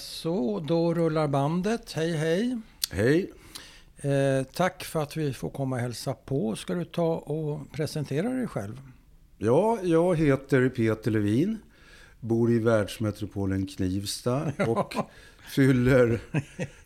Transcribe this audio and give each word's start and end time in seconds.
Så, 0.00 0.60
då 0.60 0.94
rullar 0.94 1.28
bandet. 1.28 1.92
Hej, 1.92 2.12
hej. 2.12 2.58
Hej. 2.90 3.32
Eh, 3.96 4.46
tack 4.52 4.84
för 4.84 5.02
att 5.02 5.16
vi 5.16 5.32
får 5.32 5.50
komma 5.50 5.76
och 5.76 5.82
hälsa 5.82 6.14
på. 6.14 6.56
Ska 6.56 6.74
du 6.74 6.84
ta 6.84 7.14
och 7.14 7.72
presentera 7.72 8.28
dig 8.28 8.46
själv? 8.46 8.80
Ja, 9.38 9.78
jag 9.82 10.16
heter 10.16 10.68
Peter 10.68 11.10
Levin. 11.10 11.58
Bor 12.20 12.52
i 12.52 12.58
världsmetropolen 12.58 13.66
Knivsta 13.66 14.52
och 14.68 14.94
fyller 15.54 16.20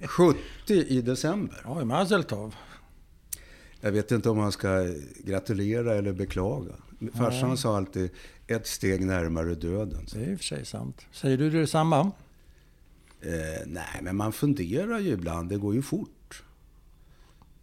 70 0.07 0.39
i 0.73 1.01
december. 1.01 1.63
Oj, 1.67 1.85
Mazeltov. 1.85 2.55
Jag 3.81 3.93
vet 3.93 4.13
inte 4.13 4.31
om 4.31 4.37
man 4.37 4.53
ska 4.53 4.95
gratulera 5.25 5.95
eller 5.95 6.13
beklaga. 6.13 6.73
Farsan 7.15 7.57
sa 7.57 7.77
alltid 7.77 8.11
ett 8.47 8.67
steg 8.67 9.07
närmare 9.07 9.55
döden. 9.55 10.07
Det 10.13 10.21
är 10.21 10.33
i 10.33 10.35
och 10.35 10.39
för 10.39 10.45
sig 10.45 10.65
sant. 10.65 11.07
Säger 11.13 11.39
du 11.39 11.51
detsamma? 11.51 12.13
Eh, 13.25 13.63
nej, 13.67 14.01
men 14.03 14.17
man 14.17 14.33
funderar 14.33 14.99
ju 14.99 15.11
ibland. 15.11 15.49
Det 15.49 15.57
går 15.57 15.75
ju 15.75 15.83
fort. 15.83 16.43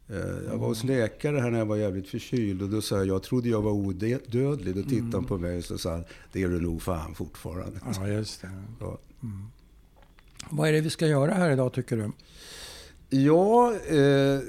Eh, 0.10 0.18
jag 0.50 0.58
var 0.58 0.68
hos 0.68 0.84
läkare 0.84 1.40
här 1.40 1.52
när 1.52 1.60
jag 1.60 1.66
var 1.66 1.76
jävligt 1.78 2.08
förkyld 2.08 2.62
och 2.62 2.70
då 2.70 2.82
sa 2.82 2.98
jag, 2.98 3.08
jag 3.08 3.24
trodde 3.24 3.50
jag 3.50 3.62
var 3.62 3.72
odödlig. 3.72 4.76
Då 4.76 4.84
tittade 4.84 5.18
han 5.18 5.26
på 5.26 5.38
mig 5.38 5.58
och 5.58 5.64
så 5.64 5.78
sa 5.78 5.92
han, 5.92 6.04
det 6.32 6.44
är 6.44 6.50
du 6.50 6.62
nog 6.62 6.82
fan 6.82 7.16
fortfarande. 7.16 7.80
Ja, 7.96 8.08
just 8.08 8.42
det. 8.42 8.50
Ja. 8.80 8.98
Vad 10.50 10.70
är 10.70 10.74
det 10.74 10.82
vi 10.82 10.90
ska 10.90 11.08
göra 11.08 11.34
här 11.34 11.52
idag 11.52 11.74
tycker 11.74 11.98
du? 11.98 12.12
Ja, 13.18 13.76
eh, 13.76 14.40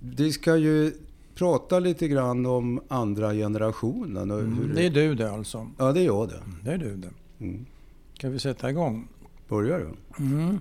vi 0.00 0.32
ska 0.32 0.56
ju 0.56 0.92
prata 1.34 1.78
lite 1.78 2.08
grann 2.08 2.46
om 2.46 2.80
andra 2.88 3.32
generationen. 3.32 4.30
Och 4.30 4.38
hur 4.38 4.46
Mm, 4.46 4.74
det 4.74 4.86
är 4.86 4.90
du 4.90 5.14
det 5.14 5.30
alltså. 5.30 5.70
Ja, 5.78 5.92
det 5.92 6.00
är 6.00 6.04
jag 6.04 6.28
det. 6.28 6.42
Det 6.64 6.70
är 6.70 6.78
du 6.78 6.96
det. 6.96 7.10
Mm. 7.40 7.66
Ska 8.14 8.28
vi 8.28 8.38
sätta 8.38 8.70
igång? 8.70 9.08
Börjar 9.48 9.78
du? 9.78 10.22
Mm. 10.24 10.60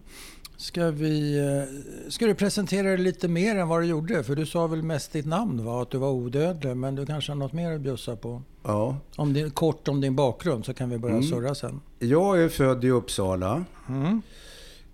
Ska, 0.57 0.91
vi, 0.91 1.37
eh, 1.39 2.09
ska 2.09 2.25
du 2.25 2.35
presentera 2.35 2.87
dig 2.87 2.97
lite 2.97 3.27
mer 3.27 3.55
än 3.55 3.67
vad 3.67 3.81
du 3.81 3.85
gjorde? 3.85 4.23
För 4.23 4.35
du 4.35 4.45
sa 4.45 4.67
väl 4.67 4.83
mest 4.83 5.11
ditt 5.11 5.25
namn, 5.25 5.65
va? 5.65 5.81
att 5.81 5.91
du 5.91 5.97
var 5.97 6.09
odödlig. 6.11 6.77
Men 6.77 6.95
du 6.95 7.05
kanske 7.05 7.31
har 7.31 7.37
något 7.37 7.53
mer 7.53 7.71
att 7.71 7.81
bjussa 7.81 8.15
på? 8.15 8.41
Ja. 8.63 8.97
Om 9.15 9.33
din, 9.33 9.51
kort 9.51 9.87
om 9.87 10.01
din 10.01 10.15
bakgrund 10.15 10.65
så 10.65 10.73
kan 10.73 10.89
vi 10.89 10.97
börja 10.97 11.15
Mm. 11.15 11.27
surra 11.27 11.55
sen. 11.55 11.81
Jag 11.99 12.43
är 12.43 12.49
född 12.49 12.85
i 12.85 12.89
Uppsala. 12.89 13.63
Mm. 13.89 14.21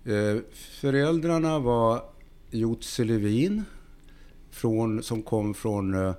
Eh, 0.04 0.42
föräldrarna 0.80 1.58
var 1.58 2.02
Jutsi 2.50 3.04
Levin 3.04 3.64
från, 4.50 5.02
som 5.02 5.22
kom 5.22 5.54
från 5.54 5.94
eh, 5.94 6.14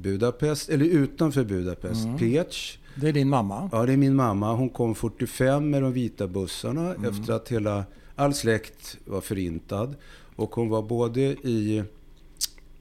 Budapest, 0.00 0.68
eller 0.68 0.84
utanför 0.86 1.44
Budapest, 1.44 2.04
Mm. 2.04 2.18
Pécs. 2.18 2.78
Det 2.94 3.08
är 3.08 3.12
din 3.12 3.28
mamma? 3.28 3.68
Ja, 3.72 3.86
det 3.86 3.92
är 3.92 3.96
min 3.96 4.14
mamma. 4.14 4.54
Hon 4.54 4.68
kom 4.68 4.94
45 4.94 5.70
med 5.70 5.82
de 5.82 5.92
vita 5.92 6.26
bussarna 6.26 6.94
Mm. 6.94 7.04
efter 7.10 7.32
att 7.32 7.48
hela, 7.48 7.84
all 8.16 8.34
släkt 8.34 8.96
var 9.04 9.20
förintad. 9.20 9.94
Och 10.36 10.54
hon 10.54 10.68
var 10.68 10.82
både 10.82 11.20
i 11.20 11.84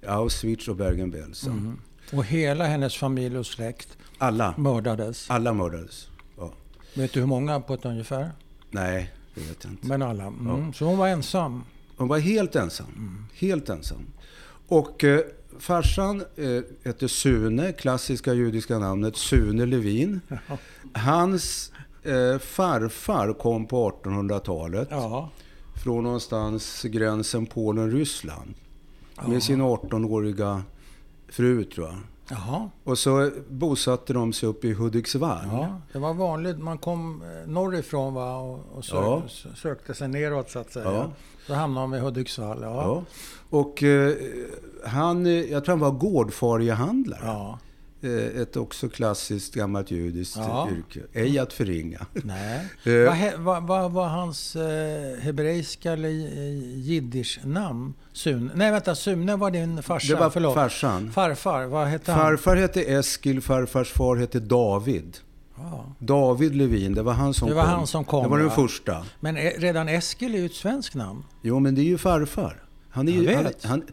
Auschwitz 0.08 0.68
och 0.68 0.76
Bergen-Belsen. 0.76 1.52
Mm. 1.52 1.80
Och 2.14 2.26
hela 2.26 2.66
hennes 2.66 2.96
familj 2.98 3.38
och 3.38 3.46
släkt 3.46 3.98
Alla, 4.18 4.54
mördades. 4.58 5.30
alla 5.30 5.54
mördades. 5.54 6.08
Ja. 6.38 6.54
Vet 6.96 7.14
du 7.14 7.20
hur 7.20 7.28
många 7.28 7.60
på 7.60 7.74
ett 7.74 7.86
ungefär? 7.86 8.32
Nej, 8.70 9.12
det 9.36 9.42
vet 9.42 9.64
jag 9.64 9.74
inte. 9.74 9.88
Men 9.88 10.02
alla. 10.02 10.24
Mm. 10.24 10.74
Så 10.74 10.86
hon 10.86 10.98
var 10.98 11.08
ensam? 11.08 11.64
Hon 11.98 12.08
var 12.08 12.20
helt 12.20 12.56
ensam. 12.56 13.26
Helt 13.34 13.70
ensam. 13.70 14.06
Och 14.68 15.04
eh, 15.04 15.20
farsan 15.62 16.24
eh, 16.36 16.62
hette 16.84 17.10
Sune, 17.10 17.72
klassiska 17.72 18.34
judiska 18.34 18.80
namnet 18.80 19.16
Sune 19.18 19.66
Levin. 19.66 20.22
Hans 20.94 21.72
eh, 22.04 22.38
farfar 22.40 23.34
kom 23.34 23.66
på 23.68 23.90
1800-talet 24.04 24.88
Ja. 24.92 25.30
från 25.84 26.04
någonstans 26.04 26.82
gränsen 26.84 27.46
Polen-Ryssland. 27.46 28.54
Med 29.28 29.44
sin 29.44 29.62
18-åriga 29.62 30.62
fru 31.30 31.64
tror 31.64 31.88
jag. 31.88 31.98
Jaha. 32.30 32.70
Och 32.84 32.98
så 32.98 33.32
bosatte 33.50 34.14
de 34.14 34.34
sig 34.34 34.50
uppe 34.50 34.68
i 34.68 34.74
Hudiksvall. 34.74 35.46
Ja, 35.52 35.82
det 35.94 36.00
var 36.00 36.14
vanligt. 36.14 36.60
Man 36.60 36.78
kom 36.78 37.22
eh, 37.22 37.50
norrifrån 37.50 38.14
va? 38.14 38.36
och, 38.38 38.54
och 38.78 38.84
Ja. 38.92 39.24
sökte 39.56 39.94
sig 39.94 40.08
neråt 40.08 40.50
så 40.50 40.60
att 40.60 40.72
säga. 40.74 40.86
Ja. 40.92 41.12
Då 41.48 41.54
hamnade 41.54 41.88
man 41.88 41.92
vid 41.92 42.02
Hudiksvall. 42.02 42.60
Ja. 42.62 43.04
Och 43.52 43.84
eh, 43.84 44.14
han, 44.86 45.26
jag 45.50 45.66
tror 45.66 45.74
han 45.74 45.80
var 45.80 45.92
gårdfariehandlare. 45.92 47.20
ja. 47.24 47.60
Eh, 48.04 48.42
Ett 48.42 48.58
också 48.58 48.90
klassiskt 48.90 49.54
gammalt 49.56 49.92
judiskt 49.92 50.38
Ja. 50.38 50.70
yrke. 50.78 51.00
Ej 51.14 51.40
att 51.40 51.54
förringa. 51.54 52.06
Nej. 52.14 52.68
Eh. 52.86 53.40
Vad 53.40 53.64
Vad 53.68 53.92
var 53.92 54.08
hans 54.08 54.56
eh, 54.56 55.20
hebreiska 55.20 55.92
eller 55.92 56.10
eh, 56.10 56.80
jiddisch-namn? 56.80 57.94
Sune? 58.14 58.52
Nej, 58.56 58.72
vänta. 58.72 58.96
Sune 58.96 59.36
var 59.36 59.52
din 59.52 59.84
farsa. 59.84 60.14
Det 60.14 60.20
var 60.20 60.30
Förlåt. 60.30 60.54
farsan. 60.54 61.12
Farfar, 61.12 61.66
vad 61.66 61.88
hette 61.88 62.12
han? 62.12 62.22
Farfar 62.22 62.56
hette 62.56 62.82
Eskil, 62.82 63.42
farfars 63.42 63.92
far 63.92 64.16
hette 64.16 64.40
David. 64.40 65.18
Ja. 65.58 65.86
David 66.00 66.56
Levin, 66.56 66.94
det 66.94 67.02
var 67.04 67.14
han 67.14 67.34
som 67.34 67.48
Det 67.50 67.54
var 67.56 67.64
kom. 67.64 67.72
han 67.72 67.88
som 67.88 68.04
kom, 68.06 68.24
Det 68.24 68.30
var 68.30 68.38
den 68.38 68.48
ja. 68.48 68.54
första. 68.56 69.06
Men 69.20 69.36
redan 69.38 69.90
Eskil 69.90 70.36
är 70.36 70.40
ju 70.40 70.46
ett 70.46 70.54
svenskt 70.54 70.96
namn. 70.96 71.24
Jo, 71.42 71.60
men 71.60 71.76
det 71.76 71.82
är 71.82 71.86
ju 71.86 71.98
farfar. 71.98 72.64
Han 72.92 73.08
är 73.08 73.12
Jag 73.12 73.24
ju... 73.24 73.44
vet. 73.44 73.64
Han, 73.66 73.84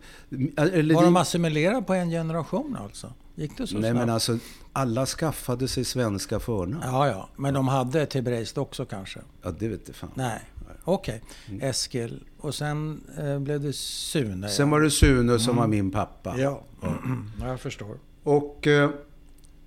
han, 0.57 0.69
eller 0.71 0.95
det- 0.95 1.05
de 1.05 1.17
assimilerade 1.17 1.83
på 1.83 1.95
en 1.95 2.11
generation 2.11 2.77
alltså? 2.81 3.13
Gick 3.35 3.59
det 3.59 3.67
så 3.67 3.75
Nej, 3.79 3.91
snabbt? 3.91 4.07
men 4.07 4.15
alltså, 4.15 4.39
alla 4.73 5.07
skaffade 5.07 5.69
sig 5.69 5.85
svenska 5.85 6.41
förnamn. 6.41 6.83
Ja. 6.83 7.07
Ja, 7.07 7.13
ja. 7.13 7.29
Men 7.37 7.55
de 7.55 7.69
hade 7.69 8.03
ett 8.03 8.15
hebreiskt 8.15 8.59
också 8.59 8.85
kanske? 8.85 9.21
det 9.59 9.69
vet 9.69 9.81
jag 9.87 9.97
fan. 9.97 10.11
Nej. 10.15 10.41
Okej. 10.85 11.23
Eskil. 11.61 12.25
Och 12.39 12.55
sen 12.55 13.01
eh, 13.19 13.39
blev 13.39 13.61
det 13.61 13.73
Sune. 13.73 14.33
Mm. 14.33 14.49
Sen 14.49 14.67
ja. 14.67 14.71
var 14.73 14.81
det 14.81 14.91
Sune 14.91 15.39
som 15.39 15.57
var 15.57 15.67
min 15.67 15.91
pappa. 15.91 16.35
Ja. 16.39 16.63
ja, 16.83 17.49
jag 17.49 17.61
förstår. 17.61 17.99
Och 18.23 18.67
eh, 18.67 18.91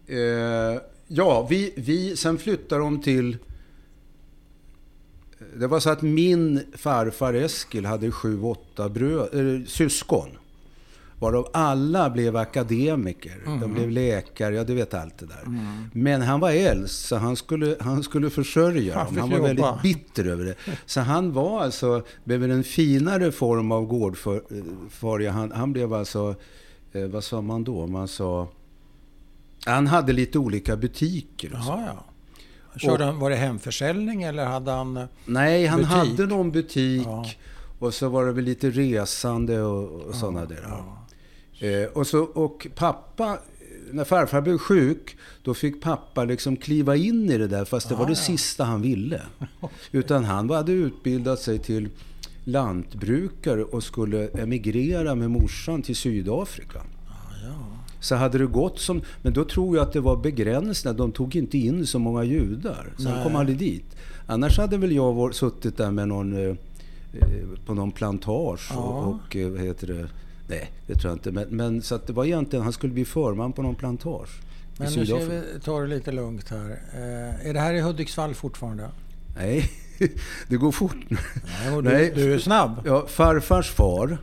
eh, 0.07 0.81
ja, 1.07 1.47
vi, 1.49 1.73
vi, 1.77 2.17
sen 2.17 2.37
flyttade 2.37 2.81
de 2.81 3.01
till... 3.01 3.37
Det 5.59 5.67
var 5.67 5.79
så 5.79 5.89
att 5.89 6.01
min 6.01 6.63
farfar 6.73 7.34
Eskil 7.34 7.85
hade 7.85 8.12
sju, 8.12 8.41
åtta 8.41 8.89
brö, 8.89 9.28
eller, 9.34 9.66
syskon. 9.66 10.29
Varav 11.19 11.47
alla 11.53 12.09
blev 12.09 12.38
akademiker. 12.38 13.41
De 13.61 13.73
blev 13.73 13.90
läkare, 13.91 14.56
ja 14.56 14.63
du 14.63 14.73
vet 14.73 14.94
allt 14.94 15.17
det 15.17 15.25
där. 15.25 15.44
Men 15.94 16.22
han 16.22 16.40
var 16.40 16.51
äldst 16.51 17.06
så 17.06 17.16
han 17.16 17.35
skulle, 17.35 17.75
han 17.79 18.03
skulle 18.03 18.29
försörja 18.29 18.95
Han 18.97 19.06
dem. 19.06 19.17
Han 19.17 19.29
var 19.29 19.38
jobba. 19.38 19.47
väldigt 19.47 19.81
bitter 19.81 20.25
över 20.25 20.45
det. 20.45 20.56
Så 20.85 21.01
han 21.01 21.34
var 21.34 21.61
alltså, 21.63 22.03
blev 22.23 22.51
en 22.51 22.63
finare 22.63 23.31
form 23.31 23.72
av 23.72 23.85
gårdfaria. 23.85 25.31
Han, 25.31 25.51
han 25.51 25.73
blev 25.73 25.94
alltså, 25.94 26.35
eh, 26.91 27.06
vad 27.06 27.23
sa 27.23 27.41
man 27.41 27.63
då? 27.63 27.88
Man 27.88 28.07
sa... 28.07 28.47
Han 29.66 29.88
hade 29.88 30.13
lite 30.13 30.40
olika 30.40 30.78
butiker. 30.78 31.53
Och 31.53 31.63
så. 31.63 31.69
Jaha, 31.72 31.84
ja. 31.85 32.06
Körde 32.77 33.03
han, 33.05 33.19
var 33.19 33.29
det 33.29 33.35
hemförsäljning 33.35 34.23
eller 34.23 34.45
hade 34.45 34.71
han... 34.71 34.97
eh, 34.97 35.05
Nej, 35.25 35.65
han 35.65 35.79
Butik. 35.79 35.93
hade 35.95 36.25
någon 36.25 36.51
butik. 36.51 37.03
Ja. 37.05 37.25
Och 37.79 37.93
så 37.93 38.09
var 38.09 38.25
det 38.25 38.31
väl 38.31 38.43
lite 38.45 38.69
resande 38.69 39.61
och, 39.61 40.01
och 40.01 40.15
sådana 40.15 40.45
där. 40.45 40.83
Eh, 41.59 41.87
och, 41.93 42.07
så, 42.07 42.19
och 42.23 42.67
pappa, 42.75 43.37
när 43.91 44.03
farfar 44.03 44.41
blev 44.41 44.57
sjuk, 44.57 45.17
då 45.43 45.53
fick 45.53 45.81
pappa 45.81 46.23
liksom 46.23 46.57
kliva 46.57 46.95
in 46.95 47.29
i 47.29 47.37
det 47.37 47.47
där. 47.47 47.65
Fast 47.65 47.89
det 47.89 47.95
var 47.95 48.03
Ah, 48.03 48.07
det 48.07 48.11
ja. 48.11 48.15
sista 48.15 48.63
han 48.63 48.81
ville. 48.81 49.21
Utan 49.91 50.23
han 50.23 50.49
hade 50.49 50.71
utbildat 50.71 51.39
sig 51.39 51.59
till 51.59 51.89
lantbrukare 52.43 53.63
och 53.63 53.83
skulle 53.83 54.27
emigrera 54.27 55.15
med 55.15 55.31
morsan 55.31 55.81
till 55.81 55.95
Sydafrika. 55.95 56.81
Så 58.01 58.16
hade 58.16 58.38
det 58.38 58.45
gått 58.45 58.79
som... 58.79 59.01
Men 59.22 59.34
då 59.34 59.44
tror 59.44 59.78
jag 59.78 59.84
att 59.84 59.94
det 59.94 60.00
var 60.00 60.17
begränsningar. 60.17 60.97
De 60.97 61.12
tog 61.12 61.35
inte 61.35 61.57
in 61.57 61.88
så 61.88 62.00
många 62.00 62.23
judar. 62.23 62.94
Så 62.97 63.07
han 63.07 63.13
Nej. 63.13 63.23
kom 63.23 63.35
aldrig 63.35 63.57
dit. 63.57 63.95
Annars 64.25 64.57
hade 64.57 64.78
väl 64.78 64.91
jag 64.91 65.13
var, 65.13 65.31
suttit 65.31 65.78
där 65.78 65.91
med 65.91 66.07
någon... 66.07 66.34
Eh, 66.34 66.56
eh, 67.14 67.28
på 67.66 67.73
någon 67.73 67.91
plantage 67.91 68.70
Ja. 68.73 68.78
och, 68.78 69.16
och 69.16 69.35
eh, 69.35 69.49
vad 69.49 69.61
heter 69.61 69.87
det? 69.87 70.08
Nej, 70.47 70.72
det 70.87 70.96
tror 70.96 71.09
jag 71.11 71.16
inte. 71.16 71.31
Men, 71.31 71.47
men 71.49 71.81
så 71.81 71.96
att 71.96 72.08
det 72.08 72.14
var 72.14 72.25
egentligen... 72.25 72.64
Han 72.64 72.73
skulle 72.73 72.93
bli 72.93 73.05
förman 73.05 73.53
på 73.53 73.61
någon 73.61 73.75
plantage. 73.75 74.29
Men 74.78 74.93
nu 74.93 75.05
ska 75.05 75.16
vi 75.16 75.41
ta 75.64 75.79
det 75.79 75.87
lite 75.87 76.11
lugnt 76.11 76.49
här. 76.49 76.70
Eh, 76.93 77.49
är 77.49 77.53
det 77.53 77.59
här 77.59 77.73
i 77.73 77.81
Hudiksvall 77.81 78.34
fortfarande? 78.34 78.90
Nej, 79.35 79.70
det 80.47 80.55
går 80.55 80.72
fort. 80.72 80.97
Nej, 81.09 81.75
och 81.75 81.84
du, 81.84 81.90
Nej. 81.90 82.11
du 82.16 82.34
är 82.34 82.40
snabb. 82.40 82.81
Ja, 82.85 83.05
farfars 83.08 83.72
far 83.72 84.17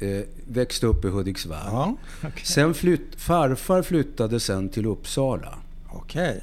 eh, 0.00 0.22
växte 0.48 0.86
upp 0.86 1.04
i 1.04 1.08
Hudiksvall. 1.08 1.66
Ja, 1.66 1.96
okej. 2.18 2.44
Sen 2.44 2.74
flytt, 2.74 3.14
farfar 3.16 3.82
flyttade 3.82 4.40
sen 4.40 4.68
till 4.68 4.86
Uppsala. 4.86 5.54
Okej. 5.88 6.40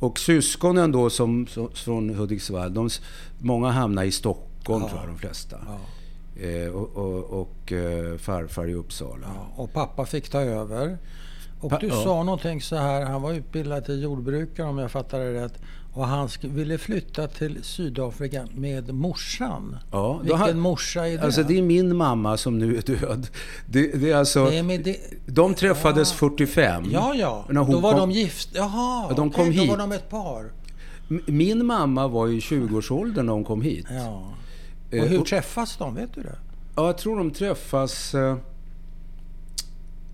Och 0.00 0.18
syskonen 0.18 0.92
då 0.92 1.10
som, 1.10 1.46
som, 1.46 1.70
från 1.74 2.14
Hudiksvall, 2.14 2.74
de, 2.74 2.88
många 3.38 3.70
hamnade 3.70 4.06
i 4.06 4.12
Stockholm 4.12 4.82
Ja. 4.82 4.88
tror 4.88 5.00
jag 5.00 5.08
de 5.08 5.18
flesta. 5.18 5.56
Ja. 5.66 5.78
Eh, 6.42 6.68
och 6.68 6.96
och, 6.96 7.40
och 7.40 7.72
eh, 7.72 8.16
farfar 8.18 8.68
i 8.68 8.74
Uppsala. 8.74 9.26
Ja, 9.34 9.62
och 9.62 9.72
pappa 9.72 10.06
fick 10.06 10.28
ta 10.28 10.40
över. 10.40 10.98
Och 11.60 11.70
Pa- 11.70 11.78
du 11.78 11.90
sa 11.90 12.22
någonting 12.22 12.62
så 12.62 12.76
här, 12.76 13.04
han 13.04 13.22
var 13.22 13.32
utbildad 13.32 13.84
till 13.84 14.02
jordbrukare 14.02 14.66
om 14.66 14.78
jag 14.78 14.90
fattar 14.90 15.18
det 15.20 15.44
rätt. 15.44 15.54
Och 15.94 16.06
han 16.06 16.28
ville 16.40 16.78
flytta 16.78 17.28
till 17.28 17.64
Sydafrika 17.64 18.46
med 18.54 18.94
morsan. 18.94 19.78
Ja, 19.90 20.18
Vilken 20.18 20.38
har, 20.38 20.52
morsa 20.54 21.08
är 21.08 21.18
det? 21.18 21.24
Alltså 21.24 21.42
det 21.42 21.58
är 21.58 21.62
min 21.62 21.96
mamma 21.96 22.36
som 22.36 22.58
nu 22.58 22.76
är 22.76 22.82
död. 22.82 23.28
Det, 23.66 23.86
det 23.86 24.10
är 24.10 24.16
alltså, 24.16 24.44
Nej, 24.44 24.78
det, 24.78 24.96
de 25.26 25.54
träffades 25.54 26.10
ja. 26.10 26.16
45. 26.16 26.84
Ja, 26.90 27.14
ja. 27.14 27.46
Då 27.48 27.80
var 27.80 27.92
kom, 27.92 28.00
de 28.00 28.10
gift. 28.10 28.48
Jaha, 28.52 29.12
de 29.14 29.30
kom 29.30 29.48
okay, 29.48 29.52
hit. 29.52 29.68
Då 29.68 29.70
var 29.70 29.78
de 29.78 29.92
ett 29.92 30.10
par. 30.10 30.52
Min 31.26 31.66
mamma 31.66 32.08
var 32.08 32.28
i 32.28 32.38
20-årsåldern 32.38 33.26
när 33.26 33.32
hon 33.32 33.44
kom 33.44 33.62
hit. 33.62 33.86
Ja. 33.90 34.34
Och 34.90 35.08
hur 35.08 35.20
träffas 35.20 35.76
de? 35.76 35.94
Vet 35.94 36.14
du 36.14 36.22
det? 36.22 36.38
Ja, 36.76 36.86
jag 36.86 36.98
tror 36.98 37.16
de 37.16 37.30
träffas 37.30 38.14
eh, 38.14 38.36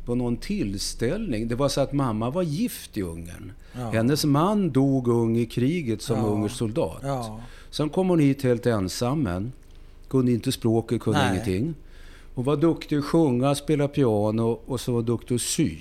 på 0.05 0.15
någon 0.15 0.37
tillställning. 0.37 1.49
Det 1.49 1.55
var 1.55 1.69
så 1.69 1.81
att 1.81 1.93
mamma 1.93 2.31
var 2.31 2.43
gift 2.43 2.97
i 2.97 3.03
Ungern. 3.03 3.53
Ja. 3.73 3.91
Hennes 3.91 4.25
man 4.25 4.71
dog 4.71 5.09
ung 5.09 5.37
i 5.37 5.47
kriget 5.47 6.03
som 6.03 6.19
ja. 6.19 6.25
ungersk 6.25 6.57
soldat. 6.57 6.99
Ja. 7.03 7.41
Sen 7.71 7.89
kom 7.89 8.09
hon 8.09 8.19
hit 8.19 8.43
helt 8.43 8.67
ensam, 8.67 9.53
kunde 10.09 10.33
inte 10.33 10.53
språket, 10.53 11.01
kunde 11.01 11.19
Nej. 11.19 11.31
ingenting. 11.31 11.75
Hon 12.35 12.45
var 12.45 12.57
duktig 12.57 12.97
att 12.97 13.05
sjunga, 13.05 13.55
spela 13.55 13.89
piano 13.89 14.61
och 14.67 14.81
så 14.81 14.93
var 14.93 15.03
duktig 15.03 15.35
att 15.35 15.41
sy. 15.41 15.77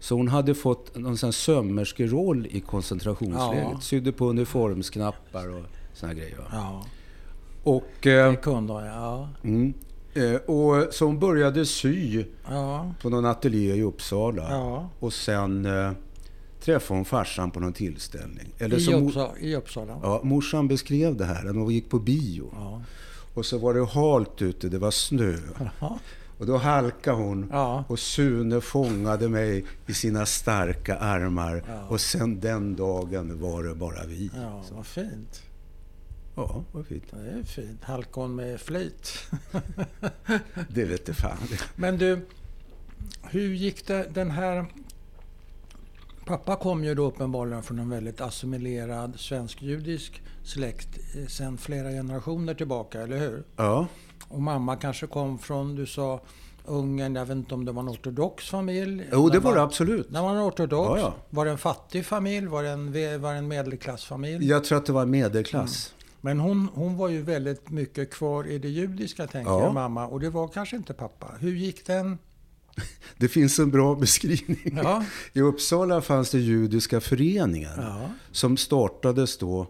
Så 0.00 0.14
hon 0.14 0.28
hade 0.28 0.54
fått 0.54 0.96
någon 0.96 1.16
sån 1.16 1.32
sömmerskeroll 1.32 2.46
i 2.50 2.60
koncentrationslägret. 2.60 3.68
Ja. 3.72 3.80
Sydde 3.80 4.12
på 4.12 4.28
uniformsknappar 4.30 5.48
och 5.48 5.64
såna 5.92 6.14
grejer. 6.14 6.38
Ja. 6.52 6.84
Och, 7.62 8.06
eh, 8.06 8.30
det 8.30 8.36
kunde 8.36 8.72
hon, 8.72 8.84
ja. 8.84 9.28
Mm, 9.44 9.74
eh, 10.14 10.34
och, 10.34 10.94
så 10.94 11.04
hon 11.04 11.18
började 11.18 11.66
sy 11.66 12.24
ja. 12.48 12.92
på 13.02 13.10
någon 13.10 13.24
ateljé 13.24 13.74
i 13.74 13.82
Uppsala. 13.82 14.50
Ja. 14.50 14.88
Och 14.98 15.12
sen 15.12 15.64
eh, 15.64 15.92
träffade 16.66 16.98
hon 16.98 17.04
farsan 17.04 17.50
på 17.50 17.60
någon 17.60 17.72
tillställning. 17.72 18.52
Eller 18.58 18.90
I, 18.90 18.94
Uppsala, 18.94 19.38
I 19.38 19.56
Uppsala? 19.56 20.00
Ja, 20.02 20.20
morsan 20.24 20.68
beskrev 20.68 21.16
det 21.16 21.24
här, 21.24 21.44
hon 21.44 21.70
gick 21.70 21.90
på 21.90 21.98
bio. 21.98 22.50
Ja. 22.52 22.82
Och 23.34 23.46
så 23.46 23.58
var 23.58 23.74
det 23.74 23.86
halt 23.86 24.42
ute, 24.42 24.68
det 24.68 24.78
var 24.78 24.90
snö. 24.90 25.38
Aha. 25.60 25.98
Och 26.38 26.46
då 26.46 26.56
halkade 26.56 27.16
hon 27.16 27.48
ja. 27.52 27.84
och 27.88 27.98
Sune 27.98 28.60
fångade 28.60 29.28
mig 29.28 29.64
i 29.86 29.94
sina 29.94 30.26
starka 30.26 30.96
armar. 30.96 31.64
Ja. 31.68 31.86
Och 31.88 32.00
sen 32.00 32.40
den 32.40 32.76
dagen 32.76 33.40
var 33.40 33.62
det 33.62 33.74
bara 33.74 34.04
vi. 34.06 34.30
Ja, 34.34 34.64
vad 34.72 34.86
fint. 34.86 35.42
Ja, 36.34 36.64
vad 36.72 36.86
fint. 36.86 37.04
Det 37.10 37.30
är 37.30 37.42
fint. 37.42 37.84
Halkon 37.84 38.34
med 38.34 38.60
flit. 38.60 39.30
det 40.68 40.84
vete 40.84 41.14
fan. 41.14 41.38
Men 41.76 41.98
du, 41.98 42.26
hur 43.22 43.54
gick 43.54 43.86
det 43.86 44.06
den 44.14 44.30
här... 44.30 44.66
Pappa 46.26 46.56
kom 46.56 46.84
ju 46.84 46.94
då 46.94 47.04
uppenbarligen 47.04 47.62
från 47.62 47.78
en 47.78 47.90
väldigt 47.90 48.20
assimilerad 48.20 49.20
svensk-judisk 49.20 50.22
släkt 50.44 50.88
sedan 51.28 51.58
flera 51.58 51.90
generationer 51.90 52.54
tillbaka, 52.54 53.00
eller 53.00 53.18
hur? 53.18 53.44
Ja. 53.56 53.86
Och 54.28 54.42
mamma 54.42 54.76
kanske 54.76 55.06
kom 55.06 55.38
från, 55.38 55.74
du 55.74 55.86
sa, 55.86 56.20
Ungern, 56.64 57.14
jag 57.14 57.26
vet 57.26 57.36
inte 57.36 57.54
om 57.54 57.64
det 57.64 57.72
var 57.72 57.82
en 57.82 57.88
ortodox 57.88 58.50
familj? 58.50 59.08
Jo, 59.12 59.28
det 59.28 59.38
var 59.38 59.54
det 59.54 59.62
absolut. 59.62 60.08
Det 60.12 60.20
var 60.20 60.48
ortodox. 60.48 61.00
Ja, 61.00 61.06
ja. 61.06 61.14
Var 61.30 61.44
det 61.44 61.50
en 61.50 61.58
fattig 61.58 62.06
familj? 62.06 62.46
Var 62.46 62.62
det 62.62 62.68
en, 62.68 62.92
var 63.20 63.32
det 63.32 63.38
en 63.38 63.48
medelklassfamilj? 63.48 64.48
Jag 64.48 64.64
tror 64.64 64.78
att 64.78 64.86
det 64.86 64.92
var 64.92 65.06
medelklass. 65.06 65.94
Mm. 65.94 66.06
Men 66.20 66.40
hon, 66.40 66.68
hon 66.74 66.96
var 66.96 67.08
ju 67.08 67.22
väldigt 67.22 67.70
mycket 67.70 68.10
kvar 68.10 68.46
i 68.46 68.58
det 68.58 68.68
judiska, 68.68 69.26
tänker 69.26 69.50
ja. 69.50 69.62
jag, 69.62 69.74
mamma. 69.74 70.06
Och 70.06 70.20
det 70.20 70.30
var 70.30 70.48
kanske 70.48 70.76
inte 70.76 70.94
pappa. 70.94 71.26
Hur 71.40 71.54
gick 71.54 71.86
den? 71.86 72.18
Det 73.18 73.28
finns 73.28 73.58
en 73.58 73.70
bra 73.70 73.94
beskrivning. 73.94 74.78
Ja. 74.82 75.04
I 75.32 75.40
Uppsala 75.40 76.00
fanns 76.00 76.30
det 76.30 76.38
judiska 76.38 77.00
föreningar 77.00 77.74
ja. 77.76 78.10
som 78.30 78.56
startades 78.56 79.38
då, 79.38 79.66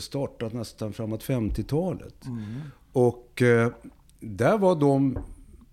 startat 0.00 0.52
nästan 0.52 0.92
framåt 0.92 1.24
50-talet. 1.24 2.26
Mm. 2.26 2.60
Och 2.92 3.42
eh, 3.42 3.72
där 4.20 4.58
var 4.58 4.76
de 4.76 5.18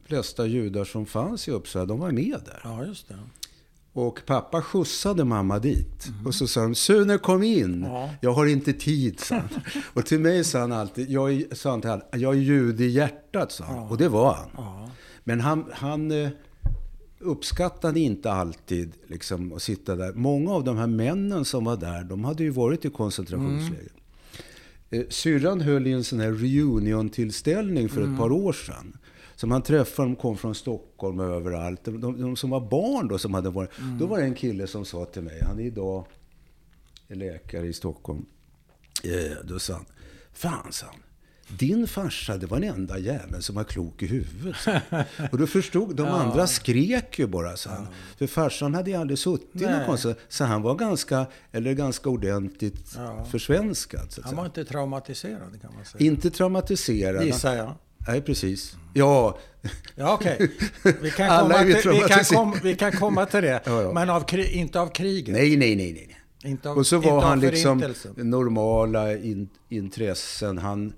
flesta 0.05 0.45
judar 0.45 0.85
som 0.85 1.05
fanns 1.05 1.47
i 1.47 1.51
Uppsala, 1.51 1.85
de 1.85 1.99
var 1.99 2.11
med 2.11 2.39
där. 2.45 2.61
Ja, 2.63 2.85
just 2.85 3.07
det. 3.07 3.19
Och 3.93 4.19
pappa 4.25 4.61
skjutsade 4.61 5.23
mamma 5.23 5.59
dit. 5.59 6.07
Mm. 6.07 6.27
Och 6.27 6.35
så 6.35 6.47
sa 6.47 6.61
han, 6.61 6.75
Sune 6.75 7.17
kom 7.17 7.43
in. 7.43 7.83
Ja. 7.83 8.09
Jag 8.21 8.33
har 8.33 8.45
inte 8.45 8.73
tid, 8.73 9.19
sa 9.19 9.35
han. 9.35 9.49
och 9.93 10.05
till 10.05 10.19
mig 10.19 10.43
sa 10.43 10.59
han 10.59 10.71
alltid, 10.71 11.09
jag 11.09 11.33
är, 11.33 11.55
sa 11.55 11.69
han 11.69 11.81
till 11.81 11.89
alla, 11.89 12.03
jag 12.11 12.33
är 12.33 12.39
jude 12.39 12.83
i 12.83 12.89
hjärtat, 12.89 13.51
sa 13.51 13.63
han. 13.63 13.75
Ja. 13.75 13.89
Och 13.89 13.97
det 13.97 14.09
var 14.09 14.33
han. 14.33 14.49
Ja. 14.57 14.89
Men 15.23 15.39
han, 15.39 15.65
han 15.73 16.11
eh, 16.11 16.29
uppskattade 17.19 17.99
inte 17.99 18.31
alltid 18.31 18.93
liksom, 19.07 19.53
att 19.53 19.61
sitta 19.61 19.95
där. 19.95 20.13
Många 20.13 20.51
av 20.51 20.63
de 20.63 20.77
här 20.77 20.87
männen 20.87 21.45
som 21.45 21.65
var 21.65 21.77
där, 21.77 22.03
de 22.03 22.23
hade 22.23 22.43
ju 22.43 22.49
varit 22.49 22.85
i 22.85 22.89
koncentrationsläger. 22.89 23.91
Mm. 24.89 25.05
Syrran 25.09 25.61
höll 25.61 25.87
i 25.87 25.91
en 25.91 26.03
sån 26.03 26.19
här 26.19 26.31
reunion-tillställning 26.31 27.89
för 27.89 28.01
mm. 28.01 28.13
ett 28.13 28.19
par 28.19 28.31
år 28.31 28.53
sedan. 28.53 28.97
Som 29.35 29.51
han 29.51 29.61
träffade, 29.61 30.09
de 30.09 30.15
kom 30.15 30.37
från 30.37 30.55
Stockholm 30.55 31.19
och 31.19 31.25
överallt. 31.25 31.83
De, 31.83 32.01
de, 32.01 32.21
de, 32.21 32.35
som 32.35 32.49
var 32.49 32.69
barn 32.69 33.07
då, 33.07 33.17
som 33.17 33.33
hade 33.33 33.49
varit... 33.49 33.79
Mm. 33.79 33.97
Då 33.97 34.05
var 34.05 34.17
det 34.17 34.23
en 34.23 34.35
kille 34.35 34.67
som 34.67 34.85
sa 34.85 35.05
till 35.05 35.21
mig, 35.21 35.41
han 35.41 35.59
är 35.59 35.63
idag 35.63 36.05
läkare 37.07 37.67
i 37.67 37.73
Stockholm. 37.73 38.25
Eh, 39.03 39.37
då 39.43 39.59
sa 39.59 39.73
han, 39.73 39.85
fan 40.33 40.71
sa 40.71 40.85
han. 40.85 41.01
Din 41.47 41.87
farsa, 41.87 42.37
det 42.37 42.45
var 42.45 42.59
den 42.59 42.69
enda 42.69 42.97
jäveln 42.97 43.41
som 43.41 43.55
var 43.55 43.63
klok 43.63 44.03
i 44.03 44.07
huvudet. 44.07 44.55
Och 45.31 45.37
då 45.37 45.47
förstod, 45.47 45.95
de 45.95 46.07
ja. 46.07 46.13
andra 46.13 46.47
skrek 46.47 47.19
ju 47.19 47.27
bara, 47.27 47.57
så 47.57 47.69
han. 47.69 47.83
Ja. 47.83 47.87
För 48.17 48.27
farsan 48.27 48.73
hade 48.73 48.89
ju 48.91 48.97
aldrig 48.97 49.19
suttit 49.19 49.61
i 49.61 49.65
någon 49.65 49.85
konstigt. 49.85 50.17
Så 50.29 50.43
han 50.43 50.61
var 50.61 50.75
ganska, 50.75 51.25
eller 51.51 51.73
ganska 51.73 52.09
ordentligt 52.09 52.93
ja. 52.95 53.25
försvenskad. 53.31 54.11
Så 54.11 54.21
han 54.21 54.35
var 54.35 54.45
inte 54.45 54.65
traumatiserad 54.65 55.61
kan 55.61 55.73
man 55.75 55.85
säga. 55.85 56.05
Inte 56.05 56.31
traumatiserad. 56.31 57.25
Gissar 57.25 57.55
jag. 57.55 57.75
Nej, 58.07 58.21
precis. 58.21 58.77
Ja. 58.93 59.37
Ja, 59.95 60.13
okej. 60.13 60.33
Okay. 60.33 60.93
Vi, 61.01 61.11
kan 61.11 61.39
komma 61.39 61.57
till, 61.63 61.91
vi, 61.91 61.99
kan 61.99 62.23
kom, 62.23 62.55
vi 62.63 62.75
kan 62.75 62.91
komma 62.91 63.25
till 63.25 63.41
det. 63.41 63.61
Ja, 63.65 63.81
ja. 63.81 63.93
Men 63.93 64.09
av, 64.09 64.25
inte 64.33 64.79
av 64.79 64.87
kriget. 64.87 65.35
Nej, 65.35 65.57
nej, 65.57 65.75
nej. 65.75 65.93
nej. 65.93 66.17
Inte 66.51 66.69
av, 66.69 66.77
och 66.77 66.87
så 66.87 66.97
var 66.97 67.21
han 67.21 67.39
liksom 67.39 67.93
normala 68.15 69.13
in, 69.13 69.49
intressen. 69.69 70.57
Han, 70.57 70.93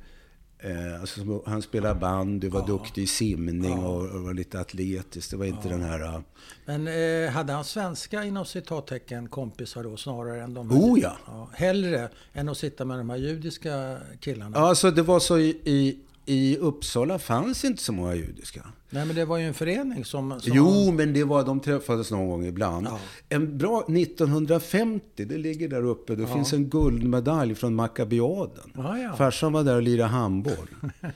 eh, 0.63 1.01
alltså, 1.01 1.43
han 1.45 1.61
spelade 1.61 1.99
bandy, 1.99 2.49
var 2.49 2.59
ja. 2.59 2.65
duktig 2.65 3.03
i 3.03 3.07
simning 3.07 3.81
ja. 3.81 3.87
och, 3.87 4.15
och, 4.15 4.21
var 4.21 4.33
lite 4.33 4.59
atletisk. 4.59 5.31
Det 5.31 5.37
var 5.37 5.45
inte 5.45 5.69
den 5.69 5.81
här... 5.81 6.01
Uh... 6.01 6.19
Men 6.65 6.87
eh, 6.87 7.31
hade 7.31 7.53
han 7.53 7.63
svenska 7.63 8.23
inom 8.23 8.45
citattecken 8.45 9.29
kompisar 9.29 9.83
då 9.83 9.97
snarare 9.97 10.43
än 10.43 10.53
de 10.53 10.71
här? 10.71 10.77
Oh 10.77 10.99
ja. 10.99 11.17
ja! 11.25 11.49
Hellre 11.53 12.09
än 12.33 12.49
att 12.49 12.57
sitta 12.57 12.85
med 12.85 12.97
de 12.97 13.09
här 13.09 13.17
judiska 13.17 13.97
killarna? 14.19 14.57
Ja, 14.57 14.69
alltså 14.69 14.91
det 14.91 15.01
var 15.01 15.19
så 15.19 15.37
i, 15.37 15.49
i 15.63 15.97
i 16.25 16.57
Uppsala 16.57 17.19
fanns 17.19 17.65
inte 17.65 17.83
så 17.83 17.93
många 17.93 18.15
judiska. 18.15 18.65
Nej, 18.89 19.05
men 19.05 19.15
det 19.15 19.25
var 19.25 19.37
ju 19.37 19.47
en 19.47 19.53
förening 19.53 20.05
som... 20.05 20.39
som 20.39 20.53
jo, 20.55 20.91
men 20.91 21.13
det 21.13 21.23
var, 21.23 21.43
de 21.43 21.59
träffades 21.59 22.11
någon 22.11 22.27
gång 22.27 22.45
ibland. 22.45 22.87
Ja. 22.87 22.99
En 23.29 23.57
bra 23.57 23.85
1950, 23.87 25.25
det 25.25 25.37
ligger 25.37 25.67
där 25.67 25.85
uppe. 25.85 26.15
Det 26.15 26.21
ja. 26.21 26.33
finns 26.33 26.53
en 26.53 26.69
guldmedalj 26.69 27.55
från 27.55 27.75
Maccabiaden. 27.75 28.71
Ja, 28.75 28.97
ja. 28.97 29.15
Farsan 29.15 29.53
var 29.53 29.63
där 29.63 29.75
och 29.75 29.81
lirade 29.81 30.09
handboll. 30.09 30.69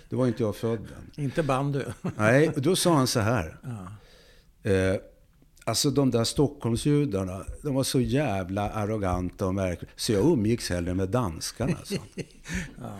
Det 0.09 0.15
var 0.15 0.27
inte 0.27 0.43
jag 0.43 0.55
född 0.55 0.79
än. 0.79 1.23
inte 1.23 1.43
bandy. 1.43 1.81
Nej, 2.17 2.51
då 2.55 2.75
sa 2.75 2.95
han 2.95 3.07
så 3.07 3.19
här. 3.19 3.57
Eh, 4.63 4.99
Alltså 5.67 5.89
de 5.89 6.11
där 6.11 6.23
Stockholmsjudarna, 6.23 7.45
de 7.63 7.75
var 7.75 7.83
så 7.83 7.99
jävla 7.99 8.69
arroganta 8.69 9.47
och 9.47 9.55
märkliga. 9.55 9.91
Så 9.95 10.11
jag 10.11 10.25
umgicks 10.25 10.69
hellre 10.69 10.93
med 10.93 11.09
danskarna. 11.09 11.77
Alltså. 11.77 11.95
ja. 12.81 12.99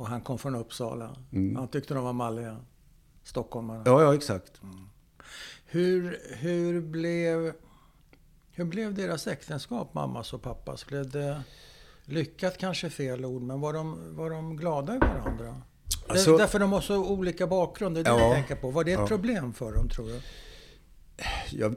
Och 0.00 0.06
han 0.06 0.20
kom 0.20 0.38
från 0.38 0.54
Uppsala. 0.54 1.16
Mm. 1.32 1.56
Han 1.56 1.68
tyckte 1.68 1.94
de 1.94 2.04
var 2.04 2.12
malliga. 2.12 2.56
Stockholmarna. 3.22 3.82
Ja, 3.86 4.02
ja 4.02 4.14
exakt. 4.14 4.62
Mm. 4.62 4.88
Hur, 5.66 6.18
hur, 6.36 6.80
blev, 6.80 7.52
hur 8.50 8.64
blev 8.64 8.94
deras 8.94 9.26
äktenskap, 9.26 9.94
mammas 9.94 10.32
och 10.32 10.42
pappas? 10.42 10.86
Blev 10.86 11.10
det 11.10 11.42
lyckat 12.04 12.58
kanske 12.58 12.90
fel 12.90 13.24
ord, 13.24 13.42
men 13.42 13.60
var 13.60 13.72
de, 13.72 14.16
var 14.16 14.30
de 14.30 14.56
glada 14.56 14.96
i 14.96 14.98
varandra? 14.98 15.62
Alltså, 16.08 16.36
Därför 16.36 16.58
de 16.58 16.72
har 16.72 16.80
så 16.80 17.08
olika 17.08 17.46
bakgrund, 17.46 17.96
det 17.96 18.00
är 18.00 18.04
det 18.04 18.10
ja, 18.10 18.20
jag 18.20 18.34
tänker 18.34 18.56
på. 18.56 18.70
Var 18.70 18.84
det 18.84 18.92
ett 18.92 18.98
ja. 18.98 19.06
problem 19.06 19.52
för 19.52 19.72
dem, 19.72 19.88
tror 19.88 20.06
du? 20.06 20.20
Ja, 21.50 21.70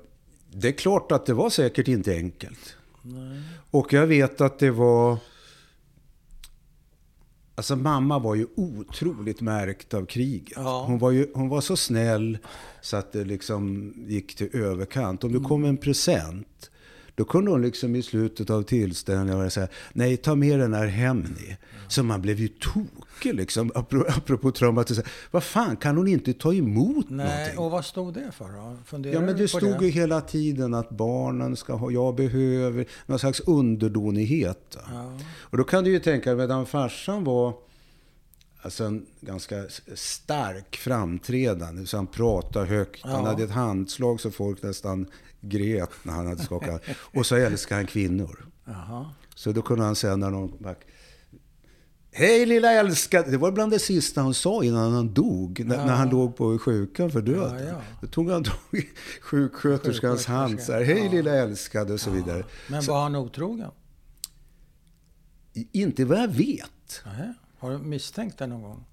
det 0.51 0.67
är 0.67 0.71
klart 0.71 1.11
att 1.11 1.25
det 1.25 1.33
var 1.33 1.49
säkert 1.49 1.87
inte 1.87 2.11
enkelt. 2.11 2.75
Nej. 3.01 3.41
Och 3.71 3.93
jag 3.93 4.07
vet 4.07 4.41
att 4.41 4.59
det 4.59 4.71
var 4.71 5.17
Alltså 7.55 7.75
mamma 7.75 8.19
var 8.19 8.35
ju 8.35 8.47
otroligt 8.55 9.41
märkt 9.41 9.93
av 9.93 10.05
kriget. 10.05 10.53
Ja. 10.55 10.83
Hon, 10.87 10.99
var 10.99 11.11
ju, 11.11 11.27
hon 11.33 11.49
var 11.49 11.61
så 11.61 11.77
snäll 11.77 12.37
så 12.81 12.97
att 12.97 13.11
det 13.11 13.23
liksom 13.23 13.93
gick 14.07 14.35
till 14.35 14.49
överkant. 14.53 15.23
Om 15.23 15.33
det 15.33 15.39
kom 15.39 15.65
en 15.65 15.77
present, 15.77 16.71
då 17.15 17.23
kunde 17.25 17.51
hon 17.51 17.61
liksom 17.61 17.95
i 17.95 18.01
slutet 18.03 18.49
av 18.49 18.63
tillställningen 18.63 19.51
säga 19.51 19.67
nej 19.93 20.17
ta 20.17 20.35
med 20.35 20.59
den 20.59 20.73
här 20.73 20.87
hem 20.87 21.19
ni. 21.19 21.57
Så 21.87 22.03
man 22.03 22.21
blev 22.21 22.39
ju 22.39 22.47
tokig. 22.47 23.33
liksom, 23.35 23.71
apropå 23.75 24.51
traumatisering. 24.51 25.09
Vad 25.31 25.43
fan, 25.43 25.75
kan 25.75 25.97
hon 25.97 26.07
inte 26.07 26.33
ta 26.33 26.53
emot 26.53 27.09
Nej, 27.09 27.27
någonting? 27.27 27.57
och 27.57 27.71
vad 27.71 27.85
stod 27.85 28.13
det 28.13 28.31
för 28.31 28.45
då? 28.49 28.77
Funderar 28.85 29.13
Ja, 29.13 29.19
men 29.21 29.35
du 29.35 29.41
det 29.41 29.47
stod 29.47 29.79
det? 29.79 29.85
ju 29.85 29.91
hela 29.91 30.21
tiden 30.21 30.73
att 30.73 30.89
barnen 30.89 31.55
ska 31.55 31.73
ha, 31.73 31.91
jag 31.91 32.15
behöver, 32.15 32.85
någon 33.05 33.19
slags 33.19 33.39
underdånighet. 33.39 34.77
Ja. 34.91 35.19
Och 35.39 35.57
då 35.57 35.63
kan 35.63 35.83
du 35.83 35.91
ju 35.91 35.99
tänka, 35.99 36.35
medan 36.35 36.65
farsan 36.65 37.23
var 37.23 37.53
alltså 38.61 38.83
en 38.83 39.05
ganska 39.21 39.63
stark 39.95 40.75
framträdande, 40.75 41.85
så 41.85 41.97
han 41.97 42.07
pratade 42.07 42.65
högt, 42.65 43.01
han 43.03 43.11
Ja. 43.23 43.27
hade 43.29 43.43
ett 43.43 43.51
handslag 43.51 44.19
så 44.21 44.31
folk 44.31 44.63
nästan 44.63 45.05
grät 45.43 45.89
när 46.03 46.13
han 46.13 46.27
hade 46.27 46.43
skakat. 46.43 46.81
Och 47.13 47.25
så 47.25 47.35
älskade 47.35 47.79
han 47.79 47.87
kvinnor. 47.87 48.45
Jaha. 48.65 49.13
Så 49.35 49.51
då 49.51 49.61
kunde 49.61 49.85
han 49.85 49.95
säga 49.95 50.15
när 50.15 50.29
någon 50.29 50.57
back, 50.63 50.77
Hej 52.15 52.45
lilla 52.45 52.71
älskade! 52.71 53.31
Det 53.31 53.37
var 53.37 53.51
bland 53.51 53.71
det 53.71 53.79
sista 53.79 54.21
han 54.21 54.33
sa 54.33 54.63
innan 54.63 54.93
han 54.93 55.13
dog. 55.13 55.63
När, 55.65 55.75
Ja. 55.75 55.85
när 55.85 55.93
han 55.95 56.09
låg 56.09 56.35
på 56.35 56.59
sjukan 56.59 57.11
för 57.11 57.21
döden. 57.21 57.63
Ja, 57.67 57.71
ja. 57.73 57.81
Då 58.01 58.07
tog 58.07 58.29
han 58.31 58.43
tag 58.43 58.55
i 58.71 58.87
sjuksköterskans 59.21 60.25
hand 60.25 60.61
så 60.61 60.71
här, 60.73 60.83
Hej 60.83 61.09
lilla 61.09 61.31
älskade 61.31 61.93
och 61.93 61.99
så 61.99 62.09
vidare. 62.09 62.43
Men 62.69 62.85
var 62.85 63.03
han 63.03 63.15
otrogen? 63.15 63.71
Inte 65.71 66.05
vad 66.05 66.17
jag 66.19 66.27
vet. 66.27 67.01
Nähä. 67.05 67.33
Har 67.59 67.71
du 67.71 67.77
misstänkt 67.77 68.37
det 68.37 68.47
någon 68.47 68.61
gång? 68.61 68.85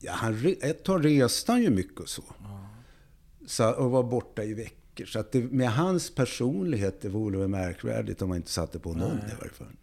Ja, 0.00 0.12
han, 0.12 0.54
ett 0.62 0.84
tag 0.84 1.04
reste 1.04 1.52
han 1.52 1.62
ju 1.62 1.70
mycket 1.70 2.00
och 2.00 2.08
så. 2.08 2.22
så 3.46 3.70
och 3.70 3.90
var 3.90 4.02
borta 4.02 4.44
i 4.44 4.54
veckor. 4.54 4.77
Så 5.06 5.18
att 5.18 5.32
det, 5.32 5.40
med 5.40 5.72
hans 5.72 6.14
personlighet, 6.14 7.00
det 7.00 7.08
vore 7.08 7.38
väl 7.38 7.48
märkvärdigt 7.48 8.22
om 8.22 8.28
man 8.28 8.36
inte 8.36 8.50
satte 8.50 8.78
på 8.78 8.92
någon 8.92 9.18
i 9.18 9.34
varje 9.38 9.52
fall. 9.52 9.76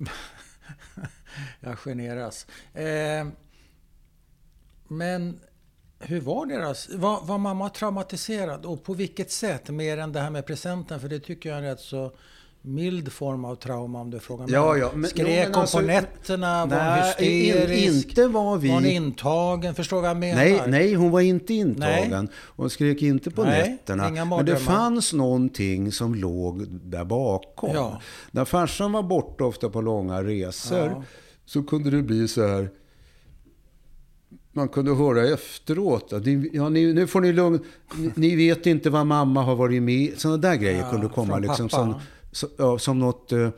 Jag 1.60 1.78
generas. 1.78 2.46
Eh, 2.74 3.26
men 4.88 5.40
hur 5.98 6.20
var 6.20 6.46
deras... 6.46 6.88
Var, 6.88 7.24
var 7.24 7.38
mamma 7.38 7.68
traumatiserad? 7.68 8.66
Och 8.66 8.84
på 8.84 8.94
vilket 8.94 9.30
sätt? 9.30 9.70
Mer 9.70 9.98
än 9.98 10.12
det 10.12 10.20
här 10.20 10.30
med 10.30 10.46
presenten? 10.46 11.00
För 11.00 11.08
det 11.08 11.20
tycker 11.20 11.48
jag 11.48 11.58
är 11.58 11.62
rätt 11.62 11.80
så 11.80 12.16
mild 12.66 13.12
form 13.12 13.44
av 13.44 13.54
trauma 13.54 14.00
om 14.00 14.10
du 14.10 14.18
frågar 14.20 14.44
mig. 14.44 14.54
Ja, 14.54 14.76
ja, 14.76 14.90
men- 14.94 15.10
Skrek 15.10 15.28
jo, 15.28 15.44
hon 15.52 15.60
alltså- 15.60 15.78
på 15.78 15.84
nätterna? 15.84 16.66
Var 16.66 16.76
hon 16.76 16.86
Nej, 16.86 17.14
hysterisk? 17.46 18.08
inte 18.08 18.26
var 18.28 18.56
vi- 18.58 18.68
Var 18.68 18.74
hon 18.74 18.84
intagen? 18.86 19.74
Förstår 19.74 20.00
vad 20.00 20.10
jag 20.10 20.16
menar? 20.16 20.42
Nej, 20.44 20.62
nej, 20.66 20.94
hon 20.94 21.10
var 21.10 21.20
inte 21.20 21.54
intagen. 21.54 22.10
Nej. 22.10 22.28
Hon 22.56 22.70
skrek 22.70 23.02
inte 23.02 23.30
på 23.30 23.44
Nej, 23.44 23.70
nätterna. 23.70 24.26
Men 24.26 24.44
det 24.46 24.56
fanns 24.56 25.12
någonting 25.12 25.92
som 25.92 26.14
låg 26.14 26.68
där 26.68 27.04
bakom. 27.04 27.70
Ja. 27.74 28.00
När 28.30 28.44
farsan 28.44 28.92
var 28.92 29.02
borta 29.02 29.44
ofta 29.44 29.68
på 29.70 29.80
långa 29.80 30.22
resor 30.22 30.78
Ja. 30.78 31.02
så 31.44 31.62
kunde 31.62 31.90
det 31.90 32.02
bli 32.02 32.28
så 32.28 32.46
här. 32.46 32.70
Man 34.52 34.68
kunde 34.68 34.94
höra 34.94 35.28
efteråt 35.28 36.12
att 36.12 36.24
ni, 36.26 36.50
ja, 36.52 36.68
ni, 36.68 36.92
nu 36.92 37.06
får 37.06 37.20
ni 37.20 37.32
lugn. 37.32 37.60
Ni, 37.96 38.10
ni 38.16 38.36
vet 38.36 38.66
inte 38.66 38.90
vad 38.90 39.06
mamma 39.06 39.42
har 39.42 39.56
varit 39.56 39.82
med 39.82 40.12
Sådana 40.16 40.36
där 40.36 40.54
grejer 40.56 40.80
Ja, 40.80 40.90
kunde 40.90 41.08
komma 41.08 41.38
liksom 41.38 41.68
pappa. 41.68 42.00
Som, 42.36 42.78
så, 42.78 42.94
något 42.94 43.32
eh, 43.32 43.48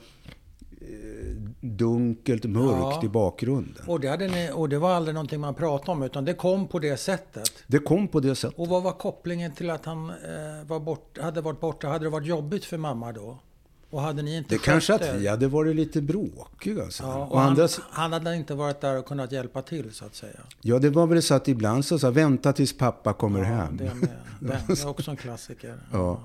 dunkelt, 1.60 2.44
mörkt 2.44 2.78
Ja. 2.80 3.00
i 3.04 3.08
bakgrunden. 3.08 3.84
Och 3.86 4.00
det, 4.00 4.16
ni, 4.16 4.50
och 4.54 4.68
det 4.68 4.78
var 4.78 4.90
aldrig 4.94 5.14
någonting 5.14 5.40
man 5.40 5.54
pratade 5.54 5.90
om, 5.90 6.02
utan 6.02 6.24
det 6.24 6.34
kom 6.34 6.68
på 6.68 6.78
det 6.78 6.96
sättet. 6.96 7.50
Det 7.66 7.78
kom 7.78 8.08
på 8.08 8.20
det 8.20 8.34
sättet. 8.34 8.58
Och 8.58 8.68
vad 8.68 8.82
var 8.82 8.92
kopplingen 8.92 9.54
till 9.54 9.70
att 9.70 9.84
han 9.84 10.10
eh, 10.10 10.66
var 10.66 10.80
bort, 10.80 11.18
hade 11.18 11.40
varit 11.40 11.60
borta? 11.60 11.88
Hade 11.88 12.04
det 12.04 12.10
varit 12.10 12.26
jobbigt 12.26 12.64
för 12.64 12.78
mamma 12.78 13.12
då? 13.12 13.38
Och 13.90 14.00
hade 14.00 14.22
ni 14.22 14.36
inte 14.36 14.54
Det 14.54 14.58
kanske 14.58 14.94
att 14.94 15.14
vi 15.14 15.28
hade 15.28 15.48
varit 15.48 15.76
lite 15.76 16.02
bråkiga. 16.02 16.82
Alltså. 16.82 17.02
Ja, 17.02 17.26
och 17.26 17.40
han, 17.40 17.48
andra, 17.48 17.68
han 17.90 18.12
hade 18.12 18.36
inte 18.36 18.54
varit 18.54 18.80
där 18.80 18.98
och 18.98 19.06
kunnat 19.06 19.32
hjälpa 19.32 19.62
till 19.62 19.94
så 19.94 20.04
att 20.04 20.14
säga. 20.14 20.40
ja, 20.62 20.78
det 20.78 20.90
var 20.90 21.06
väl 21.06 21.22
så 21.22 21.34
att 21.34 21.48
ibland 21.48 21.84
så 21.84 21.98
sa 21.98 22.10
vänta 22.10 22.52
tills 22.52 22.78
pappa 22.78 23.12
kommer 23.12 23.38
ja, 23.38 23.44
hem. 23.44 23.76
Det, 23.76 23.94
med. 23.94 24.08
Det 24.68 24.82
är 24.82 24.88
också 24.88 25.10
en 25.10 25.16
klassiker. 25.16 25.78
Ja. 25.92 26.20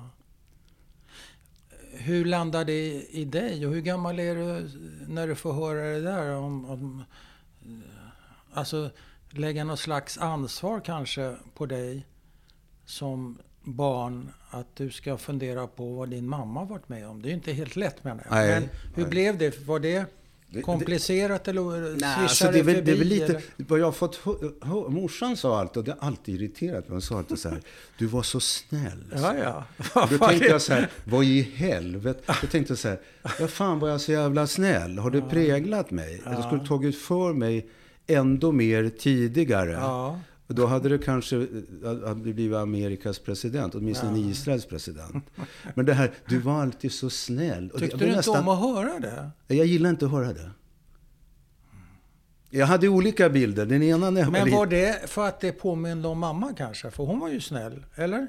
Hur 2.03 2.25
landar 2.25 2.65
det 2.65 2.73
i, 2.73 3.07
i 3.11 3.25
dig? 3.25 3.65
Och 3.67 3.73
hur 3.73 3.81
gammal 3.81 4.19
är 4.19 4.35
du 4.35 4.69
när 5.07 5.27
du 5.27 5.35
får 5.35 5.53
höra 5.53 5.81
det 5.93 6.01
där? 6.01 6.35
Om, 6.35 6.65
om, 6.69 7.03
eh, 7.65 7.71
alltså 8.53 8.89
lägga 9.29 9.63
något 9.63 9.79
slags 9.79 10.17
ansvar 10.17 10.79
kanske 10.79 11.35
på 11.55 11.65
dig 11.65 12.05
som 12.85 13.37
barn 13.63 14.29
att 14.49 14.75
du 14.75 14.91
ska 14.91 15.17
fundera 15.17 15.67
på 15.67 15.93
vad 15.93 16.09
din 16.09 16.27
mamma 16.27 16.65
varit 16.65 16.89
med 16.89 17.07
om. 17.07 17.21
Det 17.21 17.27
är 17.27 17.29
ju 17.29 17.35
inte 17.35 17.53
helt 17.53 17.75
lätt 17.75 18.03
menar 18.03 18.23
jag. 18.29 18.33
Nej, 18.35 18.49
Men 18.59 18.69
hur 18.95 19.03
nej. 19.03 19.09
blev 19.09 19.37
det? 19.37 19.59
Var 19.67 19.79
det- 19.79 20.05
komplicerat 20.61 21.47
eller 21.47 21.95
Nej, 21.99 22.15
alltså 22.19 22.51
det, 22.51 22.59
är 22.59 22.63
väl, 22.63 22.85
det 22.85 22.91
är 22.91 22.95
väl 22.95 23.07
lite, 23.07 23.25
eller? 23.25 23.41
vad 23.57 23.79
jag 23.79 23.85
har 23.85 23.91
fått 23.91 24.25
morsan 24.89 25.37
sa 25.37 25.59
alltid, 25.59 25.77
och 25.77 25.83
det 25.83 25.95
har 25.99 26.07
alltid 26.07 26.35
irriterat 26.35 26.87
mig, 26.87 26.95
hon 26.95 27.01
sa 27.01 27.17
alltid 27.17 27.39
så 27.39 27.49
här, 27.49 27.61
du 27.97 28.05
var 28.05 28.23
så 28.23 28.39
snäll. 28.39 29.13
Ja, 29.15 29.35
ja. 29.37 29.65
Då 30.09 30.17
tänkte 30.17 30.47
jag 30.47 30.61
så 30.61 30.73
här, 30.73 30.89
vad 31.03 31.23
i 31.23 31.41
helvete? 31.41 32.35
Då 32.41 32.47
tänkte 32.47 32.71
jag 32.71 32.77
så 32.79 32.87
här, 32.87 32.99
vad 33.39 33.49
fan 33.49 33.79
var 33.79 33.89
jag 33.89 34.01
så 34.01 34.11
jävla 34.11 34.47
snäll? 34.47 34.99
Har 34.99 35.11
det 35.11 35.21
präglat 35.21 35.91
mig? 35.91 36.21
Jag 36.25 36.43
skulle 36.43 36.67
tagit 36.67 36.97
för 36.97 37.33
mig 37.33 37.69
ändå 38.07 38.51
mer 38.51 38.89
tidigare. 38.89 39.71
Ja. 39.71 40.19
Och 40.47 40.55
då 40.55 40.65
hade 40.65 40.89
det 40.89 40.97
kanske 40.97 41.47
eh, 42.05 42.13
blivit 42.15 42.57
Amerikas 42.57 43.19
president, 43.19 43.75
åtminstone 43.75 44.19
Israels 44.19 44.65
president. 44.65 45.25
Men 45.75 45.85
det 45.85 45.93
här, 45.93 46.11
du 46.27 46.39
var 46.39 46.61
alltid 46.61 46.91
så 46.91 47.09
snäll. 47.09 47.71
Och 47.71 47.79
det- 47.79 47.85
Tyckte 47.85 47.93
jag 47.93 47.97
blev 47.97 48.09
du 48.09 48.15
inte 48.17 48.17
nästan- 48.29 48.47
om 48.47 48.49
att 48.49 48.59
höra 48.59 48.99
det? 49.47 49.55
Jag 49.55 49.65
gillar 49.65 49.89
inte 49.89 50.05
att 50.05 50.11
höra 50.11 50.33
det. 50.33 50.51
Jag 52.49 52.65
hade 52.65 52.87
olika 52.87 53.29
bilder. 53.29 53.65
Den 53.65 53.83
ena 53.83 54.09
när 54.09 54.21
jag 54.21 54.31
Men 54.31 54.51
var 54.51 54.65
det 54.65 55.09
för 55.09 55.27
att 55.27 55.39
det 55.39 55.51
påminde 55.51 56.07
om 56.07 56.19
mamma 56.19 56.53
kanske? 56.57 56.91
För 56.91 57.03
hon 57.03 57.19
var 57.19 57.29
ju 57.29 57.39
snäll, 57.41 57.85
eller? 57.95 58.27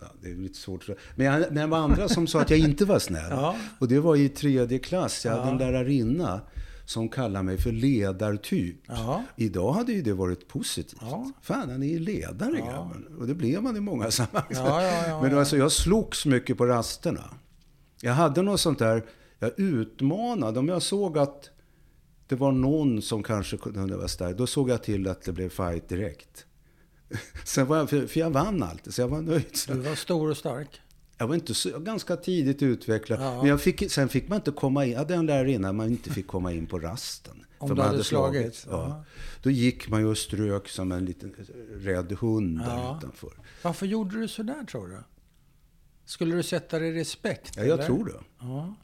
Ja, 0.00 0.06
det 0.22 0.30
är 0.30 0.34
lite 0.34 0.58
svårt. 0.58 0.86
Men, 1.16 1.26
jag, 1.26 1.40
men 1.40 1.54
det 1.54 1.66
var 1.66 1.78
andra 1.78 2.08
som 2.08 2.26
sa 2.26 2.40
att 2.40 2.50
jag 2.50 2.58
inte 2.58 2.84
var 2.84 2.98
snäll. 2.98 3.30
Ja. 3.30 3.56
Och 3.78 3.88
det 3.88 4.00
var 4.00 4.16
i 4.16 4.28
tredje 4.28 4.78
klass. 4.78 5.24
Jag 5.24 5.32
hade 5.32 5.44
Ja. 5.44 5.50
en 5.52 5.58
lärarinna 5.58 6.40
som 6.84 7.08
kallade 7.08 7.42
mig 7.44 7.58
för 7.58 7.72
ledartyp. 7.72 8.76
Ja. 8.86 9.24
Idag 9.36 9.72
hade 9.72 9.92
ju 9.92 10.02
det 10.02 10.12
varit 10.12 10.48
positivt. 10.48 10.98
Ja. 11.00 11.30
Fan, 11.42 11.70
han 11.70 11.82
är 11.82 11.86
ju 11.86 11.98
ledare 11.98 12.58
Ja. 12.58 12.64
grabben. 12.66 13.16
Och 13.18 13.26
det 13.26 13.34
blev 13.34 13.62
man 13.62 13.76
i 13.76 13.80
många 13.80 14.10
sammanhang. 14.10 14.44
Ja, 14.50 14.82
ja, 14.82 15.06
ja, 15.08 15.22
Men 15.22 15.38
alltså, 15.38 15.56
jag 15.56 15.72
slogs 15.72 16.26
mycket 16.26 16.58
på 16.58 16.66
rasterna. 16.66 17.24
Jag 18.00 18.12
hade 18.12 18.42
något 18.42 18.60
sånt 18.60 18.78
där, 18.78 19.04
jag 19.38 19.50
utmanade. 19.60 20.58
Om 20.58 20.68
jag 20.68 20.82
såg 20.82 21.18
att 21.18 21.50
det 22.26 22.34
var 22.36 22.52
någon 22.52 23.02
som 23.02 23.22
kanske 23.22 23.56
kunde 23.56 23.96
vara 23.96 24.08
stark, 24.08 24.36
då 24.36 24.46
såg 24.46 24.70
jag 24.70 24.82
till 24.82 25.08
att 25.08 25.22
det 25.22 25.32
blev 25.32 25.48
fight 25.48 25.88
direkt. 25.88 26.46
Sen 27.44 27.66
var 27.66 27.76
jag, 27.76 27.90
för 27.90 28.06
för 28.06 28.20
jag 28.20 28.30
vann 28.30 28.62
alltid, 28.62 28.94
så 28.94 29.00
jag 29.00 29.08
var 29.08 29.20
nöjd. 29.22 29.44
Du 29.68 29.74
var 29.74 29.94
stor 29.94 30.30
och 30.30 30.36
stark. 30.36 30.80
Jag 31.22 31.26
var 31.28 31.34
inte 31.34 31.54
så, 31.54 31.68
jag 31.68 31.78
var 31.78 31.80
ganska 31.86 32.16
tidigt 32.16 32.62
utvecklad. 32.62 33.20
Ja. 33.20 33.36
Men 33.40 33.46
jag 33.46 33.60
fick, 33.60 33.90
sen 33.92 34.08
fick 34.08 34.28
man 34.28 34.36
inte 34.36 34.50
komma 34.50 34.84
in. 34.84 34.90
Jag 34.92 34.98
hade 34.98 35.14
en 35.14 35.26
lärarinna 35.26 35.72
man 35.72 35.88
inte 35.88 36.10
fick 36.10 36.26
komma 36.26 36.52
in 36.52 36.66
på 36.66 36.78
rasten. 36.78 37.44
Om 37.58 37.68
för 37.68 37.74
du 37.74 37.80
man 37.82 37.90
hade 37.90 38.04
slagits, 38.04 38.58
slagits. 38.60 38.66
Ja. 38.70 38.88
ja. 38.88 39.04
Då 39.42 39.50
gick 39.50 39.88
man 39.88 40.00
ju 40.00 40.06
och 40.06 40.18
strök 40.18 40.68
som 40.68 40.92
en 40.92 41.04
liten 41.04 41.34
rädd 41.74 42.12
hund 42.20 42.58
där 42.58 42.64
Ja. 42.76 42.96
utanför. 42.98 43.30
Varför 43.62 43.86
gjorde 43.86 44.20
du 44.20 44.28
så 44.28 44.42
där 44.42 44.64
tror 44.64 44.88
du? 44.88 44.96
Skulle 46.04 46.36
du 46.36 46.42
sätta 46.42 46.78
dig 46.78 46.88
i 46.88 46.92
respekt? 46.92 47.52
Ja, 47.56 47.62
jag 47.64 47.72
eller? 47.74 47.86
tror 47.86 48.04
det. 48.04 48.20
Ja. 48.40 48.74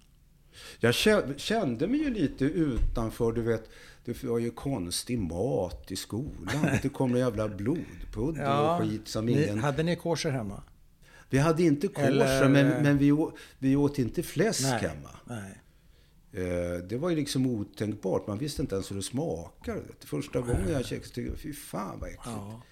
Jag 0.80 0.92
kä- 0.92 1.38
kände 1.38 1.86
mig 1.86 2.00
ju 2.00 2.10
lite 2.14 2.44
utanför, 2.44 3.32
du 3.32 3.42
vet. 3.42 3.70
Det 4.04 4.24
var 4.24 4.38
ju 4.38 4.50
konstig 4.50 5.18
mat 5.18 5.92
i 5.92 5.96
skolan. 5.96 6.66
Det 6.82 6.88
kom 6.88 7.12
en 7.14 7.20
jävla 7.20 7.48
blodpudder 7.48 8.42
Ja. 8.42 8.76
och 8.76 8.82
skit 8.82 9.08
som 9.08 9.26
Ni, 9.26 9.32
ingen... 9.44 9.58
hade 9.58 9.82
ni 9.82 9.96
kosher 9.96 10.30
hemma? 10.30 10.62
Vi 11.30 11.38
hade 11.38 11.62
inte 11.62 11.88
kosher, 11.88 12.06
Eller- 12.06 12.48
men, 12.48 12.82
men 12.82 12.98
vi, 12.98 13.12
å- 13.12 13.36
vi 13.58 13.76
åt 13.76 13.98
inte 13.98 14.22
fläsk 14.22 14.62
Nej. 14.62 14.80
hemma. 14.80 15.10
Nej. 15.24 15.60
Eh, 16.32 16.78
Det 16.88 16.96
var 16.96 17.10
ju 17.10 17.16
liksom 17.16 17.46
otänkbart. 17.46 18.26
Man 18.26 18.38
visste 18.38 18.62
inte 18.62 18.74
ens 18.74 18.90
hur 18.90 18.96
det 18.96 19.02
smakade. 19.02 19.80
Första 20.04 20.40
gången 20.40 20.68
jag 20.72 20.84
käkade 20.86 21.04
tyckte 21.06 21.20
jag, 21.20 21.38
fy 21.38 21.52
fan 21.52 22.00
vad 22.00 22.08
äckligt. 22.08 22.22
Ja. 22.26 22.62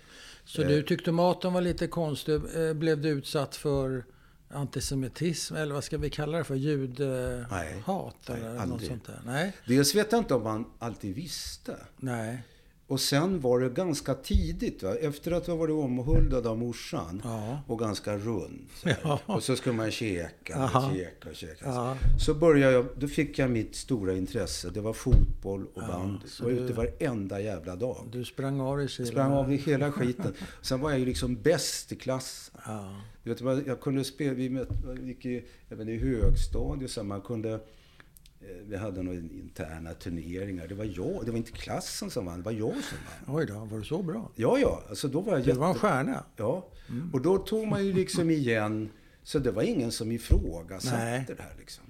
Så 0.44 0.62
Eh. 0.62 0.68
du 0.68 0.82
tyckte 0.82 1.12
maten 1.12 1.52
var 1.52 1.60
lite 1.60 1.86
konstig. 1.86 2.34
Eh, 2.56 2.72
Blev 2.74 3.00
du 3.00 3.08
utsatt 3.08 3.56
för 3.56 4.04
antisemitism? 4.50 5.54
Eller 5.56 5.74
vad 5.74 5.84
ska 5.84 5.98
vi 5.98 6.10
kalla 6.10 6.38
det 6.38 6.44
för? 6.44 6.54
Judhat? 6.54 7.50
Nej. 7.50 7.84
eller 8.28 8.48
Nej, 8.48 8.52
något 8.54 8.60
aldrig. 8.60 8.88
sånt 8.90 9.06
där? 9.06 9.20
Nej. 9.26 9.52
Dels 9.66 9.94
vet 9.94 10.12
jag 10.12 10.20
inte 10.20 10.34
om 10.34 10.42
man 10.42 10.64
alltid 10.78 11.14
visste. 11.14 11.76
Nej. 11.96 12.42
Och 12.88 13.00
sen 13.00 13.40
var 13.40 13.60
det 13.60 13.68
ganska 13.68 14.14
tidigt, 14.14 14.82
va? 14.82 14.94
efter 14.94 15.32
att 15.32 15.46
ha 15.46 15.54
varit 15.56 15.72
omhuldad 15.74 16.46
av 16.46 16.58
morsan 16.58 17.20
Ja. 17.24 17.60
och 17.66 17.78
ganska 17.78 18.16
rund. 18.16 18.66
Så. 18.74 18.88
Ja. 19.02 19.20
Och 19.26 19.42
så 19.42 19.56
skulle 19.56 19.74
man 19.74 19.90
käka, 19.90 20.56
Aha. 20.56 20.92
käka, 20.94 21.34
käka. 21.34 21.64
Ja. 21.64 21.96
Så 22.18 22.34
började 22.34 22.72
jag, 22.72 22.86
då 22.96 23.08
fick 23.08 23.38
jag 23.38 23.50
mitt 23.50 23.74
stora 23.76 24.12
intresse. 24.12 24.70
Det 24.70 24.80
var 24.80 24.92
fotboll 24.92 25.66
och 25.74 25.82
bandy. 25.82 26.18
Jag 26.38 26.44
var 26.44 26.52
du- 26.52 26.58
ute 26.58 26.72
varenda 26.72 27.40
jävla 27.40 27.76
dag. 27.76 28.06
Du 28.12 28.24
sprang 28.24 28.60
av 28.60 28.76
dig 28.78 28.88
Jag 28.98 29.06
sprang 29.08 29.32
av 29.32 29.52
i 29.52 29.56
hela 29.56 29.92
skiten. 29.92 30.34
Sen 30.62 30.80
var 30.80 30.90
jag 30.90 30.98
ju 30.98 31.06
liksom 31.06 31.36
bäst 31.42 31.92
i 31.92 31.96
klassen. 31.96 32.54
Du 33.22 33.34
vet, 33.34 33.66
jag 33.66 33.80
kunde 33.80 34.04
spela, 34.04 34.34
vi 34.34 34.48
möt, 34.50 34.68
gick 35.02 35.26
i, 35.26 35.44
även 35.68 35.88
i 35.88 35.96
högstadiet, 35.98 36.90
så 36.90 37.02
man 37.04 37.20
kunde 37.20 37.60
vi 38.68 38.76
hade 38.76 39.02
några 39.02 39.18
interna 39.18 39.94
turneringar. 39.94 40.66
Det 40.66 40.74
var 40.74 40.84
jag, 40.84 41.24
det 41.24 41.30
var 41.30 41.38
inte 41.38 41.52
klassen 41.52 42.10
som 42.10 42.26
vann, 42.26 42.38
det 42.38 42.44
var 42.44 42.52
jag 42.52 42.72
som 42.72 42.98
vann. 43.26 43.36
Oj 43.36 43.46
då, 43.46 43.54
var 43.54 43.78
du 43.78 43.84
så 43.84 44.02
bra? 44.02 44.30
Ja, 44.34 44.58
ja. 44.58 44.82
Alltså 44.88 45.08
då 45.08 45.20
var 45.20 45.32
jag 45.32 45.44
Du 45.44 45.52
var 45.52 45.68
en 45.68 45.74
stjärna. 45.74 46.24
Ja. 46.36 46.68
Och 47.12 47.20
då 47.20 47.38
tog 47.38 47.66
man 47.68 47.86
ju 47.86 47.92
liksom 47.92 48.30
igen, 48.30 48.90
så 49.22 49.38
det 49.38 49.50
var 49.50 49.62
ingen 49.62 49.92
som 49.92 50.12
ifrågasatte 50.12 50.96
Nej. 50.96 51.24
det 51.26 51.42
här 51.42 51.54
liksom. 51.58 51.84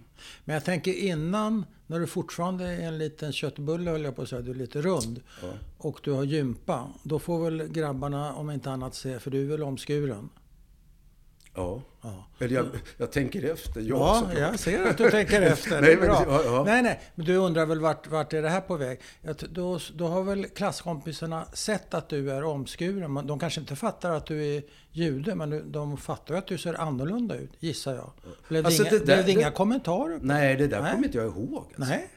Men 0.44 0.54
jag 0.54 0.64
tänker 0.64 0.92
innan, 0.92 1.64
när 1.86 2.00
du 2.00 2.06
fortfarande 2.06 2.64
är 2.64 2.88
en 2.88 2.98
liten 2.98 3.32
köttbulle 3.32 3.90
höll 3.90 4.04
jag 4.04 4.16
på 4.16 4.22
att 4.22 4.28
säga, 4.28 4.42
du 4.42 4.50
är 4.50 4.54
lite 4.54 4.82
rund. 4.82 5.20
Ja. 5.42 5.52
Och 5.78 6.00
du 6.04 6.12
har 6.12 6.24
gympa. 6.24 6.88
Då 7.02 7.18
får 7.18 7.44
väl 7.44 7.68
grabbarna 7.68 8.34
om 8.34 8.50
inte 8.50 8.70
annat 8.70 8.94
se, 8.94 9.18
för 9.18 9.30
du 9.30 9.42
är 9.42 9.46
väl 9.46 9.62
omskuren? 9.62 10.28
Ja. 11.54 11.82
Ja. 12.08 12.24
Eller 12.44 12.54
jag, 12.54 12.66
jag 12.96 13.12
tänker 13.12 13.52
efter. 13.52 13.80
Ja, 13.80 13.86
Ja, 13.88 14.14
såklart. 14.20 14.38
jag 14.38 14.58
ser 14.58 14.90
att 14.90 14.98
du 14.98 15.10
tänker 15.10 15.42
efter. 15.52 15.80
Nej, 15.80 15.90
det 15.94 16.00
men- 16.00 16.08
ja, 16.08 16.42
ja. 16.44 16.62
Nej, 16.66 16.82
nej, 16.82 17.00
men 17.14 17.26
du 17.26 17.36
undrar 17.36 17.66
väl 17.66 17.80
vart, 17.80 18.06
vart 18.06 18.32
är 18.32 18.42
det 18.42 18.48
här 18.48 18.60
på 18.60 18.76
väg? 18.76 19.00
Jag 19.22 19.36
Då, 19.50 19.78
då 19.94 20.06
har 20.08 20.22
väl 20.22 20.46
klasskompisarna 20.46 21.44
sett 21.52 21.94
att 21.94 22.08
du 22.08 22.30
är 22.30 22.44
omskuren. 22.44 23.26
De 23.26 23.38
kanske 23.38 23.60
inte 23.60 23.76
fattar 23.76 24.10
att 24.12 24.26
du 24.26 24.44
är 24.56 24.62
jude, 24.90 25.34
men 25.34 25.72
de 25.72 25.96
fattar 25.96 26.34
ju 26.34 26.38
att 26.38 26.46
du 26.46 26.58
ser 26.58 26.74
annorlunda 26.80 27.34
ut, 27.36 27.50
gissar 27.60 27.94
jag. 27.94 28.10
Blev 28.48 28.62
det, 28.62 28.66
Alltså, 28.66 28.82
inga, 28.82 28.90
det 28.90 28.98
där- 28.98 29.04
blev 29.04 29.16
det 29.16 29.22
det- 29.22 29.32
inga 29.32 29.50
kommentarer? 29.50 30.18
Nej, 30.22 30.56
det 30.56 30.66
där 30.66 30.82
Nej. 30.82 30.92
kommer 30.92 31.04
inte 31.06 31.18
jag 31.18 31.26
ihåg. 31.26 31.64
Alltså. 31.66 31.80
Nej, 31.90 32.08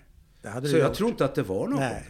det 0.41 0.49
hade 0.49 0.67
Så 0.69 0.77
jag 0.77 0.87
gjort. 0.87 0.97
tror 0.97 1.09
inte 1.09 1.25
att 1.25 1.35
det 1.35 1.43
var 1.43 1.67
något. 1.67 1.79
Nej. 1.79 2.05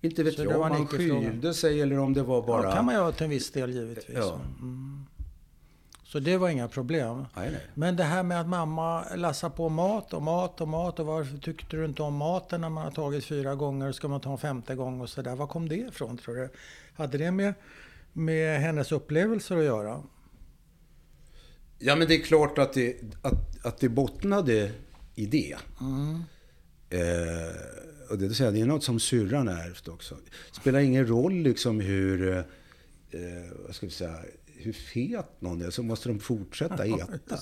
Inte 0.00 0.22
vet 0.22 0.34
Så 0.34 0.42
det 0.44 0.50
jag 0.50 0.60
om 0.60 0.70
han 0.70 0.86
skylde 0.86 1.54
sig 1.54 1.80
eller 1.82 1.98
om 1.98 2.14
det 2.14 2.22
var 2.22 2.42
bara... 2.46 2.64
Ja, 2.64 2.72
kan 2.74 2.84
man 2.84 2.94
göra 2.94 3.12
till 3.12 3.24
en 3.24 3.30
viss 3.30 3.50
del 3.52 3.70
givetvis. 3.70 4.16
Ja. 4.16 4.40
Mm. 4.60 5.06
Så 6.08 6.18
det 6.18 6.36
var 6.36 6.48
inga 6.48 6.68
problem. 6.68 7.26
Nej, 7.36 7.50
nej. 7.50 7.66
Men 7.74 7.96
det 7.96 8.04
här 8.04 8.22
med 8.22 8.40
att 8.40 8.48
mamma 8.48 9.04
lassar 9.14 9.50
på 9.50 9.68
mat 9.68 10.14
och 10.14 10.22
mat 10.22 10.60
och 10.60 10.68
mat 10.68 10.98
och 10.98 11.06
varför 11.06 11.38
tyckte 11.38 11.76
du 11.76 11.84
inte 11.84 12.02
om 12.02 12.14
maten 12.14 12.60
när 12.60 12.68
man 12.68 12.84
har 12.84 12.90
tagit 12.90 13.24
fyra 13.24 13.54
gånger? 13.54 13.92
Ska 13.92 14.08
man 14.08 14.20
ta 14.20 14.32
en 14.32 14.38
femte 14.38 14.74
gång 14.74 15.00
och 15.00 15.08
sådär? 15.08 15.36
Var 15.36 15.46
kom 15.46 15.68
det 15.68 15.76
ifrån 15.76 16.18
tror 16.18 16.34
du? 16.34 16.48
Hade 16.94 17.18
det 17.18 17.30
med, 17.30 17.54
med 18.12 18.60
hennes 18.60 18.92
upplevelser 18.92 19.56
att 19.56 19.64
göra? 19.64 20.02
Ja, 21.78 21.96
men 21.96 22.08
det 22.08 22.14
är 22.14 22.22
klart 22.22 22.58
att 22.58 22.72
det, 22.72 22.96
att, 23.22 23.66
att 23.66 23.78
det 23.78 23.88
bottnade 23.88 24.72
i 25.14 25.26
det. 25.26 25.56
Mm. 25.80 26.22
Eh, 26.90 28.10
och 28.10 28.18
det, 28.18 28.26
vill 28.26 28.34
säga, 28.34 28.50
det 28.50 28.60
är 28.60 28.66
något 28.66 28.84
som 28.84 29.00
syrran 29.00 29.48
ärvt 29.48 29.88
också. 29.88 30.14
Det 30.14 30.60
spelar 30.60 30.80
ingen 30.80 31.06
roll 31.06 31.34
liksom 31.34 31.80
hur, 31.80 32.36
eh, 32.38 32.42
vad 33.66 33.74
ska 33.74 33.86
vi 33.86 33.92
säga, 33.92 34.16
hur 34.58 34.72
fet 34.72 35.40
någon 35.40 35.62
är, 35.62 35.70
så 35.70 35.82
måste 35.82 36.08
de 36.08 36.18
fortsätta 36.20 36.84
äta. 36.86 37.38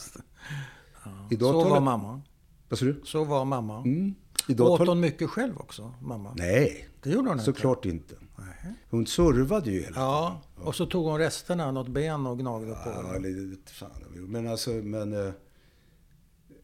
Idag 1.30 1.52
Så 1.52 1.68
var 1.68 1.80
mamma. 1.80 2.22
Vad 2.68 2.78
sa 2.78 2.84
du? 2.84 3.00
Så 3.04 3.24
var 3.24 3.44
mamma. 3.44 3.78
Mm. 3.78 4.14
Idag 4.48 4.70
Åt 4.70 4.88
hon 4.88 5.00
mycket 5.00 5.30
själv 5.30 5.58
också, 5.58 5.94
mamma? 6.02 6.34
Nej, 6.36 6.88
Det 7.02 7.10
gjorde 7.10 7.28
hon 7.28 7.32
inte? 7.38 7.44
såklart 7.44 7.84
inte. 7.84 8.14
Nej. 8.38 8.74
Hon 8.90 9.06
servade 9.06 9.70
ju 9.70 9.80
hela 9.82 10.00
Ja, 10.00 10.42
och 10.56 10.74
så 10.74 10.86
tog 10.86 11.04
hon 11.06 11.18
resterna, 11.18 11.70
något 11.72 11.88
ben 11.88 12.26
och 12.26 12.38
gnagde 12.38 12.72
på 12.74 12.90
Ja, 12.90 13.18
vet 13.20 13.70
fan. 13.70 13.90
Men 14.12 14.48
alltså, 14.48 14.70
men... 14.70 15.26
eh, 15.26 15.32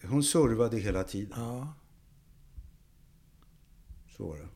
hon 0.05 0.23
servade 0.23 0.79
hela 0.79 1.03
tiden. 1.05 1.33
Ja. 1.37 1.69
Så 4.17 4.27
var 4.29 4.37
det. 4.37 4.49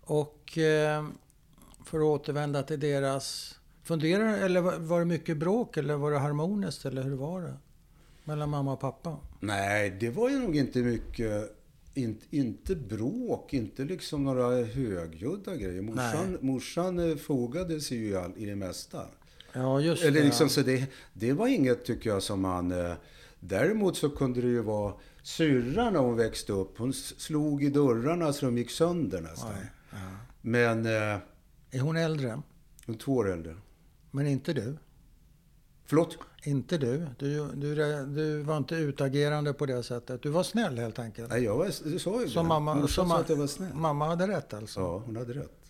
Och 0.00 0.58
eh, 0.58 1.04
för 1.84 1.98
att 1.98 2.04
återvända 2.04 2.62
till 2.62 2.80
deras... 2.80 3.54
Funderar 3.82 4.38
eller 4.38 4.60
var- 4.60 4.98
det 4.98 5.04
mycket 5.04 5.36
bråk 5.36 5.76
eller 5.76 5.94
var 5.96 6.10
det 6.10 6.18
harmoniskt 6.18 6.84
eller 6.84 7.02
hur 7.02 7.16
var 7.16 7.40
det? 7.40 7.54
Mellan 8.24 8.48
mamma 8.50 8.72
och 8.72 8.80
pappa? 8.80 9.16
Nej, 9.40 9.96
det 10.00 10.10
var 10.10 10.30
ju 10.30 10.38
nog 10.38 10.56
inte 10.56 10.78
mycket... 10.78 11.56
Inte, 11.96 12.26
inte 12.36 12.76
bråk, 12.76 13.52
inte 13.54 13.84
liksom 13.84 14.24
några 14.24 14.64
högljudda 14.64 15.56
grejer. 15.56 15.82
Morsan, 15.82 16.30
Nej. 16.30 16.38
morsan 16.40 17.10
eh, 17.10 17.16
fogade 17.16 17.80
sig 17.80 17.98
ju 17.98 18.16
all, 18.16 18.32
i 18.36 18.46
det 18.46 18.56
mesta. 18.56 19.02
Ja, 19.52 19.80
just 19.80 20.04
Eller 20.04 20.18
det. 20.20 20.24
liksom, 20.26 20.48
så 20.48 20.60
det, 20.60 20.86
det 21.12 21.32
var 21.32 21.46
inget, 21.48 21.84
tycker 21.84 22.10
jag, 22.10 22.22
som 22.22 22.40
man... 22.40 22.72
eh, 22.72 22.92
Däremot 23.40 23.96
så 23.96 24.10
kunde 24.10 24.40
det 24.40 24.48
ju 24.48 24.60
vara 24.62 24.94
syrran 25.22 25.92
när 25.92 26.00
hon 26.00 26.16
växte 26.16 26.52
upp. 26.52 26.78
Hon 26.78 26.92
slog 26.92 27.64
i 27.64 27.68
dörrarna 27.70 28.32
så 28.32 28.46
de 28.46 28.58
gick 28.58 28.70
sönder 28.70 29.20
nästan. 29.20 29.52
Ja. 29.90 29.96
Men... 30.40 30.86
Är 31.74 31.80
hon 31.80 31.96
äldre? 31.96 32.42
hon 32.86 32.94
är 32.94 32.98
två 32.98 33.12
år 33.14 33.32
äldre. 33.32 33.56
Men 34.10 34.26
inte 34.26 34.52
du? 34.52 34.76
Förlåt? 35.86 36.18
Inte 36.44 36.78
du. 36.78 37.06
Du, 37.18 37.48
du. 37.54 37.74
du 38.06 38.42
var 38.42 38.56
inte 38.56 38.74
utagerande 38.74 39.52
på 39.52 39.66
det 39.66 39.82
sättet. 39.82 40.22
Du 40.22 40.28
var 40.28 40.42
snäll 40.42 40.78
helt 40.78 40.98
enkelt. 40.98 41.30
Nej, 41.30 41.44
jag 41.44 41.56
var, 41.56 41.70
du 41.84 41.98
sa 41.98 42.22
ju 42.22 42.28
Som 42.28 42.44
det. 42.44 42.48
mamma, 42.48 42.88
som 42.88 43.08
sa 43.08 43.18
att 43.20 43.28
jag 43.28 43.36
var 43.36 43.46
snäll. 43.46 43.74
mamma 43.74 44.06
hade 44.06 44.28
rätt 44.28 44.54
alltså? 44.54 44.80
Ja, 44.80 45.02
hon 45.06 45.16
hade 45.16 45.32
rätt. 45.32 45.60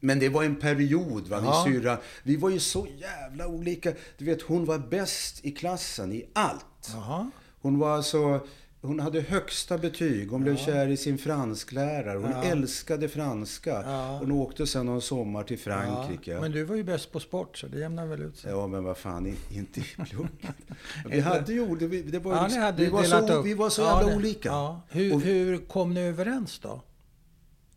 Men 0.00 0.18
det 0.18 0.28
var 0.28 0.44
en 0.44 0.56
period, 0.56 1.28
va, 1.28 1.40
Ja. 1.44 1.64
syrra. 1.66 1.98
Vi 2.22 2.36
var 2.36 2.50
ju 2.50 2.60
så 2.60 2.86
jävla 2.96 3.46
olika. 3.46 3.92
Du 4.18 4.24
vet, 4.24 4.42
hon 4.42 4.64
var 4.64 4.78
bäst 4.78 5.44
i 5.44 5.50
klassen 5.52 6.12
i 6.12 6.28
allt. 6.32 6.90
Jaha. 6.92 7.30
Hon 7.60 7.78
var 7.78 7.90
alltså... 7.96 8.40
Hon 8.80 9.00
hade 9.00 9.20
högsta 9.20 9.78
betyg. 9.78 10.30
Hon 10.30 10.42
blev 10.42 10.56
kär 10.56 10.88
i 10.88 10.96
sin 10.96 11.18
fransklärare. 11.18 12.18
Hon 12.18 12.30
Ja. 12.30 12.42
älskade 12.44 13.08
franska. 13.08 13.70
Ja. 13.86 14.18
Hon 14.20 14.32
åkte 14.32 14.66
sen 14.66 14.86
någon 14.86 15.02
sommar 15.02 15.42
till 15.42 15.58
Frankrike. 15.58 16.30
Ja, 16.30 16.40
men 16.40 16.52
du 16.52 16.64
var 16.64 16.76
ju 16.76 16.84
bäst 16.84 17.12
på 17.12 17.20
sport 17.20 17.58
så 17.58 17.66
det 17.66 17.78
jämnar 17.78 18.06
väl 18.06 18.22
ut 18.22 18.36
sig. 18.36 18.50
Ja, 18.50 18.66
men 18.66 18.84
vad 18.84 18.96
fan, 18.98 19.36
inte 19.50 19.80
i 19.80 19.82
plugget. 19.82 20.30
Vi 21.10 21.20
hade 21.20 21.52
ju... 21.52 21.76
Det, 21.76 22.02
det 22.02 22.18
var, 22.18 22.36
Ja, 22.36 22.42
liksom- 22.44 22.62
hade 22.62 22.84
vi, 22.84 22.90
var 22.90 23.02
så, 23.02 23.42
vi 23.42 23.54
var 23.54 23.70
så 23.70 23.82
Ja, 23.82 23.96
jävla 23.98 24.10
det- 24.10 24.16
olika. 24.16 24.48
Ja. 24.48 24.80
Hur, 24.88 25.14
Och- 25.14 25.20
hur 25.20 25.58
kom 25.58 25.94
ni 25.94 26.00
överens 26.00 26.58
då? 26.58 26.82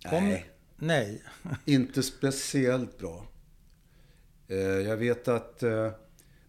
Kom, 0.10 0.24
Nej. 0.24 0.46
Nej. 0.78 1.22
Inte 1.66 2.04
speciellt 2.04 2.98
bra. 2.98 3.26
Eh, 4.48 4.58
Jag 4.58 4.98
vet 4.98 5.28
att... 5.28 5.64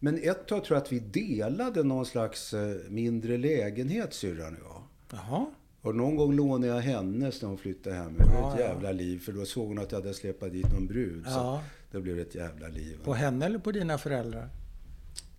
eh, 0.02 0.12
Men 0.12 0.30
ett 0.30 0.46
tag 0.46 0.64
tror 0.64 0.76
jag 0.76 0.82
att 0.82 0.92
vi 0.92 0.98
delade 0.98 1.82
någon 1.82 2.06
slags 2.06 2.54
eh, 2.54 2.76
mindre 2.88 3.36
lägenhet, 3.38 4.14
syrran 4.14 4.54
och 4.56 4.60
jag. 4.64 4.82
Jaha. 5.18 5.46
Och 5.80 5.94
någon 5.94 6.16
gång 6.16 6.32
lånade 6.36 6.66
jag 6.66 6.80
hennes 6.80 7.42
när 7.42 7.48
hon 7.48 7.58
flyttade 7.58 7.96
hem. 7.96 8.14
Det 8.18 8.24
Ja, 8.32 8.52
ett 8.54 8.60
ja. 8.60 8.66
jävla 8.66 8.92
liv, 8.92 9.18
för 9.18 9.32
då 9.32 9.44
såg 9.44 9.68
hon 9.68 9.78
att 9.78 9.92
jag 9.92 10.00
hade 10.00 10.14
släpat 10.14 10.52
dit 10.52 10.72
någon 10.72 10.86
brud. 10.86 11.24
Så 11.24 11.30
Ja. 11.30 11.62
det 11.90 12.00
blev 12.00 12.18
ett 12.20 12.34
jävla 12.34 12.68
liv. 12.68 12.98
På 13.04 13.14
henne 13.14 13.46
eller 13.46 13.58
på 13.58 13.72
dina 13.72 13.98
föräldrar? 13.98 14.48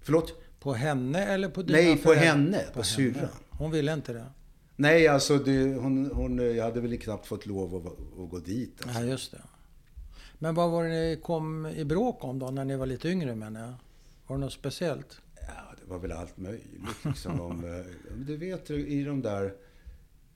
Förlåt? 0.01 0.33
På 0.59 0.73
henne 0.73 1.25
eller 1.25 1.49
på 1.49 1.61
dina 1.61 1.77
Nej, 1.79 1.95
på 1.95 2.01
föräldrar? 2.01 2.25
henne, 2.25 2.63
på 2.73 2.83
syrran. 2.83 3.27
Hon 3.49 3.71
ville 3.71 3.93
inte 3.93 4.13
det? 4.13 4.25
Nej, 4.75 5.07
alltså 5.07 5.37
det, 5.37 5.75
hon, 5.75 6.11
hon, 6.13 6.55
jag 6.55 6.63
hade 6.63 6.81
väl 6.81 6.97
knappt 6.97 7.27
fått 7.27 7.45
lov 7.45 7.75
att, 7.75 8.19
att 8.23 8.29
gå 8.29 8.39
dit. 8.39 8.81
Alltså. 8.83 8.99
Ja, 9.01 9.05
just 9.05 9.31
det. 9.31 9.41
Men 10.39 10.55
vad 10.55 10.71
var 10.71 10.83
det 10.83 10.89
ni 10.89 11.19
kom 11.23 11.65
i 11.65 11.85
bråk 11.85 12.23
om 12.23 12.39
då, 12.39 12.51
när 12.51 12.65
ni 12.65 12.75
var 12.75 12.85
lite 12.85 13.09
yngre 13.09 13.35
menar 13.35 13.61
jag? 13.61 13.73
Var 14.27 14.35
det 14.37 14.41
något 14.41 14.53
speciellt? 14.53 15.21
Ja, 15.47 15.75
det 15.79 15.85
var 15.85 15.99
väl 15.99 16.11
allt 16.11 16.37
möjligt. 16.37 17.05
Liksom, 17.05 17.41
om, 17.41 17.65
eh, 17.65 17.85
du 18.15 18.37
vet, 18.37 18.71
i 18.71 19.03
de 19.03 19.21
där... 19.21 19.45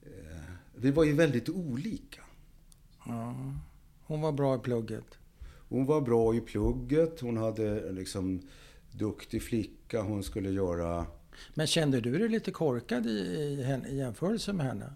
Eh, 0.02 0.42
vi 0.74 0.90
var 0.90 1.04
ju 1.04 1.12
väldigt 1.12 1.48
olika. 1.48 2.20
Ja. 3.06 3.34
Hon 4.02 4.20
var 4.20 4.32
bra 4.32 4.56
i 4.56 4.58
plugget. 4.58 5.18
Hon 5.68 5.86
var 5.86 6.00
bra 6.00 6.34
i 6.34 6.40
plugget. 6.40 7.20
Hon 7.20 7.36
hade 7.36 7.92
liksom 7.92 8.42
duktig 8.92 9.42
flicka. 9.42 10.02
Hon 10.02 10.22
skulle 10.22 10.50
göra... 10.50 11.06
Men 11.54 11.66
kände 11.66 12.00
du 12.00 12.18
dig 12.18 12.28
lite 12.28 12.50
korkad 12.50 13.06
i, 13.06 13.10
i, 13.10 13.80
i 13.90 13.96
jämförelse 13.96 14.52
med 14.52 14.66
henne? 14.66 14.92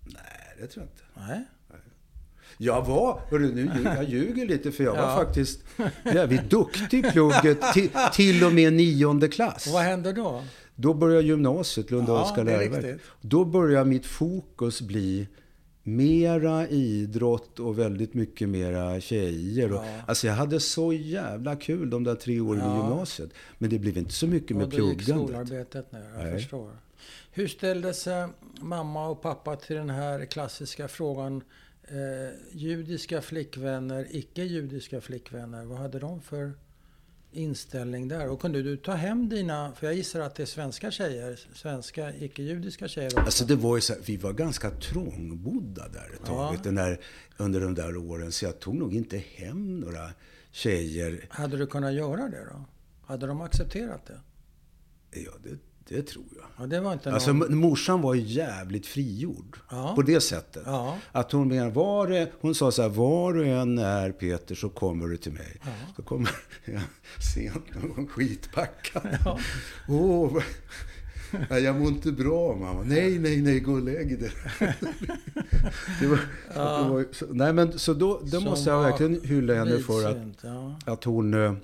Nej, 0.00 0.56
det 0.58 0.66
tror 0.66 0.86
jag 0.86 0.92
inte. 0.92 1.04
Nej? 1.28 1.44
Jag 2.58 2.86
var, 2.86 3.20
hörru, 3.30 3.54
nu 3.54 3.70
jag 3.84 4.04
ljuger 4.04 4.46
lite 4.46 4.72
för 4.72 4.84
jag 4.84 4.96
Ja. 4.96 5.06
var 5.06 5.24
faktiskt 5.24 5.60
jävligt 6.04 6.50
duktig 6.50 7.06
i 7.06 7.10
plugget 7.10 7.58
till, 7.74 7.90
till 8.12 8.44
och 8.44 8.52
med 8.52 8.72
nionde 8.72 9.28
klass. 9.28 9.66
Och 9.66 9.72
vad 9.72 9.82
hände 9.82 10.12
då? 10.12 10.44
Då 10.76 10.94
började 10.94 11.26
gymnasiet, 11.26 11.90
Lundahlska 11.90 12.40
Ja, 12.40 12.44
läroverk. 12.44 13.00
Då 13.20 13.44
började 13.44 13.84
mitt 13.84 14.06
fokus 14.06 14.80
bli 14.82 15.28
mera 15.82 16.68
idrott 16.68 17.60
och 17.60 17.78
väldigt 17.78 18.14
mycket 18.14 18.48
mera 18.48 19.00
tjejer. 19.00 19.72
Och, 19.72 19.84
Ja. 19.84 20.00
Alltså 20.06 20.26
jag 20.26 20.34
hade 20.34 20.60
så 20.60 20.92
jävla 20.92 21.56
kul 21.56 21.90
de 21.90 22.04
där 22.04 22.14
tre 22.14 22.40
åren 22.40 22.60
i 22.60 22.64
Ja. 22.64 22.76
gymnasiet. 22.76 23.30
Men 23.58 23.70
det 23.70 23.78
blev 23.78 23.98
inte 23.98 24.12
så 24.12 24.26
mycket 24.26 24.56
med 24.56 24.64
och 24.64 24.70
då 24.70 24.76
gick 24.88 24.98
pluggandet. 24.98 25.28
skolarbetet 25.28 25.92
ner, 25.92 26.10
jag 26.16 26.24
Nej. 26.24 26.32
förstår. 26.40 26.70
Hur 27.32 27.48
ställde 27.48 27.94
sig 27.94 28.28
mamma 28.60 29.08
och 29.08 29.22
pappa 29.22 29.56
till 29.56 29.76
den 29.76 29.90
här 29.90 30.24
klassiska 30.24 30.88
frågan 30.88 31.42
eh, 31.88 32.30
judiska 32.52 33.22
flickvänner, 33.22 34.06
icke-judiska 34.10 35.00
flickvänner? 35.00 35.64
Vad 35.64 35.78
hade 35.78 35.98
de 35.98 36.20
för 36.20 36.52
inställning 37.32 38.08
där? 38.08 38.28
Och 38.28 38.40
kunde 38.40 38.62
du 38.62 38.76
ta 38.76 38.92
hem 38.92 39.28
dina, 39.28 39.72
för 39.74 39.86
jag 39.86 39.96
gissar 39.96 40.20
att 40.20 40.34
det 40.34 40.42
är 40.42 40.46
svenska 40.46 40.90
tjejer, 40.90 41.40
svenska 41.54 42.14
icke-judiska 42.16 42.88
tjejer 42.88 43.08
också. 43.10 43.20
Alltså 43.20 43.44
det 43.44 43.56
var 43.56 43.76
ju 43.76 43.80
så 43.80 43.92
här, 43.92 44.00
vi 44.06 44.16
var 44.16 44.32
ganska 44.32 44.70
trångbodda 44.70 45.88
där 45.88 46.10
ett 46.14 46.24
tag, 46.26 46.54
Ja. 46.54 46.60
du, 46.62 46.70
när, 46.70 47.00
under 47.36 47.60
de 47.60 47.74
där 47.74 47.96
åren. 47.96 48.32
Så 48.32 48.44
jag 48.44 48.58
tog 48.60 48.74
nog 48.74 48.94
inte 48.94 49.18
hem 49.18 49.80
några 49.80 50.10
tjejer. 50.50 51.26
Hade 51.30 51.56
du 51.56 51.66
kunnat 51.66 51.92
göra 51.94 52.28
det 52.28 52.44
då? 52.52 52.64
Hade 53.06 53.26
de 53.26 53.40
accepterat 53.40 54.06
det? 54.06 54.20
Ja, 55.20 55.30
det, 55.42 55.58
Det 55.88 56.02
tror 56.02 56.24
jag. 56.36 56.44
Ja, 56.58 56.66
det 56.66 56.80
var 56.80 56.92
inte 56.92 57.12
Alltså 57.12 57.32
någon... 57.32 57.56
morsan 57.56 58.00
var 58.00 58.14
ju 58.14 58.20
jävligt 58.20 58.86
frigjord. 58.86 59.58
Ja. 59.70 59.92
På 59.94 60.02
det 60.02 60.20
sättet. 60.20 60.62
Ja. 60.66 60.98
Att 61.12 61.32
hon 61.32 61.48
menar, 61.48 61.70
var 61.70 62.28
hon 62.40 62.54
sa 62.54 62.70
så 62.72 62.82
här, 62.82 62.88
var 62.88 63.32
du 63.32 63.48
än 63.48 63.78
är 63.78 64.12
Peter 64.12 64.54
så 64.54 64.68
kommer 64.68 65.06
du 65.06 65.16
till 65.16 65.32
mig. 65.32 65.60
Så 65.96 66.02
kommer 66.02 66.30
jag 66.64 66.80
sent 67.34 67.74
någon 67.74 67.94
gång 67.94 68.06
skitpackad. 68.06 69.18
Ja. 69.88 70.42
Nej, 71.50 71.62
jag 71.62 71.76
mår 71.80 71.88
inte 71.88 72.12
bra 72.12 72.56
mamma. 72.56 72.82
Nej, 72.82 73.18
nej, 73.18 73.42
nej, 73.42 73.60
gå 73.60 73.72
och 73.72 73.82
lägg 73.82 74.20
dig. 74.20 74.30
det 76.00 76.06
var, 76.06 76.18
det 76.54 76.88
var, 76.88 77.12
så, 77.12 77.26
nej 77.30 77.52
men 77.52 77.78
så 77.78 77.94
då, 77.94 78.20
då 78.24 78.40
måste 78.40 78.70
jag 78.70 78.82
verkligen 78.82 79.20
hylla 79.24 79.54
henne 79.54 79.78
för 79.78 80.10
att, 80.10 80.16
ja. 80.42 80.78
att 80.86 81.04
hon... 81.04 81.56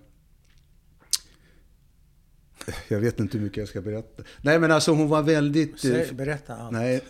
eh, 2.68 2.74
Jag 2.88 3.00
vet 3.00 3.20
inte 3.20 3.36
hur 3.38 3.44
mycket 3.44 3.58
jag 3.58 3.68
ska 3.68 3.80
berätta. 3.80 4.22
Nej 4.42 4.58
men 4.58 4.72
alltså 4.72 4.92
hon 4.92 5.08
var 5.08 5.22
väldigt... 5.22 5.84
eh, 5.84 5.90
Säg, 5.90 6.12
berätta 6.12 6.54
allt. 6.56 6.72
Nej, 6.72 7.00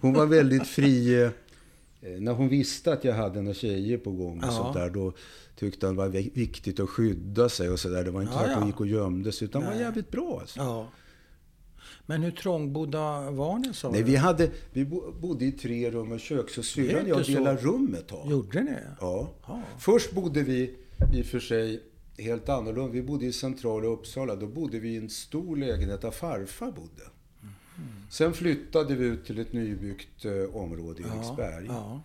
hon 0.00 0.12
var 0.12 0.26
väldigt 0.26 0.66
fri. 0.66 1.22
eh, 1.22 1.30
När 2.20 2.32
hon 2.32 2.48
visste 2.48 2.92
att 2.92 3.04
jag 3.04 3.14
hade 3.14 3.40
några 3.42 3.54
tjejer 3.54 3.98
på 3.98 4.10
gång 4.12 4.38
och 4.38 4.44
Ja. 4.44 4.50
sånt 4.50 4.74
där, 4.74 4.90
då 4.90 5.12
tyckte 5.56 5.86
hon 5.86 5.94
det 5.96 6.02
var 6.02 6.08
vi- 6.08 6.30
viktigt 6.34 6.80
att 6.80 6.88
skydda 6.88 7.48
sig 7.48 7.70
och 7.70 7.80
sådär. 7.80 8.04
Det 8.04 8.10
var 8.10 8.22
inte 8.22 8.34
Ja, 8.34 8.40
så 8.40 8.44
att 8.46 8.52
hon 8.54 8.62
ja. 8.62 8.66
gick 8.66 8.80
och 8.80 8.86
gömde 8.86 9.32
sig, 9.32 9.44
utan 9.48 9.62
hon 9.62 9.66
var 9.68 9.74
Nej. 9.76 9.84
jävligt 9.84 10.10
bra. 10.10 10.38
Alltså. 10.40 10.58
Ja. 10.60 10.88
Men 12.06 12.22
hur 12.22 12.30
trångbodda 12.30 13.30
var 13.30 13.58
ni 13.58 13.74
sa 13.74 13.90
Nej, 13.90 14.02
vi, 14.02 14.16
hade, 14.16 14.50
vi 14.72 14.84
bo- 14.84 15.12
bodde 15.20 15.44
i 15.44 15.52
tre 15.52 15.90
rum 15.90 16.12
och 16.12 16.20
kök, 16.20 16.50
så 16.50 16.62
syrran 16.62 17.02
och 17.02 17.08
jag 17.08 17.26
delade 17.26 17.56
rum 17.62 17.94
ett 17.98 18.06
tag. 18.08 18.30
Gjorde 18.30 18.62
ni? 18.62 18.70
Ja. 19.00 19.30
Ja. 19.46 19.62
Först 19.78 20.12
bodde 20.12 20.42
vi 20.42 20.74
i 21.14 21.22
och 21.22 21.26
för 21.26 21.40
sig 21.40 21.82
helt 22.18 22.48
annorlunda. 22.48 22.92
Vi 22.92 23.02
bodde 23.02 23.26
i 23.26 23.32
centrala 23.32 23.86
Uppsala. 23.86 24.36
Då 24.36 24.46
bodde 24.46 24.78
vi 24.78 24.88
i 24.88 24.96
en 24.96 25.10
stor 25.10 25.56
lägenhet 25.56 26.00
där 26.00 26.10
farfar 26.10 26.70
bodde. 26.70 27.02
Sen 28.10 28.34
flyttade 28.34 28.94
vi 28.94 29.04
ut 29.04 29.26
till 29.26 29.38
ett 29.38 29.52
nybyggt 29.52 30.24
eh, 30.24 30.56
område 30.56 31.02
i 31.02 31.04
Eriksberg. 31.04 31.66
Ja. 31.66 32.02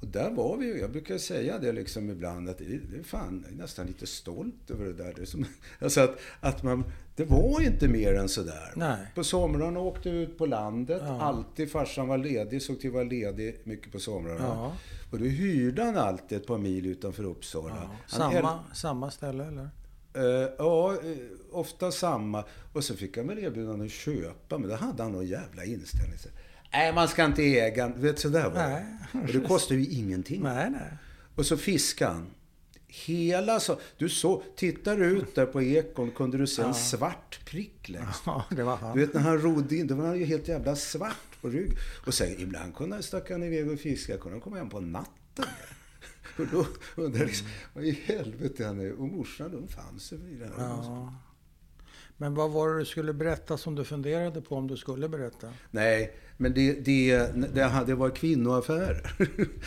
Och 0.00 0.06
där 0.06 0.30
var 0.30 0.56
vi. 0.56 0.80
Jag 0.80 0.90
brukar 0.90 1.18
säga 1.18 1.58
det 1.58 1.72
liksom 1.72 2.10
ibland 2.10 2.48
att 2.48 2.58
det, 2.58 2.64
är 2.64 3.02
fan, 3.02 3.44
jag 3.44 3.52
är 3.52 3.62
nästan 3.62 3.86
lite 3.86 4.06
stolt 4.06 4.70
över 4.70 4.84
det 4.84 4.92
där. 4.92 5.14
Det, 5.16 5.26
som, 5.26 5.44
alltså 5.78 6.00
att, 6.00 6.18
att 6.40 6.62
man, 6.62 6.84
det 7.16 7.24
var 7.24 7.60
inte 7.60 7.88
mer 7.88 8.14
än 8.14 8.28
sådär. 8.28 8.72
Nej. 8.76 9.06
På 9.14 9.24
somrarna 9.24 9.80
åkte 9.80 10.10
vi 10.10 10.18
ut 10.18 10.38
på 10.38 10.46
landet. 10.46 11.02
Ja. 11.04 11.20
Alltid 11.20 11.70
farsan 11.70 12.08
var 12.08 12.18
ledig, 12.18 12.62
såg 12.62 12.80
till 12.80 12.90
att 12.90 12.94
vara 12.94 13.04
ledig 13.04 13.56
mycket 13.64 13.92
på 13.92 14.00
somrarna. 14.00 14.44
Ja. 14.44 14.76
Och 15.10 15.18
då 15.18 15.24
hyrde 15.24 15.84
han 15.84 15.96
alltid 15.96 16.38
ett 16.38 16.46
par 16.46 16.58
mil 16.58 16.86
utanför 16.86 17.24
Uppsala. 17.24 17.76
Ja. 17.76 18.16
Samma, 18.16 18.64
samma 18.74 19.10
ställe 19.10 19.44
eller? 19.44 19.70
Eh, 20.14 20.48
ja, 20.58 20.92
eh, 20.92 21.16
ofta 21.50 21.92
samma. 21.92 22.44
Och 22.72 22.84
så 22.84 22.94
fick 22.94 23.16
han 23.16 23.26
väl 23.26 23.38
erbjudande 23.38 23.84
att 23.84 23.90
köpa, 23.90 24.58
men 24.58 24.68
då 24.68 24.76
hade 24.76 25.02
han 25.02 25.12
någon 25.12 25.26
jävla 25.26 25.64
inställning. 25.64 26.18
Nej, 26.72 26.92
man 26.92 27.08
ska 27.08 27.24
inte 27.24 27.42
äga. 27.42 27.88
Du 27.88 28.00
vet, 28.00 28.18
sådär 28.18 28.50
var 28.50 28.62
det. 28.62 28.86
Och 29.12 29.32
det 29.32 29.48
kostar 29.48 29.74
ju 29.74 29.86
ingenting. 29.86 30.42
Nej, 30.42 30.70
nej. 30.70 30.96
Och 31.34 31.46
så 31.46 31.56
fiskade 31.56 32.12
han. 32.12 32.30
Hela 32.86 33.60
så... 33.60 33.78
Du 33.96 34.08
så, 34.08 34.42
tittar 34.56 34.96
du 34.96 35.04
ut 35.04 35.34
där 35.34 35.46
på 35.46 35.62
ekon 35.62 36.10
kunde 36.10 36.38
du 36.38 36.46
se 36.46 36.62
en 36.62 36.74
svart 36.74 37.40
prick 37.44 37.88
längst. 37.88 38.22
Ja, 38.26 38.44
det 38.50 38.62
var 38.62 38.76
han. 38.76 38.96
Du 38.96 39.06
vet 39.06 39.14
när 39.14 39.20
han 39.20 39.38
rodde 39.38 39.76
in, 39.76 39.86
då 39.86 39.94
var 39.94 40.06
han 40.06 40.18
ju 40.18 40.24
helt 40.24 40.48
jävla 40.48 40.76
svart 40.76 41.40
på 41.40 41.48
rygg. 41.48 41.72
Och 42.06 42.14
sen 42.14 42.34
ibland 42.38 42.76
kunde 42.76 42.96
han 42.96 43.02
stack 43.02 43.30
han 43.30 43.42
iväg 43.42 43.70
och 43.70 43.80
fiska, 43.80 44.16
kunde 44.18 44.30
han 44.30 44.40
komma 44.40 44.56
hem 44.56 44.68
på 44.68 44.80
natten. 44.80 45.44
Och 46.38 46.46
då 46.46 46.66
undrade 47.02 47.26
liksom, 47.26 47.46
vad 47.74 47.84
i 47.84 47.90
helvete 48.04 48.66
han 48.66 48.80
är? 48.80 48.92
Och 48.92 49.08
morsan, 49.08 49.52
de 49.52 49.68
fanns 49.68 50.12
i 50.12 50.16
det 50.16 50.44
här. 50.44 50.52
Ja. 50.58 51.14
Men 52.16 52.34
vad 52.34 52.50
var 52.50 52.68
det 52.68 52.78
du 52.78 52.84
skulle 52.84 53.12
berätta 53.12 53.58
som 53.58 53.74
du 53.74 53.84
funderade 53.84 54.40
på 54.40 54.56
om 54.56 54.66
du 54.66 54.76
skulle 54.76 55.08
berätta? 55.08 55.52
Nej, 55.70 56.16
men 56.40 56.54
det, 56.54 56.72
det, 56.72 57.16
det, 57.54 57.82
det 57.86 57.94
var 57.94 58.10
kvinnoaffärer. 58.10 59.12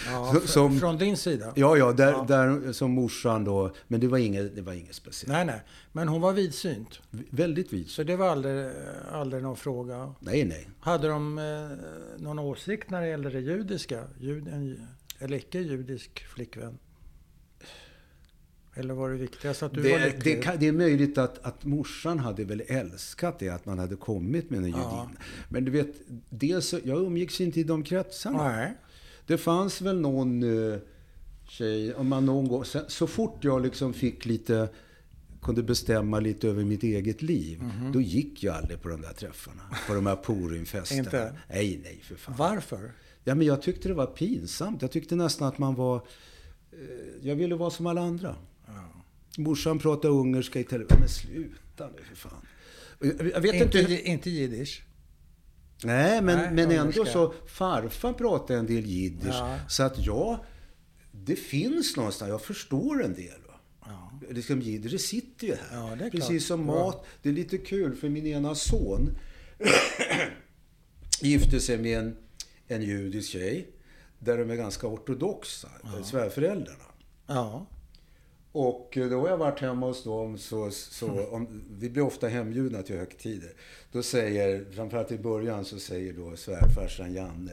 Ja, 0.07 0.35
som, 0.45 0.79
Från 0.79 0.97
din 0.97 1.17
sida? 1.17 1.53
ja, 1.55 1.77
ja, 1.77 1.91
där, 1.91 2.11
Ja. 2.11 2.25
där 2.27 2.71
som 2.71 2.91
morsan 2.91 3.43
då. 3.43 3.71
Men 3.87 3.99
det 3.99 4.07
var 4.07 4.17
inget, 4.17 4.55
det 4.55 4.61
var 4.61 4.73
inget 4.73 4.95
speciellt. 4.95 5.33
Nej, 5.33 5.45
nej. 5.45 5.61
Men 5.91 6.07
hon 6.07 6.21
var 6.21 6.33
vidsynt. 6.33 6.99
Väldigt 7.29 7.73
vis. 7.73 7.91
Så 7.91 8.03
det 8.03 8.15
var 8.15 8.27
aldrig, 8.27 8.69
aldrig 9.11 9.43
någon 9.43 9.55
fråga. 9.57 10.13
Nej, 10.19 10.43
nej. 10.45 10.69
Hade 10.79 11.07
de 11.07 11.37
eh, 11.37 12.23
någon 12.23 12.39
åsikt 12.39 12.89
när 12.89 13.01
det 13.01 13.07
gällde 13.07 13.29
det 13.29 13.39
judiska? 13.39 14.03
Jud, 14.19 14.47
en, 14.47 14.87
eller 15.19 15.37
icke-judisk 15.37 16.25
flickvän? 16.35 16.77
Eller 18.75 18.93
var 18.93 19.09
det 19.09 19.15
viktigast 19.17 19.63
att 19.63 19.73
du 19.73 19.81
var 19.81 19.99
Det, 19.99 20.05
lycklig? 20.05 20.41
det, 20.45 20.55
det 20.59 20.67
är 20.67 20.71
möjligt 20.71 21.17
att, 21.17 21.45
att 21.45 21.65
morsan 21.65 22.19
hade 22.19 22.43
väl 22.43 22.63
älskat 22.67 23.39
det, 23.39 23.49
att 23.49 23.65
man 23.65 23.79
hade 23.79 23.95
kommit 23.95 24.49
med 24.49 24.59
en 24.59 24.69
Ja. 24.69 24.77
judin. 25.07 25.17
Men 25.49 25.65
du 25.65 25.71
vet, 25.71 25.87
dels, 26.29 26.73
jag 26.83 27.03
umgicks 27.03 27.41
inte 27.41 27.59
i 27.59 27.63
de 27.63 27.83
kretsarna. 27.83 28.43
Nej. 28.49 28.73
Det 29.27 29.37
fanns 29.37 29.81
väl 29.81 30.01
någon 30.01 30.43
uh, 30.43 30.79
tjej, 31.49 31.93
om 31.93 32.07
man 32.07 32.25
någon 32.25 32.47
gång, 32.47 32.65
så, 32.65 32.81
så 32.87 33.07
fort 33.07 33.37
jag 33.43 33.61
liksom 33.61 33.93
fick 33.93 34.25
lite, 34.25 34.69
kunde 35.41 35.63
bestämma 35.63 36.19
lite 36.19 36.47
över 36.47 36.63
mitt 36.63 36.83
eget 36.83 37.21
liv, 37.21 37.61
Mhm. 37.61 37.91
då 37.91 38.01
gick 38.01 38.43
jag 38.43 38.55
aldrig 38.55 38.81
på 38.81 38.89
de 38.89 39.01
där 39.01 39.13
träffarna. 39.13 39.61
På 39.87 39.93
de 39.93 40.05
här 40.05 40.15
Purimfesterna. 40.15 40.99
Inte? 41.03 41.33
Nej, 41.49 41.79
nej, 41.83 41.99
för 42.03 42.15
fan. 42.15 42.35
Varför? 42.37 42.91
Ja, 43.23 43.35
men 43.35 43.47
jag 43.47 43.61
tyckte 43.61 43.87
det 43.87 43.93
var 43.93 44.05
pinsamt. 44.05 44.81
Jag 44.81 44.91
tyckte 44.91 45.15
nästan 45.15 45.47
att 45.47 45.57
man 45.57 45.75
var... 45.75 45.95
Eh, 46.71 46.79
jag 47.27 47.35
ville 47.35 47.55
vara 47.55 47.69
som 47.69 47.87
alla 47.87 48.01
andra. 48.01 48.35
Morsan 49.37 49.79
pratade 49.79 50.13
ungerska 50.13 50.59
i 50.59 50.63
telefon. 50.63 50.97
Men 50.99 51.09
sluta 51.09 51.87
nu 51.87 52.03
för 52.03 52.15
fan. 52.15 52.45
Jag, 52.99 53.31
jag 53.31 53.41
vet 53.41 53.55
Inte, 53.55 54.09
inte... 54.09 54.29
jiddisch? 54.29 54.83
Nej, 55.83 56.21
men, 56.21 56.55
Nej, 56.55 56.67
men 56.67 56.71
ändå 56.71 57.05
så... 57.05 57.33
Farfar 57.47 58.13
pratade 58.13 58.59
en 58.59 58.65
del 58.65 58.85
jiddisch. 58.85 59.33
Ja. 59.33 59.59
Så 59.69 59.83
att 59.83 60.05
jag... 60.05 60.39
Det 61.11 61.35
finns 61.35 61.97
någonstans. 61.97 62.29
Jag 62.29 62.41
förstår 62.41 63.03
en 63.03 63.13
del. 63.13 63.41
Ja. 63.85 64.11
Liksom 64.29 64.61
jiddisch, 64.61 64.91
det 64.91 64.99
sitter 64.99 65.47
ju 65.47 65.55
här. 65.55 65.97
Ja, 66.01 66.09
Precis 66.11 66.47
som 66.47 66.65
mat. 66.65 67.05
Det 67.21 67.29
är 67.29 67.33
lite 67.33 67.57
kul 67.57 67.95
för 67.95 68.09
min 68.09 68.25
ena 68.25 68.55
son 68.55 69.17
gifte 71.21 71.59
sig 71.59 71.77
med 71.77 71.99
en, 71.99 72.17
en 72.67 72.81
judisk 72.81 73.29
tjej. 73.29 73.67
Där 74.19 74.37
de 74.37 74.49
är 74.49 74.55
ganska 74.55 74.87
ortodoxa, 74.87 75.69
svärföräldrarna. 76.03 76.83
Ja. 77.27 77.65
Och 78.55 78.97
då 79.09 79.19
har 79.19 79.29
jag 79.29 79.37
varit 79.37 79.59
hemma 79.59 79.85
hos 79.85 80.03
dem, 80.03 80.37
så, 80.37 80.71
så 80.71 81.25
om, 81.31 81.63
vi 81.79 81.89
blir 81.89 82.03
ofta 82.03 82.27
hembjudna 82.27 82.81
till 82.81 82.97
högtider. 82.97 83.49
Då 83.91 84.03
säger, 84.03 84.65
framförallt 84.75 85.11
i 85.11 85.17
början, 85.17 85.65
så 85.65 85.79
säger 85.79 86.13
då 86.13 86.35
svärfarsan 86.35 87.13
Janne. 87.13 87.51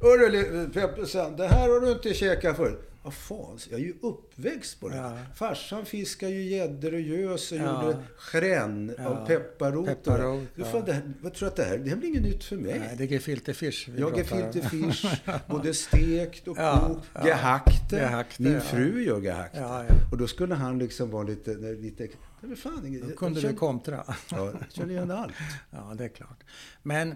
Hörru 0.00 0.70
Peppesen, 0.70 1.36
det 1.36 1.46
här 1.46 1.68
har 1.68 1.80
du 1.80 1.92
inte 1.92 2.14
käkat 2.14 2.56
förut. 2.56 2.89
Vad 3.02 3.14
fan, 3.14 3.58
jag 3.70 3.80
är 3.80 3.84
ju 3.84 3.94
uppväxt 4.02 4.80
på 4.80 4.88
det. 4.88 4.96
Ja. 4.96 5.18
Farsan 5.34 5.84
fiskar 5.84 6.28
ju 6.28 6.42
gäddor 6.42 6.94
och 6.94 7.00
gös 7.00 7.52
och 7.52 7.58
Ja. 7.58 7.84
gjorde 7.84 8.02
chrän 8.32 8.94
Ja. 8.98 9.04
av 9.08 9.26
pepparrot. 9.26 9.86
Pepparrot, 9.86 10.48
ja. 10.54 10.64
fan, 10.64 10.84
det 10.84 10.92
här, 10.92 11.02
vad 11.20 11.34
tror 11.34 11.46
du 11.46 11.50
att 11.50 11.56
det 11.56 11.64
här 11.64 11.78
det 11.78 11.90
här 11.90 11.96
blir 11.96 12.08
inget 12.08 12.22
nytt 12.22 12.44
för 12.44 12.56
mig? 12.56 12.78
Nej, 12.78 12.94
det 12.98 13.04
är 13.04 13.08
gefilte 13.08 13.54
fish 13.54 13.88
vi 13.88 14.00
Jag 14.00 14.16
gefilte 14.18 14.62
fish, 14.68 15.04
både 15.48 15.74
stekt 15.74 16.48
och 16.48 16.58
Ja, 16.58 16.88
kokt, 16.88 17.10
ja. 17.14 17.26
gehackte. 17.26 17.96
Gehackte, 17.96 18.42
Min 18.42 18.60
fru 18.60 19.02
gör 19.04 19.20
gehackte. 19.20 19.94
Och 20.12 20.18
då 20.18 20.26
skulle 20.26 20.54
han 20.54 20.78
liksom 20.78 21.10
vara 21.10 21.22
lite... 21.22 21.54
lite 21.54 22.08
fan, 22.56 23.00
Då 23.08 23.16
kunde 23.16 23.40
jag 23.40 23.52
du 23.52 23.56
kontra. 23.56 24.04
Ja, 24.06 24.16
jag 24.30 24.54
känner 24.70 24.90
igen 24.90 25.10
allt. 25.10 25.32
Ja, 25.70 25.94
det 25.98 26.04
är 26.04 26.08
klart. 26.08 26.40
Men 26.82 27.14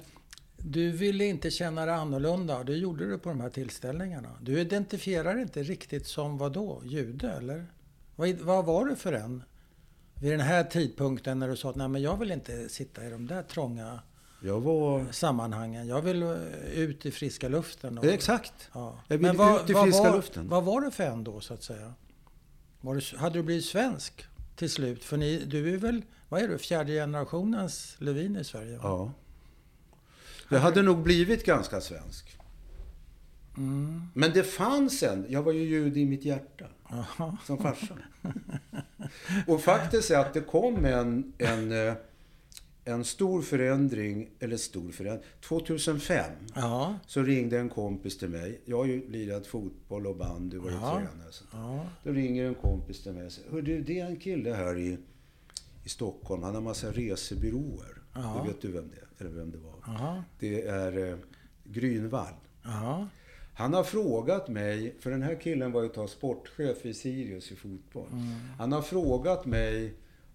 du 0.66 0.90
ville 0.90 1.24
inte 1.24 1.50
känna 1.50 1.86
dig 1.86 1.94
annorlunda. 1.94 2.64
Det 2.64 2.76
gjorde 2.76 3.06
du 3.08 3.18
på 3.18 3.28
de 3.28 3.40
här 3.40 3.50
tillställningarna. 3.50 4.28
Du 4.40 4.60
identifierar 4.60 5.38
inte 5.38 5.62
riktigt 5.62 6.06
som 6.06 6.38
vad 6.38 6.52
då? 6.52 6.82
Jude, 6.84 7.30
eller? 7.30 7.66
Vad, 8.16 8.30
vad 8.30 8.64
var 8.64 8.84
du 8.84 8.96
för 8.96 9.12
en? 9.12 9.42
Vid 10.20 10.32
den 10.32 10.40
här 10.40 10.64
tidpunkten 10.64 11.38
när 11.38 11.48
du 11.48 11.56
sa 11.56 11.70
att 11.70 11.76
Nej, 11.76 11.88
men 11.88 12.02
jag 12.02 12.16
vill 12.16 12.32
inte 12.32 12.68
sitta 12.68 13.06
i 13.06 13.10
de 13.10 13.26
där 13.26 13.42
trånga 13.42 14.00
Jag 14.42 14.60
var... 14.60 15.06
sammanhangen. 15.12 15.86
Jag 15.86 16.02
vill 16.02 16.22
eh, 16.22 16.36
ut 16.74 17.06
i 17.06 17.10
friska 17.10 17.48
luften. 17.48 17.98
och- 17.98 18.04
Exakt. 18.04 18.52
Ja. 18.72 19.00
Jag 19.08 19.18
vill 19.18 19.26
Men 19.26 19.36
vad, 19.36 19.64
ut 19.64 19.70
i 19.70 19.72
vad 19.72 19.84
friska 19.84 20.02
var, 20.02 20.16
luften. 20.16 20.48
Vad 20.48 20.64
var 20.64 20.80
du 20.80 20.90
för 20.90 21.04
en 21.04 21.24
då, 21.24 21.40
så 21.40 21.54
att 21.54 21.62
säga? 21.62 21.92
Var 22.80 22.94
du, 22.94 23.16
hade 23.18 23.38
du 23.38 23.42
blivit 23.42 23.64
svensk 23.64 24.24
till 24.56 24.70
slut? 24.70 25.04
För 25.04 25.16
ni, 25.16 25.38
du 25.46 25.74
är 25.74 25.78
väl, 25.78 26.02
vad 26.28 26.42
är 26.42 26.48
du, 26.48 26.58
fjärde 26.58 26.92
generationens 26.92 27.96
Levin 27.98 28.36
i 28.36 28.44
Sverige? 28.44 28.76
va? 28.76 28.82
Ja. 28.82 29.12
Jag 30.48 30.60
hade 30.60 30.82
nog 30.82 31.02
blivit 31.02 31.44
ganska 31.46 31.80
svensk. 31.80 32.36
Mm. 33.56 34.02
Men 34.14 34.30
det 34.32 34.42
fanns 34.42 35.02
en. 35.02 35.26
Jag 35.28 35.42
var 35.42 35.52
ju 35.52 35.62
jude 35.62 36.00
i 36.00 36.04
mitt 36.06 36.24
hjärta. 36.24 36.64
Jaha. 36.90 37.36
Som 37.46 37.58
farsa. 37.58 37.98
Och 39.46 39.60
faktiskt 39.60 40.10
är 40.10 40.18
att 40.18 40.34
det 40.34 40.40
kom 40.40 40.84
en, 40.84 41.32
en, 41.38 41.72
eh, 41.88 41.94
en 42.84 43.04
stor 43.04 43.42
förändring, 43.42 44.30
eller 44.40 44.56
stor 44.56 44.90
förändring, 44.92 45.28
2005. 45.40 46.24
Ja. 46.54 46.98
Så 47.06 47.22
ringde 47.22 47.58
en 47.58 47.68
kompis 47.68 48.18
till 48.18 48.28
mig. 48.28 48.60
Jag 48.64 48.76
har 48.76 48.84
ju 48.84 49.10
lirat 49.10 49.46
fotboll 49.46 50.06
och 50.06 50.16
bandy 50.16 50.56
och 50.56 50.64
varit 50.64 50.74
Ja. 50.80 50.90
tränare. 50.92 51.28
och 51.28 51.34
sånt 51.34 51.50
där. 51.52 51.58
ja. 51.58 51.86
Då 52.04 52.10
ringer 52.12 52.44
en 52.44 52.54
kompis 52.54 53.02
till 53.02 53.12
mig 53.12 53.26
och 53.26 53.32
säger, 53.32 53.62
du, 53.62 53.82
det 53.82 54.00
är 54.00 54.06
en 54.06 54.16
kille 54.16 54.52
här 54.54 54.78
i, 54.78 54.98
i 55.84 55.88
Stockholm. 55.88 56.42
Han 56.42 56.54
har 56.54 56.62
massa 56.62 56.90
resebyråer. 56.92 58.02
Ja. 58.14 58.40
Det 58.42 58.48
vet 58.52 58.62
du 58.62 58.72
vem 58.72 58.90
det 58.94 58.96
är, 59.00 59.03
eller 59.18 59.30
vem 59.30 59.50
det 59.50 59.58
var. 59.58 59.94
Aha. 59.94 60.24
Det 60.38 60.62
är 60.62 61.10
eh, 61.10 61.18
Grünwall. 61.64 62.34
Aha. 62.64 63.08
Han 63.56 63.74
har 63.74 63.84
frågat 63.84 64.48
mig, 64.48 64.94
för 65.00 65.10
den 65.10 65.22
här 65.22 65.40
killen 65.40 65.72
var 65.72 65.82
ju 65.82 65.90
ett 65.90 66.10
sportchef 66.10 66.86
i 66.86 66.94
Sirius 66.94 67.52
i 67.52 67.56
fotboll. 67.56 68.08
Mm. 68.12 68.24
Han 68.58 68.72
har 68.72 68.82
frågat 68.82 69.46
mig 69.46 69.94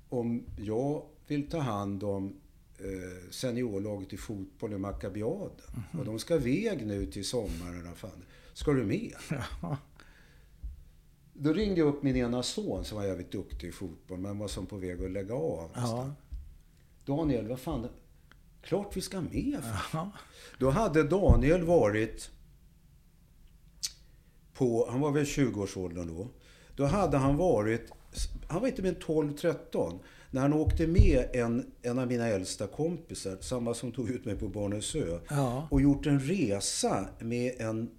om 0.10 0.44
jag 0.58 1.06
vill 1.28 1.50
ta 1.50 1.60
hand 1.60 2.04
om 2.04 2.36
eh, 2.78 3.30
seniorlaget 3.32 4.14
i 4.14 4.18
fotboll 4.18 4.74
i 4.74 4.78
Maccabiaden. 4.78 5.52
Mm. 5.68 6.00
Och 6.00 6.06
de 6.06 6.20
ska 6.20 6.38
väg 6.38 6.88
nu 6.88 7.06
till 7.06 7.26
sommaren. 7.26 7.96
Fan. 7.96 8.24
Ska 8.54 8.74
du 8.74 8.84
med? 8.84 9.14
Ja. 9.62 9.78
Då 11.34 11.54
ringde 11.54 11.80
jag 11.80 11.88
upp 11.88 12.04
min 12.04 12.16
ena 12.16 12.44
son 12.44 12.86
som 12.86 12.98
var 12.98 13.06
jävligt 13.06 13.32
duktig 13.32 13.68
i 13.68 13.72
fotboll, 13.72 14.20
men 14.20 14.40
var 14.40 14.48
som 14.48 14.66
på 14.66 14.78
väg 14.78 15.04
att 15.04 15.12
lägga 15.12 15.36
av. 15.36 15.72
Ja. 15.76 16.14
Daniel, 17.06 17.48
vad 17.48 17.60
fan, 17.60 17.88
klart 18.62 18.98
vi 18.98 19.02
ska 19.02 19.22
med. 19.22 19.62
Ja. 19.94 20.12
Då 20.60 20.70
hade 20.70 21.04
Daniel 21.04 21.64
varit 21.64 22.32
på, 24.54 24.88
han 24.90 25.00
var 25.00 25.12
väl 25.12 25.24
20-årsåldern 25.24 26.08
då. 26.08 26.28
Då 26.76 26.86
hade 26.86 27.18
han 27.18 27.38
varit, 27.38 27.92
han 28.48 28.62
var 28.62 28.68
inte 28.68 28.82
mer 28.82 28.90
än 28.90 28.96
12-13. 28.96 30.00
När 30.32 30.42
han 30.42 30.54
åkte 30.54 30.88
med 30.88 31.26
en, 31.34 31.72
en 31.82 32.00
av 32.00 32.08
mina 32.08 32.28
äldsta 32.28 32.68
kompisar, 32.68 33.38
samma 33.42 33.74
som 33.74 33.92
tog 33.92 34.10
ut 34.10 34.26
mig 34.26 34.36
på 34.36 34.48
Barnensö, 34.48 35.20
ja. 35.30 35.68
och 35.72 35.82
gjort 35.82 36.06
en 36.06 36.20
resa 36.20 37.08
med 37.20 37.62
en 37.62 37.90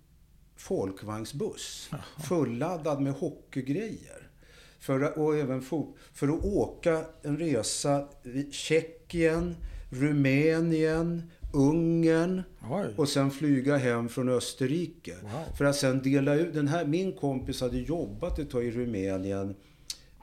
folkvagnsbuss. 0.57 1.90
Fulladdad 2.29 3.01
med 3.01 3.12
hockeygrejer. 3.12 4.31
För, 4.79 5.18
och 5.18 5.37
även 5.37 5.62
fot, 5.62 5.96
för 6.12 6.29
att 6.29 6.44
åka 6.44 7.05
en 7.23 7.38
resa 7.38 8.09
i 8.23 8.53
Tjeckien, 8.53 9.57
Rumänien, 9.90 11.22
Ungern 11.53 12.42
Oj. 12.70 12.94
och 12.96 13.09
sen 13.09 13.31
flyga 13.31 13.76
hem 13.76 14.09
från 14.09 14.29
Österrike. 14.29 15.16
Wow. 15.22 15.57
För 15.57 15.64
att 15.64 15.76
sen 15.76 16.03
dela 16.03 16.35
ut... 16.35 16.55
Den 16.55 16.68
här, 16.68 16.87
min 16.87 17.12
kompis 17.12 17.61
hade 17.61 17.79
jobbat 17.79 18.38
ett 18.38 18.50
tag 18.50 18.64
i 18.64 18.70
Rumänien 18.70 19.55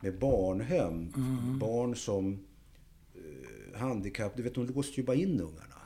med 0.02 0.20
barnhem. 0.20 1.14
Mm. 1.16 1.60
Barn 1.60 1.96
som 1.96 2.40
eh, 3.16 3.80
handikapp... 3.80 4.38
Du 4.38 4.44
vet, 4.44 4.56
de 4.56 4.68
låste 4.68 5.02
ju 5.02 5.06
bara 5.06 5.18
in 5.18 5.42
ungarna. 5.42 5.78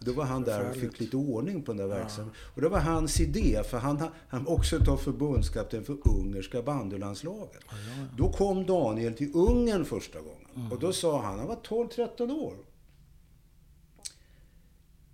Då 0.00 0.12
var 0.12 0.24
han 0.24 0.42
där 0.42 0.70
och 0.70 0.76
fick 0.76 1.00
lite 1.00 1.16
ordning 1.16 1.62
på 1.62 1.72
den 1.72 1.88
där 1.88 1.96
verksamheten. 1.96 2.40
Ja. 2.44 2.50
Och 2.54 2.62
det 2.62 2.68
var 2.68 2.78
hans 2.78 3.20
idé, 3.20 3.62
för 3.70 3.78
han, 3.78 4.02
han 4.28 4.46
också 4.46 4.78
tar 4.78 4.96
förbundskapten 4.96 5.84
för 5.84 5.96
ungerska 6.08 6.62
bandylandslaget. 6.62 7.60
Ja, 7.70 7.76
ja, 7.98 8.06
Då 8.16 8.32
kom 8.32 8.66
Daniel 8.66 9.14
till 9.14 9.30
Ungern 9.34 9.84
första 9.84 10.18
gången. 10.18 10.46
Mm. 10.56 10.72
Och 10.72 10.78
då 10.78 10.92
sa 10.92 11.22
han, 11.22 11.38
han 11.38 11.48
var 11.48 11.56
12-13 11.56 12.32
år. 12.32 12.54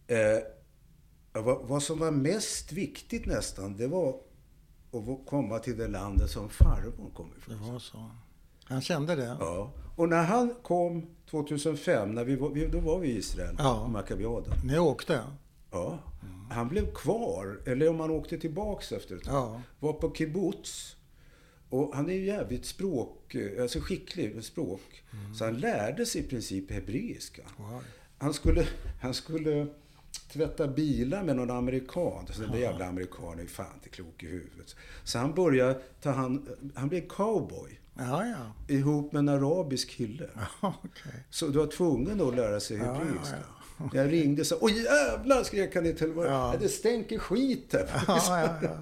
Eh, 0.08 0.38
vad, 1.32 1.68
vad, 1.68 1.82
som 1.82 1.98
var 1.98 2.10
mest 2.10 2.72
viktigt 2.72 3.26
nästan, 3.26 3.76
det 3.76 3.86
var 3.86 4.08
att 4.92 5.26
komma 5.26 5.58
till 5.58 5.78
det 5.78 5.88
landet 5.88 6.30
som 6.30 6.50
farmor 6.50 7.10
kom 7.14 7.30
ifrån. 7.38 7.54
Det 7.56 7.72
var 7.72 7.78
så. 7.78 8.10
Han 8.64 8.80
kände 8.80 9.16
det? 9.16 9.36
Ja. 9.40 9.72
Och 9.96 10.08
när 10.08 10.22
han 10.22 10.54
kom 10.62 11.06
2005, 11.30 12.12
när 12.12 12.24
vi 12.24 12.36
var, 12.36 12.72
då 12.72 12.80
var 12.80 12.98
vi 12.98 13.08
i 13.08 13.16
Israel, 13.18 13.56
ja. 13.58 13.88
Maccabiaden. 13.88 14.52
Ni 14.64 14.78
åkte? 14.78 15.20
Ja. 15.70 15.98
Han 16.50 16.68
blev 16.68 16.94
kvar, 16.94 17.60
eller 17.66 17.88
om 17.88 18.00
han 18.00 18.10
åkte 18.10 18.38
tillbaks 18.38 18.92
efter 18.92 19.16
ett 19.16 19.24
tag. 19.24 19.34
Ja. 19.34 19.62
Var 19.80 19.92
på 19.92 20.14
kibbutz. 20.14 20.96
Och 21.70 21.94
han 21.94 22.10
är 22.10 22.14
ju 22.14 22.24
jävligt 22.24 22.66
språk, 22.66 23.36
alltså 23.60 23.80
skicklig 23.80 24.34
med 24.34 24.44
språk. 24.44 25.02
Mm. 25.12 25.34
Så 25.34 25.44
han 25.44 25.58
lärde 25.58 26.06
sig 26.06 26.20
i 26.20 26.24
princip 26.24 26.70
hebreiska. 26.70 27.42
Wow. 27.56 27.82
Han 28.18 28.34
skulle, 28.34 28.66
han 29.00 29.14
skulle 29.14 29.66
tvätta 30.32 30.68
bilar 30.68 31.22
med 31.22 31.36
någon 31.36 31.50
amerikan. 31.50 32.26
Så 32.30 32.42
den 32.42 32.50
där 32.50 32.58
jävla 32.58 32.86
amerikanen 32.86 33.38
är 33.38 33.46
fan 33.46 33.74
inte 33.74 33.88
klok 33.88 34.22
i 34.22 34.26
huvudet. 34.26 34.76
Så 35.04 35.18
han 35.18 35.34
började 35.34 35.80
ta 36.00 36.10
hand, 36.10 36.48
han 36.74 36.88
blev 36.88 37.08
cowboy. 37.08 37.80
Ja, 37.98 38.26
ja. 38.26 38.74
Ihop 38.74 39.12
med 39.12 39.18
en 39.18 39.28
arabisk 39.28 39.90
kille. 39.90 40.28
Ja, 40.62 40.74
okay. 40.82 41.20
Så 41.30 41.46
du 41.46 41.58
var 41.58 41.66
tvungen 41.66 42.20
att 42.20 42.36
lära 42.36 42.60
sig 42.60 42.76
hebreiska. 42.76 43.36
Ja, 43.78 43.78
ja, 43.78 43.90
Jag 43.92 44.12
ringde 44.12 44.42
och 44.42 44.46
sa 44.46 44.56
Åh 44.60 44.72
jävlar 44.72 45.42
skrek 45.42 45.74
han 45.74 45.86
i 45.86 45.92
telefonen. 45.92 46.32
Ja. 46.32 46.54
Det 46.60 46.68
stänker 46.68 47.18
skit 47.18 47.72
här. 47.72 48.78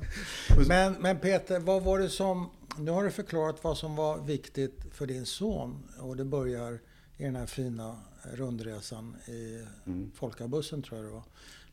men, 0.69 0.93
men 0.93 1.19
Peter, 1.19 1.59
vad 1.59 1.83
var 1.83 1.99
det 1.99 2.09
som... 2.09 2.51
Nu 2.79 2.91
har 2.91 3.05
du 3.05 3.11
förklarat 3.11 3.65
vad 3.65 3.79
som 3.79 3.97
var 3.97 4.19
viktigt 4.19 4.81
för 4.93 5.07
din 5.07 5.27
son. 5.27 5.83
Och 6.01 6.17
det 6.17 6.25
börjar 6.25 6.79
i 7.17 7.25
den 7.25 7.37
här 7.37 7.47
fina 7.47 7.97
rundresan 8.33 9.17
i 9.27 9.65
mm. 9.87 10.11
folkabussen 10.15 10.83
tror 10.83 11.01
jag 11.01 11.09
det 11.09 11.15
var. 11.15 11.25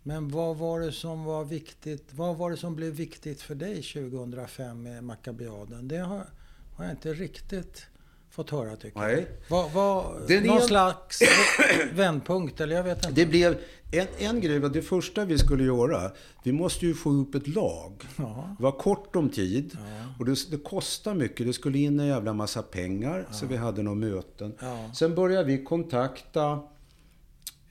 Men 0.04 0.30
vad 0.30 0.58
var 0.58 0.80
det 0.80 0.92
som 0.92 1.24
var 1.24 1.46
viktigt? 1.46 2.14
Vad 2.14 2.38
var 2.38 2.52
det 2.52 2.58
som 2.58 2.76
blev 2.76 2.94
viktigt 2.94 3.42
för 3.42 3.56
dig 3.56 3.76
2005 3.76 4.84
med 4.84 5.04
Maccabiaden? 5.04 5.88
Det 5.88 5.98
har, 5.98 6.26
har 6.76 6.86
jag 6.86 6.94
inte 6.94 7.14
riktigt 7.14 7.88
fått 8.34 8.50
höra 8.50 8.76
tycker 8.76 9.02
jag. 9.02 9.12
Nej. 9.12 9.28
Vad, 9.50 9.72
vad, 9.72 10.30
någon 10.30 10.58
en... 10.58 10.62
slags 10.62 11.22
vändpunkt 11.94 12.62
eller 12.62 12.76
jag 12.76 12.84
vet 12.84 12.98
inte. 12.98 13.12
Det 13.12 13.26
blev 13.26 13.58
en, 13.92 14.08
en 14.20 14.42
grej 14.42 14.60
det 14.60 14.82
första 14.82 15.26
vi 15.26 15.38
skulle 15.38 15.64
göra. 15.64 16.12
Vi 16.44 16.52
måste 16.52 16.86
ju 16.86 16.94
få 16.94 17.10
ihop 17.10 17.36
ett 17.36 17.48
lag. 17.48 17.94
Ja. 18.16 18.56
Det 18.58 18.64
var 18.64 18.72
kort 18.72 19.16
om 19.16 19.30
tid. 19.30 19.72
Ja. 19.74 20.16
Och 20.20 20.26
det, 20.26 20.52
det 20.52 20.58
kostade 20.58 21.16
mycket. 21.16 21.48
Det 21.48 21.54
skulle 21.54 21.80
in 21.80 22.00
en 22.00 22.08
jävla 22.08 22.34
massa 22.34 22.62
pengar. 22.62 23.26
Ja. 23.28 23.34
Så 23.34 23.46
vi 23.46 23.58
hade 23.58 23.84
några 23.84 23.98
möten. 23.98 24.56
Sen 24.94 25.16
började 25.16 25.46
vi 25.46 25.64
kontakta 25.64 26.60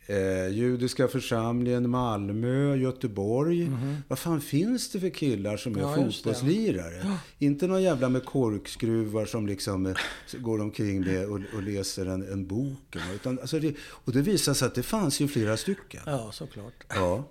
Eh, 0.07 0.49
judiska 0.49 1.09
församlingen 1.09 1.91
Malmö, 1.91 2.77
Göteborg. 2.77 3.63
Mm 3.63 3.79
-hmm. 3.79 3.97
Vad 4.09 4.19
fan 4.19 4.41
finns 4.41 4.91
det 4.91 5.01
för 5.01 5.09
killar 5.09 5.57
som 5.57 5.77
är 5.77 5.81
ja, 5.81 5.95
fotbollslirare? 5.95 7.01
Ja. 7.05 7.19
Inte 7.39 7.67
någon 7.67 7.83
jävla 7.83 8.09
med 8.09 8.25
korkskruvar 8.25 9.27
som 9.27 9.47
liksom 9.47 9.87
eh, 9.87 9.95
går 10.39 10.61
omkring 10.61 11.01
med 11.01 11.27
och, 11.27 11.41
och 11.55 11.63
läser 11.63 12.07
en, 12.07 12.33
en 12.33 12.47
bok. 12.47 12.97
Utan, 13.15 13.39
alltså 13.39 13.59
det, 13.59 13.75
och 13.81 14.13
det 14.13 14.23
visade 14.23 14.55
sig 14.55 14.67
att 14.67 14.75
det 14.75 14.83
fanns 14.83 15.21
ju 15.21 15.29
flera 15.29 15.57
stycken. 15.57 16.03
Ja, 16.07 16.31
såklart. 16.33 16.85
Ja. 16.89 17.25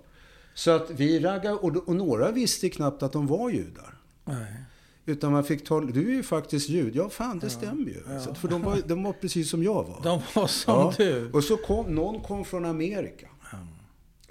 Så 0.54 0.70
att 0.70 0.90
vi 0.90 1.20
raggade, 1.20 1.54
och, 1.54 1.88
och 1.88 1.96
några 1.96 2.30
visste 2.30 2.70
knappt 2.70 3.02
att 3.02 3.12
de 3.12 3.26
var 3.26 3.50
judar. 3.50 3.94
Nej. 4.24 4.54
Utan 5.06 5.32
man 5.32 5.44
fick 5.44 5.64
tala, 5.64 5.86
du 5.86 6.08
är 6.08 6.14
ju 6.14 6.22
faktiskt 6.22 6.68
jud. 6.68 6.96
Ja, 6.96 7.08
fan 7.08 7.38
det 7.38 7.46
ja, 7.46 7.50
stämmer 7.50 7.90
ju. 7.90 8.02
Ja. 8.08 8.20
Så, 8.20 8.34
för 8.34 8.48
de 8.48 8.62
var, 8.62 8.78
de 8.86 9.02
var 9.02 9.12
precis 9.12 9.50
som 9.50 9.62
jag 9.62 9.84
var. 9.84 10.00
De 10.02 10.20
var 10.34 10.46
som 10.46 10.74
ja. 10.74 10.94
du. 10.96 11.30
Och 11.32 11.44
så 11.44 11.56
kom, 11.56 11.94
någon 11.94 12.22
kom 12.22 12.44
från 12.44 12.64
Amerika. 12.64 13.28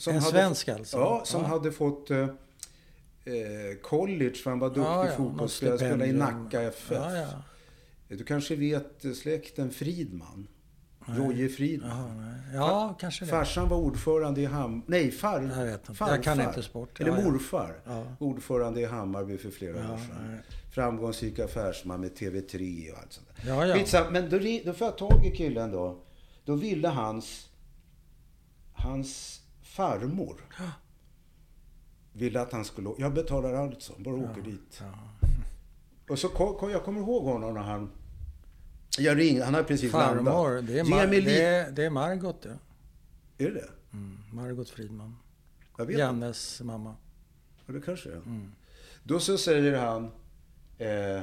en 0.08 0.14
hade, 0.14 0.22
svensk 0.22 0.70
alltså? 0.70 0.98
Ja, 0.98 1.22
som 1.26 1.46
hade 1.46 1.72
fått 1.72 2.12
eh, 2.12 2.18
eh, 2.20 2.28
college 3.82 4.34
för 4.34 4.50
han 4.50 4.60
var 4.60 4.68
duktig 4.68 4.84
ja, 4.84 5.08
fotbollsspelare. 5.18 5.78
Spelade 5.78 6.06
i 6.06 6.14
Nacka 6.14 6.62
FF. 6.62 7.02
Du 8.08 8.24
kanske 8.24 8.56
vet 8.56 9.06
eh, 9.06 9.12
släkten 9.12 9.72
Fridman? 9.72 10.48
Roje 11.06 11.50
Fridman. 11.50 11.90
Jaha, 12.54 12.70
ja, 12.70 12.98
kanske 13.00 13.26
det. 13.26 13.32
Farsan 13.32 13.70
var 13.70 13.78
ordförande 13.78 14.42
i 14.42 14.46
Ham... 14.46 14.84
Nej, 14.88 15.12
far... 15.12 15.42
Jag 15.42 15.66
vet 15.66 15.74
inte. 15.74 15.94
Farfar. 15.94 16.16
Jag 16.16 16.24
kan 16.24 16.42
inte 16.42 16.64
sport. 16.64 17.00
Eller 17.00 17.24
morfar. 17.24 17.76
Ja. 17.86 18.06
Ordförande 18.20 18.82
i 18.82 18.86
Hammarby 18.86 19.38
för 19.38 19.50
flera 19.50 19.78
ja, 19.78 19.94
år 19.94 19.98
sedan. 19.98 20.28
Nej. 20.28 20.40
Framgångsrik 20.72 21.40
affärsman 21.40 22.02
med 22.02 22.12
TV3 22.12 22.92
och 22.92 22.98
allt 22.98 23.14
sånt 23.14 23.28
där. 23.28 23.50
Ja, 23.50 23.66
ja. 23.66 23.76
Skitsam, 23.76 24.14
men 24.14 24.30
då, 24.30 24.38
då 24.66 24.74
får 24.74 24.88
jag 24.88 24.98
tag 24.98 25.26
i 25.26 25.32
killen 25.32 25.72
då. 25.72 26.04
Då 26.46 26.56
ville 26.56 26.88
hans... 26.88 27.50
Hans 28.74 29.42
farmor 29.62 30.42
ville 32.14 32.42
att 32.42 32.52
han 32.52 32.66
skulle... 32.66 32.90
Jag 32.98 33.14
betalar 33.14 33.54
allt 33.54 33.82
så, 33.82 33.94
bara 33.98 34.16
åker 34.16 34.42
dit. 34.42 34.82
Och 36.10 36.20
så 36.20 36.30
kom, 36.30 36.72
jag 36.72 36.84
kommer 36.84 37.02
ihåg 37.02 37.24
honom 37.24 37.54
när 37.54 37.62
han 37.62 37.92
jag 38.98 39.18
ringde, 39.18 39.44
han 39.44 39.54
har 39.54 39.64
precis 39.64 39.92
Farmor, 39.92 40.24
landat. 40.24 40.68
Det 40.68 40.80
är, 40.80 40.84
Mar 40.84 41.08
det, 41.08 41.42
är, 41.42 41.72
det 41.72 41.86
är 41.86 41.90
Margot 41.90 42.42
det. 42.42 42.58
Är 43.46 43.52
det? 43.52 43.70
Mm, 43.94 44.18
Margot 44.32 44.70
Fridman. 44.70 45.16
Jag 45.78 45.86
vet 45.86 46.00
Jannes 46.00 46.62
mamma. 46.62 46.96
Ja, 47.66 47.74
det 47.74 47.82
kanske 47.82 48.10
är. 48.10 48.16
Mm. 48.16 48.52
Då 49.04 49.20
så 49.20 49.38
säger 49.38 49.78
han... 49.78 50.12
Eh, 50.82 51.22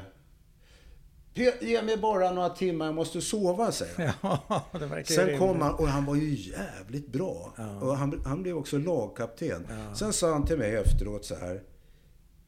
Ge 1.61 1.83
mig 1.83 1.97
bara 1.97 2.31
några 2.33 2.49
timmar, 2.49 2.87
jag 2.87 2.95
måste 2.95 3.21
sova, 3.21 3.73
säger 3.73 4.15
han. 4.21 4.39
Ja, 4.49 5.03
Sen 5.05 5.39
kom 5.39 5.61
han, 5.61 5.75
och 5.75 5.89
han 5.89 6.05
var 6.05 6.15
ju 6.15 6.35
jävligt 6.35 7.09
bra. 7.13 7.55
Ja. 7.57 7.81
Och 7.81 7.97
han, 7.97 8.23
han 8.25 8.43
blev 8.43 8.57
också 8.57 8.79
lagkapten. 8.79 9.67
Ja. 9.71 9.95
Sen 9.95 10.13
sa 10.13 10.33
han 10.33 10.47
till 10.47 10.59
mig 10.59 10.77
efteråt 10.77 11.25
så 11.25 11.35
här. 11.35 11.63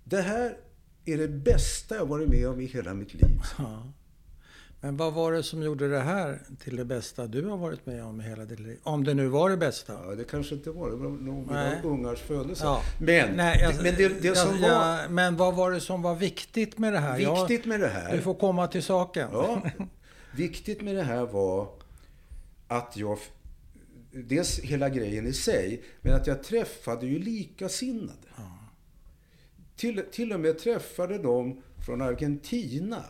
Det 0.04 0.20
här 0.20 0.56
är 1.04 1.16
det 1.18 1.28
bästa 1.28 1.94
jag 1.94 2.06
varit 2.06 2.28
med 2.28 2.48
om 2.48 2.60
i 2.60 2.66
hela 2.66 2.94
mitt 2.94 3.14
liv. 3.14 3.40
Ja. 3.58 3.92
Men 4.82 4.96
vad 4.96 5.12
var 5.12 5.32
det 5.32 5.42
som 5.42 5.62
gjorde 5.62 5.88
det 5.88 6.00
här 6.00 6.42
till 6.58 6.76
det 6.76 6.84
bästa 6.84 7.26
du 7.26 7.44
har 7.46 7.56
varit 7.56 7.86
med 7.86 8.04
om 8.04 8.20
i 8.20 8.24
hela 8.24 8.44
ditt 8.44 8.60
liv? 8.60 8.78
Om 8.82 9.04
det 9.04 9.14
nu 9.14 9.28
var 9.28 9.50
det 9.50 9.56
bästa? 9.56 9.92
Ja, 9.92 10.14
det 10.14 10.24
kanske 10.24 10.54
inte 10.54 10.70
var 10.70 10.90
det. 10.90 10.96
Var 10.96 11.10
nog 11.10 11.46
mina 11.46 11.82
ungars 11.82 12.20
födelse. 12.20 12.64
Ja. 12.64 12.82
Men, 13.00 13.36
Nej, 13.36 13.60
jag, 13.60 13.82
men 13.82 13.94
det, 13.94 14.22
det 14.22 14.36
som 14.36 14.58
jag, 14.58 14.78
var... 14.78 15.08
Men 15.08 15.36
vad 15.36 15.56
var 15.56 15.70
det 15.70 15.80
som 15.80 16.02
var 16.02 16.14
viktigt 16.14 16.78
med 16.78 16.92
det 16.92 16.98
här? 16.98 17.18
Viktigt 17.18 17.66
med 17.66 17.80
det 17.80 17.88
här? 17.88 18.16
Du 18.16 18.22
får 18.22 18.34
komma 18.34 18.66
till 18.66 18.82
saken. 18.82 19.28
Ja. 19.32 19.62
Viktigt 20.36 20.82
med 20.82 20.96
det 20.96 21.02
här 21.02 21.26
var 21.26 21.68
att 22.68 22.96
jag... 22.96 23.18
dels 24.12 24.58
hela 24.58 24.88
grejen 24.88 25.26
i 25.26 25.32
sig, 25.32 25.82
men 26.00 26.14
att 26.14 26.26
jag 26.26 26.42
träffade 26.42 27.06
ju 27.06 27.18
likasinnade. 27.18 28.18
Ja. 28.36 28.58
Till, 29.76 30.02
till 30.12 30.32
och 30.32 30.40
med 30.40 30.58
träffade 30.58 31.18
de 31.18 31.62
från 31.86 32.02
Argentina, 32.02 33.04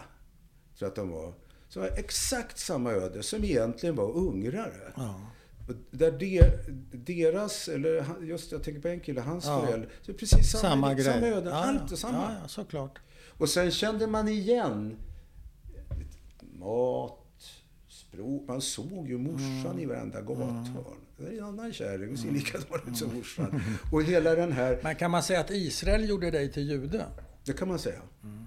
tror 0.79 0.89
att 0.89 0.95
de 0.95 1.11
var, 1.11 1.33
som 1.71 1.83
var 1.83 1.89
exakt 1.97 2.59
samma 2.59 2.91
öde, 2.91 3.23
som 3.23 3.45
egentligen 3.45 3.97
var 3.97 4.17
ungrare. 4.17 4.93
Ja. 4.97 5.21
Där 5.91 6.13
de, 6.13 6.43
deras, 6.93 7.69
eller 7.69 8.07
just 8.23 8.53
jag 8.53 8.63
tänker 8.63 8.81
på 8.81 8.89
en 8.89 9.01
kille, 9.01 9.21
hans 9.21 9.47
ja. 9.47 9.61
föräldrar, 9.61 9.91
så 10.03 10.13
precis 10.13 10.51
samma, 10.51 10.63
samma, 10.63 10.95
grej. 10.95 11.05
samma 11.05 11.27
öden. 11.27 11.53
Ja, 11.53 11.65
allt 11.65 11.93
är 11.93 11.97
samma. 11.97 12.37
Ja, 12.43 12.49
såklart. 12.49 12.99
Och 13.29 13.49
sen 13.49 13.71
kände 13.71 14.07
man 14.07 14.29
igen 14.29 14.97
mat, 16.41 17.27
språk. 17.89 18.43
Man 18.49 18.61
såg 18.61 19.09
ju 19.09 19.19
morsan 19.19 19.67
mm. 19.67 19.79
i 19.79 19.87
varenda 19.87 20.21
gathörn. 20.21 20.67
Mm. 20.67 20.73
Det 21.19 21.27
är 21.27 21.39
en 21.39 21.45
annan 21.45 21.73
kärring 21.73 22.13
och 22.13 22.19
ser 22.19 22.29
mm. 22.29 22.37
likadan 22.37 22.81
ut 22.87 22.97
som 22.97 23.15
morsan. 23.15 23.61
Och 23.93 24.03
hela 24.03 24.35
den 24.35 24.53
här... 24.53 24.81
Men 24.83 24.97
kan 24.97 25.11
man 25.11 25.23
säga 25.23 25.41
att 25.41 25.51
Israel 25.51 26.09
gjorde 26.09 26.31
dig 26.31 26.53
till 26.53 26.71
jude? 26.71 27.07
Det 27.45 27.53
kan 27.53 27.69
man 27.69 27.79
säga. 27.79 28.01
Mm. 28.23 28.47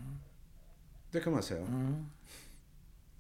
Det 1.12 1.20
kan 1.20 1.34
man 1.34 1.44
säga. 1.44 1.66
Mm. 1.66 2.06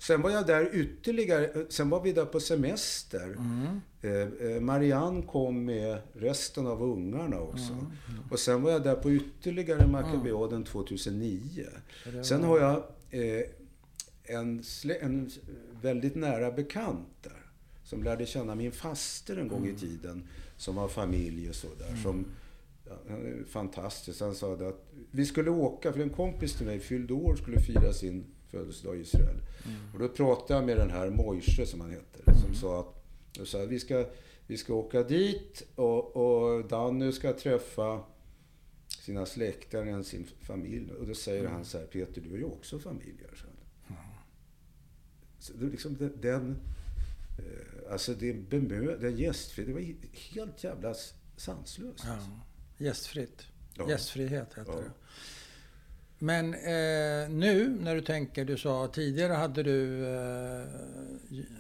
Sen 0.04 0.22
var 0.22 0.30
jag 0.30 0.48
där 0.48 0.76
ytterligare, 0.76 1.66
sen 1.70 1.90
var 1.90 2.02
vi 2.02 2.14
där 2.14 2.26
på 2.26 2.40
semester. 2.40 3.26
Mm. 3.26 3.82
Eh, 4.02 4.52
eh 4.52 4.62
Marianne 4.62 5.22
kom 5.22 5.66
med 5.66 5.98
resten 6.14 6.68
av 6.68 6.84
ungarna 6.84 7.40
också. 7.40 7.74
Mm. 7.74 7.86
Och 8.32 8.40
sen 8.40 8.62
var 8.62 8.72
jag 8.72 8.84
där 8.84 8.96
på 8.96 9.12
ytterligare 9.12 9.88
Makabeaden 9.88 10.64
2009. 10.64 11.66
Sen 12.24 12.44
har 12.44 12.60
jag 12.60 12.84
eh, 13.10 13.46
en, 14.24 14.64
en 15.02 15.30
väldigt 15.82 16.16
nära 16.16 16.52
bekant 16.52 17.08
där. 17.22 17.46
Som 17.84 18.04
lärde 18.04 18.26
känna 18.26 18.56
min 18.56 18.72
faster 18.72 19.38
en 19.38 19.48
gång 19.48 19.66
i 19.66 19.70
mm. 19.70 19.80
tiden. 19.80 20.28
Som 20.58 20.78
har 20.78 20.88
familj 20.88 21.50
och 21.50 21.56
sådär. 21.56 21.90
Mm. 21.90 22.04
Som, 22.04 22.26
ja, 22.86 22.96
fantastiskt. 23.50 24.22
Han 24.22 24.36
sa 24.36 24.54
att 24.54 24.86
vi 25.12 25.26
skulle 25.26 25.50
åka, 25.50 25.94
för 25.94 26.00
en 26.00 26.10
kompis 26.10 26.54
till 26.54 26.66
mig 26.66 26.80
fyllde 26.80 27.14
år 27.14 27.36
skulle 27.36 27.60
fira 27.60 27.94
sin 27.94 28.26
födelsedag 28.54 28.98
i 28.98 29.00
Israel. 29.00 29.38
Mm. 29.66 29.94
Och 29.94 30.00
då 30.00 30.10
pratade 30.10 30.54
jag 30.54 30.66
med 30.66 30.78
den 30.78 30.90
här 30.90 31.10
Moishe 31.10 31.66
som 31.66 31.82
han 31.82 31.92
heter. 31.92 32.22
Mm. 32.28 32.42
Som 32.42 32.54
sa 32.56 32.80
att, 32.80 33.48
sa 33.48 33.64
att 33.64 33.70
vi, 33.70 33.80
ska, 33.80 34.06
vi 34.48 34.58
ska 34.58 34.74
åka 34.74 35.04
dit 35.04 35.64
och, 35.76 36.16
och 36.16 36.68
Danny 36.68 37.12
ska 37.12 37.34
träffa 37.34 38.04
sina 38.88 39.26
släktingar, 39.26 40.04
sin 40.04 40.28
familj. 40.42 40.92
Och 41.00 41.08
då 41.08 41.14
säger 41.14 41.40
mm. 41.40 41.52
han 41.52 41.66
så 41.66 41.78
här, 41.78 41.86
Peter 41.86 42.22
du 42.22 42.30
har 42.30 42.38
ju 42.38 42.44
också 42.44 42.80
familj. 42.80 43.24
Så 43.36 43.46
så 45.40 45.54
det, 45.54 45.66
liksom 45.66 45.98
den, 45.98 46.22
den 46.22 46.60
eh, 47.40 47.92
alltså 47.92 48.14
det 48.14 48.34
bemö, 48.34 48.98
den 48.98 49.18
gästfri, 49.18 49.66
det 49.66 49.74
var 49.74 49.96
helt 50.14 50.64
jävla 50.64 50.96
sanslöst. 51.38 52.04
Ja. 52.08 52.18
Gästfritt. 52.78 53.48
Ja. 53.78 53.90
Gästfrihet 53.90 54.54
heter 54.58 54.72
ja. 54.72 54.80
det. 54.80 54.92
Men 56.24 56.54
eh, 56.54 57.30
nu 57.30 57.78
när 57.82 57.96
du 57.96 58.02
tänker, 58.02 58.46
du 58.46 58.58
sa 58.58 58.88
tidigare 58.88 59.34
hade 59.34 59.64
du 59.64 60.08
eh, 60.08 60.66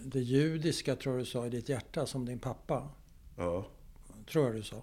det 0.04 0.20
judiska, 0.20 0.96
tror 0.96 1.18
du 1.18 1.26
sa, 1.26 1.46
i 1.46 1.50
ditt 1.50 1.70
hjärta 1.70 2.06
som 2.06 2.26
din 2.26 2.40
pappa. 2.40 2.90
Ja. 3.38 3.68
Tror 4.32 4.46
jag 4.46 4.56
du 4.56 4.64
sa. 4.64 4.82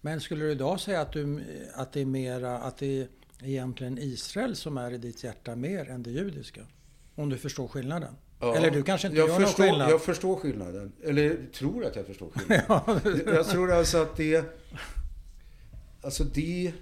Men 0.00 0.20
skulle 0.20 0.44
du 0.44 0.50
idag 0.50 0.80
säga 0.80 1.00
att, 1.00 1.12
du, 1.12 1.44
att 1.74 1.92
det 1.92 2.00
är 2.00 2.04
mera, 2.04 2.58
att 2.58 2.76
det 2.76 3.00
är 3.00 3.08
egentligen 3.42 3.98
Israel 3.98 4.56
som 4.56 4.78
är 4.78 4.90
i 4.90 4.98
ditt 4.98 5.24
hjärta 5.24 5.56
mer 5.56 5.90
än 5.90 6.02
det 6.02 6.10
judiska? 6.10 6.60
Om 7.14 7.28
du 7.28 7.36
förstår 7.36 7.68
skillnaden? 7.68 8.16
Ja, 8.40 8.56
Eller 8.56 8.70
du 8.70 8.82
kanske 8.82 9.06
inte 9.06 9.18
jag 9.18 9.28
gör 9.28 9.40
förstår, 9.40 9.62
någon 9.62 9.70
skillnad? 9.70 9.90
Jag 9.90 10.02
förstår 10.02 10.36
skillnaden. 10.36 10.92
Eller 11.02 11.36
tror 11.52 11.84
att 11.84 11.96
jag 11.96 12.06
förstår 12.06 12.30
skillnaden. 12.30 13.22
jag 13.34 13.46
tror 13.46 13.72
alltså 13.72 14.02
att 14.02 14.16
det... 14.16 14.44
Alltså 16.02 16.24
det... 16.24 16.72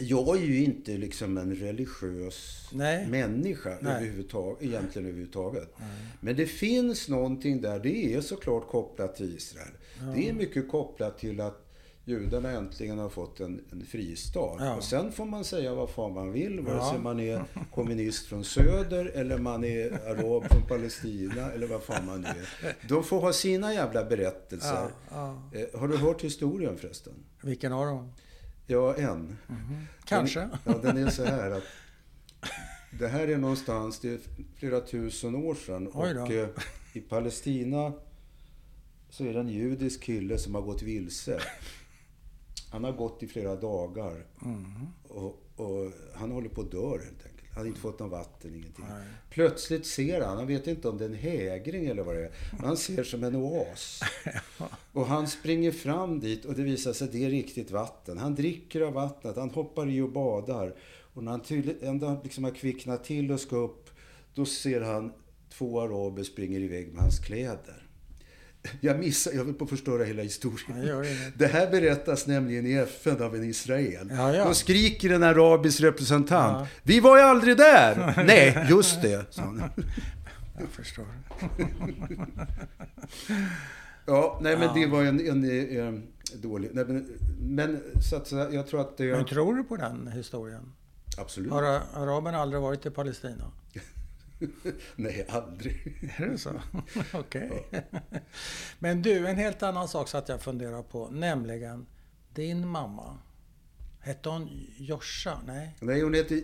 Jag 0.00 0.36
är 0.36 0.42
ju 0.42 0.64
inte 0.64 0.92
liksom 0.92 1.38
en 1.38 1.54
religiös 1.54 2.68
Nej. 2.72 3.06
människa 3.06 3.78
Nej. 3.80 3.94
Överhuvudtaget, 3.94 4.62
egentligen 4.62 5.08
överhuvudtaget. 5.08 5.74
Nej. 5.78 5.88
Men 6.20 6.36
det 6.36 6.46
finns 6.46 7.08
någonting 7.08 7.60
där. 7.60 7.80
Det 7.80 8.14
är 8.14 8.20
såklart 8.20 8.68
kopplat 8.68 9.16
till 9.16 9.36
Israel. 9.36 9.72
Ja. 10.00 10.06
Det 10.06 10.28
är 10.28 10.32
mycket 10.32 10.68
kopplat 10.68 11.18
till 11.18 11.40
att 11.40 11.66
judarna 12.04 12.50
äntligen 12.50 12.98
har 12.98 13.08
fått 13.08 13.40
en, 13.40 13.64
en 13.72 13.86
fristad. 13.86 14.56
Ja. 14.58 14.76
Och 14.76 14.84
sen 14.84 15.12
får 15.12 15.24
man 15.24 15.44
säga 15.44 15.74
vad 15.74 15.90
fan 15.90 16.14
man 16.14 16.32
vill, 16.32 16.60
vare 16.60 16.84
sig 16.84 16.94
ja. 16.94 17.00
man 17.02 17.20
är 17.20 17.44
kommunist 17.74 18.26
från 18.26 18.44
söder 18.44 19.04
eller 19.04 19.38
man 19.38 19.64
är 19.64 19.92
arab 19.92 20.44
från 20.50 20.62
Palestina 20.68 21.52
eller 21.52 21.66
vad 21.66 21.82
fan 21.82 22.06
man 22.06 22.24
är. 22.24 22.48
De 22.88 23.04
får 23.04 23.20
ha 23.20 23.32
sina 23.32 23.74
jävla 23.74 24.04
berättelser. 24.04 24.90
Ja. 25.10 25.42
Eh, 25.52 25.80
har 25.80 25.88
du 25.88 25.96
hört 25.96 26.22
historien 26.24 26.76
förresten? 26.78 27.12
Vilken 27.42 27.72
av 27.72 27.86
dem? 27.86 28.12
Ja, 28.70 28.94
en. 28.94 29.06
Mm 29.06 29.36
-hmm. 29.48 29.84
Kanske. 30.04 30.40
Den, 30.40 30.50
ja, 30.64 30.78
den 30.82 30.96
är 30.96 31.10
så 31.10 31.24
här 31.24 31.50
att 31.50 31.62
det 32.98 33.08
här 33.08 33.28
är 33.28 33.38
någonstans, 33.38 33.98
det 33.98 34.08
är 34.08 34.20
flera 34.56 34.80
tusen 34.80 35.34
år 35.34 35.54
sedan. 35.54 35.86
Och 35.86 36.30
eh, 36.30 36.48
i 36.92 37.00
Palestina 37.00 37.92
så 39.10 39.24
är 39.24 39.34
det 39.34 39.40
en 39.40 39.48
judisk 39.48 40.02
kille 40.02 40.38
som 40.38 40.54
har 40.54 40.62
gått 40.62 40.82
vilse. 40.82 41.40
Han 42.70 42.84
har 42.84 42.92
gått 42.92 43.22
i 43.22 43.28
flera 43.28 43.56
dagar. 43.56 44.26
Mm. 44.44 44.86
Och, 45.08 45.42
och, 45.56 45.92
han 46.14 46.30
håller 46.30 46.48
på 46.48 46.60
att 46.60 46.70
dö 46.70 46.90
helt 46.90 47.02
enkelt. 47.02 47.29
Han 47.54 47.62
har 47.62 47.68
inte 47.68 47.80
fått 47.80 47.98
något 47.98 48.10
vatten, 48.10 48.54
ingenting. 48.54 48.84
Nej. 48.88 49.06
Plötsligt 49.30 49.86
ser 49.86 50.20
han, 50.20 50.36
han 50.36 50.46
vet 50.46 50.66
inte 50.66 50.88
om 50.88 50.98
det 50.98 51.04
är 51.04 51.08
en 51.08 51.14
hägring 51.14 51.86
eller 51.86 52.02
vad 52.02 52.14
det 52.14 52.24
är, 52.24 52.30
men 52.52 52.66
han 52.66 52.76
ser 52.76 53.04
som 53.04 53.24
en 53.24 53.36
oas. 53.36 54.00
Och 54.92 55.06
han 55.06 55.28
springer 55.28 55.72
fram 55.72 56.20
dit 56.20 56.44
och 56.44 56.54
det 56.54 56.62
visar 56.62 56.92
sig 56.92 57.04
att 57.04 57.12
det 57.12 57.24
är 57.24 57.30
riktigt 57.30 57.70
vatten. 57.70 58.18
Han 58.18 58.34
dricker 58.34 58.80
av 58.80 58.92
vattnet, 58.92 59.36
han 59.36 59.50
hoppar 59.50 59.90
i 59.90 60.00
och 60.00 60.12
badar. 60.12 60.74
Och 61.14 61.24
när 61.24 61.30
han 61.30 61.40
tydligt, 61.40 61.82
ändå 61.82 62.20
liksom 62.24 62.44
har 62.44 62.50
kvicknat 62.50 63.04
till 63.04 63.32
och 63.32 63.40
ska 63.40 63.56
upp, 63.56 63.90
då 64.34 64.44
ser 64.44 64.80
han 64.80 65.12
två 65.52 65.80
araber 65.80 66.22
springer 66.22 66.60
iväg 66.60 66.92
med 66.92 67.02
hans 67.02 67.18
kläder. 67.18 67.79
Jag 68.80 68.98
missar, 68.98 69.32
jag 69.32 69.44
vill 69.44 69.54
på 69.54 69.64
att 69.64 69.70
förstöra 69.70 70.04
hela 70.04 70.22
historien. 70.22 70.86
Ja, 70.86 71.04
det 71.36 71.46
här 71.46 71.70
berättas 71.70 72.26
nämligen 72.26 72.66
i 72.66 72.72
FN 72.72 73.22
av 73.22 73.34
en 73.34 73.44
israel. 73.44 74.08
Ja, 74.10 74.34
ja. 74.34 74.44
Då 74.44 74.54
skriker 74.54 75.10
en 75.10 75.22
arabisk 75.22 75.80
representant. 75.80 76.58
Ja. 76.60 76.66
Vi 76.82 77.00
var 77.00 77.16
ju 77.16 77.22
aldrig 77.22 77.56
där! 77.56 78.22
Nej, 78.26 78.66
just 78.70 79.02
det, 79.02 79.26
sa 79.30 79.42
han. 79.42 79.62
Jag 80.60 80.68
förstår. 80.68 81.06
ja, 84.06 84.38
nej 84.42 84.56
men 84.56 84.74
det 84.74 84.86
var 84.86 85.02
en, 85.02 85.20
en, 85.20 85.44
en, 85.44 85.78
en 85.78 86.02
dålig... 86.34 86.70
Nej, 86.72 86.84
men, 86.84 87.18
men 87.40 87.80
så 88.10 88.16
att 88.16 88.32
jag 88.52 88.66
tror 88.66 88.80
att 88.80 88.96
det... 88.96 89.04
Men 89.04 89.24
tror 89.24 89.54
du 89.54 89.64
på 89.64 89.76
den 89.76 90.08
historien? 90.08 90.72
Absolut. 91.18 91.52
Har 91.52 91.62
araberna 91.94 92.38
aldrig 92.38 92.62
varit 92.62 92.86
i 92.86 92.90
Palestina? 92.90 93.44
Nej, 94.96 95.26
aldrig. 95.28 96.08
Är 96.16 96.26
det 96.26 96.38
så? 96.38 96.50
Okej. 97.12 97.50
Okay. 97.50 97.82
Ja. 97.90 98.00
Men 98.78 99.02
du, 99.02 99.26
en 99.26 99.36
helt 99.36 99.62
annan 99.62 99.88
sak 99.88 100.08
så 100.08 100.18
att 100.18 100.28
jag 100.28 100.42
funderar 100.42 100.82
på. 100.82 101.08
Nämligen 101.08 101.86
din 102.34 102.68
mamma. 102.68 103.18
Hette 104.00 104.28
hon 104.28 104.48
Joscha? 104.76 105.38
Nej? 105.46 105.76
Nej, 105.80 106.02
hon 106.02 106.14
hette 106.14 106.42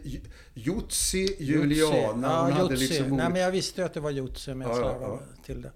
Jutsi 0.54 1.36
Juliana. 1.38 2.28
Ja, 2.28 2.42
hon 2.42 2.52
hade 2.52 2.76
liksom 2.76 3.16
Nej, 3.16 3.30
men 3.30 3.40
jag 3.40 3.50
visste 3.50 3.80
ju 3.80 3.84
att 3.86 3.94
det 3.94 4.00
var 4.00 4.10
Jutsi, 4.10 4.54
men 4.54 4.68
jag 4.68 4.78
ja, 4.78 4.98
ja. 5.00 5.20
till 5.44 5.62
det. 5.62 5.72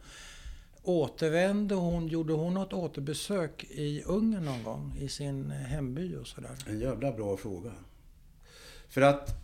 Återvände 0.83 1.74
hon, 1.74 2.09
gjorde 2.09 2.33
hon 2.33 2.54
något 2.54 2.72
återbesök 2.72 3.64
i 3.64 4.02
Ungern 4.02 4.44
någon 4.44 4.64
gång? 4.64 4.96
I 5.00 5.09
sin 5.09 5.50
hemby 5.50 6.16
och 6.16 6.26
sådär? 6.26 6.50
En 6.66 6.80
jävla 6.80 7.12
bra 7.12 7.37
fråga. 7.37 7.72
För 8.88 9.00
att 9.00 9.39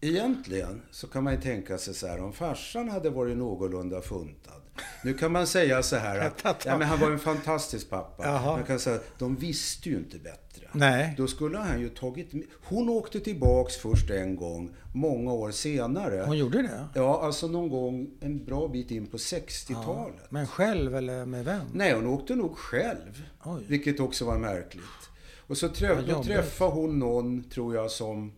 egentligen 0.00 0.82
så 0.90 1.06
kan 1.06 1.24
man 1.24 1.34
ju 1.34 1.40
tänka 1.40 1.78
sig 1.78 1.94
så 1.94 2.06
här, 2.06 2.22
om 2.22 2.32
farsan 2.32 2.88
hade 2.88 3.10
varit 3.10 3.36
någorlunda 3.36 4.00
funtad. 4.00 4.60
Nu 5.04 5.14
kan 5.14 5.32
man 5.32 5.46
säga 5.46 5.82
så 5.82 5.96
här 5.96 6.18
att 6.42 6.64
ja, 6.64 6.78
men 6.78 6.88
han 6.88 7.00
var 7.00 7.10
en 7.10 7.18
fantastisk 7.18 7.90
pappa. 7.90 8.24
Jaha. 8.24 8.56
Man 8.56 8.66
kan 8.66 8.78
säga 8.78 9.00
de 9.18 9.36
visste 9.36 9.88
ju 9.88 9.96
inte 9.96 10.18
bättre. 10.18 10.68
Nej. 10.72 11.14
Då 11.16 11.26
skulle 11.26 11.58
han 11.58 11.80
ju 11.80 11.88
tagit... 11.88 12.32
Hon 12.64 12.88
åkte 12.88 13.20
tillbaks 13.20 13.76
först 13.76 14.10
en 14.10 14.36
gång, 14.36 14.70
många 14.92 15.32
år 15.32 15.50
senare. 15.50 16.24
Hon 16.26 16.38
gjorde 16.38 16.62
det? 16.62 16.88
Ja, 16.94 17.22
alltså 17.22 17.46
någon 17.46 17.68
gång 17.68 18.10
en 18.20 18.44
bra 18.44 18.68
bit 18.68 18.90
in 18.90 19.06
på 19.06 19.16
60-talet. 19.16 20.14
Ja. 20.20 20.26
Men 20.28 20.46
själv 20.46 20.96
eller 20.96 21.26
med 21.26 21.44
vem? 21.44 21.66
Nej, 21.72 21.94
hon 21.94 22.06
åkte 22.06 22.34
nog 22.34 22.56
själv. 22.56 23.24
Oj. 23.44 23.64
Vilket 23.68 24.00
också 24.00 24.24
var 24.24 24.38
märkligt. 24.38 24.84
Och 25.46 25.56
så 25.56 25.68
träff, 25.68 26.24
träffade 26.24 26.70
hon 26.70 26.98
någon, 26.98 27.44
tror 27.44 27.74
jag, 27.74 27.90
som 27.90 28.32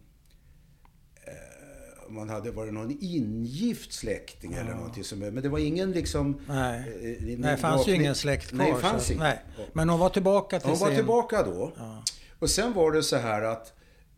man 2.12 2.28
hade 2.28 2.50
varit 2.50 2.72
någon 2.72 2.96
ingift 3.00 3.92
släkting 3.92 4.52
ja. 4.52 4.60
eller 4.60 4.74
någonting. 4.74 5.04
Som, 5.04 5.18
men 5.18 5.42
det 5.42 5.48
var 5.48 5.58
ingen 5.58 5.92
liksom... 5.92 6.40
Nej, 6.48 6.78
eh, 6.78 7.38
nej 7.38 7.50
det 7.50 7.56
fanns 7.56 7.88
ju 7.88 7.94
ingen 7.94 8.14
släkt 8.14 8.48
kvar. 8.48 8.58
Nej, 8.58 8.74
fanns 8.74 9.06
så, 9.06 9.14
nej. 9.14 9.42
Men 9.72 9.88
hon 9.88 10.00
var 10.00 10.08
tillbaka 10.08 10.60
till 10.60 10.68
Hon 10.68 10.78
sin... 10.78 10.88
var 10.88 10.94
tillbaka 10.94 11.42
då. 11.42 11.72
Ja. 11.76 12.04
Och 12.38 12.50
sen 12.50 12.72
var 12.72 12.92
det 12.92 13.02
så 13.02 13.16
här 13.16 13.42
att 13.42 13.72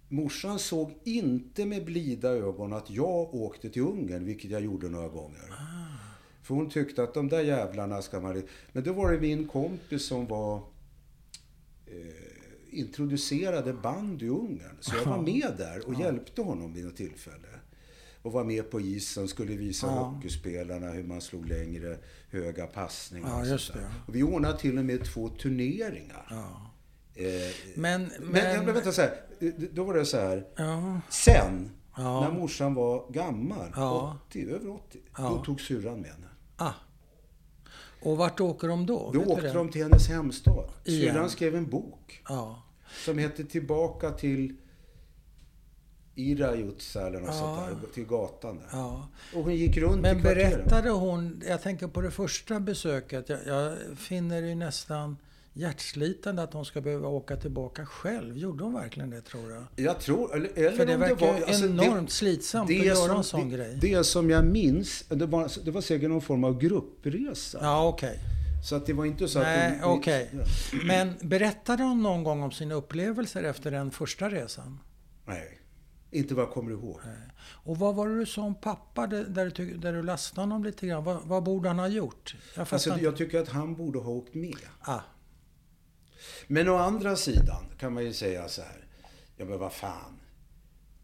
morsan 0.08 0.58
såg 0.58 0.92
inte 1.04 1.66
med 1.66 1.84
blida 1.84 2.28
ögon 2.28 2.72
att 2.72 2.90
jag 2.90 3.34
åkte 3.34 3.70
till 3.70 3.82
Ungern, 3.82 4.24
vilket 4.24 4.50
jag 4.50 4.60
gjorde 4.60 4.88
några 4.88 5.08
gånger. 5.08 5.50
Ah. 5.50 5.84
För 6.42 6.54
hon 6.54 6.70
tyckte 6.70 7.02
att 7.02 7.14
de 7.14 7.28
där 7.28 7.40
jävlarna 7.40 8.02
ska 8.02 8.20
man... 8.20 8.42
Men 8.72 8.84
då 8.84 8.92
var 8.92 9.12
det 9.12 9.20
min 9.20 9.48
kompis 9.48 10.06
som 10.06 10.26
var... 10.26 10.56
Eh, 11.86 12.34
introducerade 12.74 13.72
band 13.72 14.22
i 14.22 14.28
Ungern. 14.28 14.76
Så 14.80 14.96
jag 14.96 15.04
var 15.04 15.22
med 15.22 15.52
där 15.58 15.88
och 15.88 16.00
hjälpte 16.00 16.42
honom 16.42 16.72
vid 16.72 16.84
något 16.84 16.96
tillfälle. 16.96 17.48
Och 18.24 18.32
var 18.32 18.44
med 18.44 18.70
på 18.70 18.80
isen, 18.80 19.28
skulle 19.28 19.56
visa 19.56 19.86
Ja. 19.86 19.92
hockeyspelarna 19.92 20.86
hur 20.90 21.04
man 21.04 21.20
slog 21.20 21.48
längre, 21.48 21.98
höga 22.30 22.66
passningar 22.66 23.28
Ja, 23.28 23.40
och 23.40 23.46
just 23.46 23.72
det. 23.72 23.86
Och 24.06 24.14
vi 24.14 24.22
ordnade 24.22 24.58
till 24.58 24.78
och 24.78 24.84
med 24.84 25.04
två 25.04 25.28
turneringar. 25.28 26.26
Ja. 26.30 26.70
Eh, 27.14 27.24
Men, 27.74 28.02
men, 28.02 28.10
men... 28.30 28.64
men 28.64 28.74
vänta 28.74 28.92
så 28.92 29.00
här. 29.02 29.20
Då 29.72 29.84
var 29.84 29.94
det 29.94 30.04
så 30.06 30.16
här. 30.16 30.46
Sen, 31.10 31.70
när 31.96 32.32
morsan 32.32 32.74
var 32.74 33.10
gammal, 33.12 33.72
Ja. 33.76 34.18
80, 34.28 34.48
över 34.50 34.68
80, 34.70 34.98
Ja. 35.18 35.22
då 35.28 35.44
tog 35.44 35.60
syrran 35.60 36.00
med 36.00 36.10
henne. 36.10 36.26
ah. 36.56 36.72
Och 38.02 38.16
vart 38.16 38.40
åker 38.40 38.68
de 38.68 38.86
då? 38.86 39.10
Då 39.14 39.20
åkte 39.24 39.52
de 39.52 39.68
till 39.68 39.82
hennes 39.82 40.08
hemstad. 40.08 40.70
Syrran 40.84 41.30
skrev 41.30 41.54
en 41.56 41.70
bok 41.70 42.22
som 43.04 43.18
hette 43.18 43.44
Tillbaka 43.44 44.10
till 44.10 44.56
Irajutsa 46.14 47.06
eller 47.06 47.20
något 47.20 47.28
Ja. 47.28 47.66
sånt 47.66 47.82
där, 47.82 47.88
till 47.94 48.04
gatan 48.06 48.56
där. 48.58 48.66
ja. 48.72 49.08
Och 49.34 49.42
hon 49.42 49.54
gick 49.54 49.76
runt 49.76 50.02
Men 50.02 50.18
i 50.18 50.22
berättade 50.22 50.90
hon, 50.90 51.42
jag 51.48 51.62
tänker 51.62 51.86
på 51.88 52.00
det 52.00 52.10
första 52.10 52.60
besöket, 52.60 53.28
jag, 53.28 53.38
jag 53.46 53.76
finner 53.96 54.42
det 54.42 54.48
ju 54.48 54.54
nästan 54.54 55.16
hjärtslitande 55.56 56.42
att 56.42 56.52
hon 56.52 56.64
ska 56.64 56.80
behöva 56.80 57.08
åka 57.08 57.36
tillbaka 57.36 57.86
själv. 57.86 58.38
Gjorde 58.38 58.64
hon 58.64 58.74
verkligen 58.74 59.10
det 59.10 59.20
tror 59.20 59.50
jag? 59.52 59.64
Jag 59.76 60.00
tror, 60.00 60.36
eller, 60.36 60.50
eller 60.54 60.76
För 60.76 60.86
det 60.86 60.96
verkar 60.96 61.26
var, 61.26 61.38
ju 61.38 61.44
alltså, 61.44 61.64
enormt 61.66 62.10
slitsamt 62.10 62.70
att 62.70 62.76
göra 62.76 63.16
en 63.16 63.24
sån 63.24 63.50
det, 63.50 63.56
grej. 63.56 63.78
Det 63.80 64.04
som 64.04 64.30
jag 64.30 64.44
minns, 64.44 65.04
det 65.08 65.26
var, 65.26 65.64
det 65.64 65.70
var 65.70 65.80
säkert 65.80 66.08
någon 66.10 66.22
form 66.22 66.44
av 66.44 66.58
gruppresa. 66.58 67.58
Ja, 67.62 67.88
okej. 67.88 68.18
Så 68.64 68.76
att 68.76 68.86
det 68.86 68.92
var 68.92 69.04
inte 69.04 69.28
så 69.28 69.38
Nej, 69.38 69.78
att... 69.78 69.84
okej. 69.86 70.30
Ja. 70.32 70.44
Men 70.86 71.14
berättade 71.20 71.82
hon 71.82 72.02
någon 72.02 72.24
gång 72.24 72.42
om 72.42 72.52
sina 72.52 72.74
upplevelser 72.74 73.42
efter 73.42 73.70
den 73.70 73.90
första 73.90 74.30
resan? 74.30 74.78
Nej, 75.26 75.58
inte 76.14 76.34
vad 76.34 76.44
jag 76.44 76.52
kommer 76.52 76.70
ihåg. 76.70 77.00
Och 77.46 77.78
vad 77.78 77.94
var 77.94 78.08
det 78.08 78.18
du 78.18 78.26
sa 78.26 78.42
om 78.42 78.54
pappa, 78.54 79.06
där, 79.06 79.52
du, 79.56 79.76
där 79.76 79.92
du 79.92 80.02
lastade 80.02 80.40
honom 80.40 80.64
lite 80.64 80.86
grann? 80.86 81.04
Vad, 81.04 81.22
vad 81.22 81.42
borde 81.42 81.68
han 81.68 81.78
ha 81.78 81.88
gjort? 81.88 82.36
Jag 82.56 82.66
Alltså, 82.70 82.98
jag 82.98 83.16
tycker 83.16 83.40
att 83.40 83.48
han 83.48 83.74
borde 83.74 83.98
ha 83.98 84.10
åkt 84.10 84.34
med. 84.34 84.58
Ah, 84.80 85.00
Men 86.46 86.68
å 86.68 86.76
andra 86.76 87.16
sidan 87.16 87.64
kan 87.78 87.92
man 87.92 88.04
ju 88.04 88.12
säga 88.12 88.48
så 88.48 88.62
här. 88.62 88.84
Ja 89.36 89.44
men 89.44 89.58
vad 89.58 89.72
fan. 89.72 90.20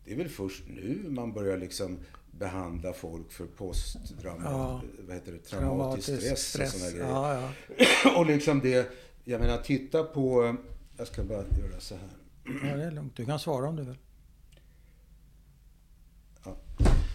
Det 0.04 0.12
är 0.12 0.16
väl 0.16 0.28
först 0.28 0.62
nu 0.66 1.06
man 1.08 1.32
börjar 1.32 1.58
liksom 1.58 1.98
behandla 2.30 2.92
folk 2.92 3.32
för 3.32 3.46
postdrama, 3.46 4.42
Ja. 4.44 4.82
traumatisk 5.50 6.38
stress, 6.38 6.54
och 6.54 6.68
sådana 6.80 6.90
grejer. 6.90 7.08
Ja, 7.08 7.52
ja. 8.04 8.16
Och 8.18 8.26
liksom 8.26 8.60
det, 8.60 8.90
jag 9.24 9.40
menar 9.40 9.58
titta 9.58 10.04
på, 10.04 10.56
jag 10.96 11.06
ska 11.06 11.24
bara 11.24 11.38
göra 11.38 11.80
så 11.80 11.94
här. 11.94 12.10
ja, 12.44 12.76
det 12.76 12.84
är 12.84 12.90
lugnt. 12.90 13.16
Du 13.16 13.24
kan 13.26 13.38
svara 13.38 13.68
om 13.68 13.76
du 13.76 13.82
vill. 13.84 13.98
Och, 16.42 16.56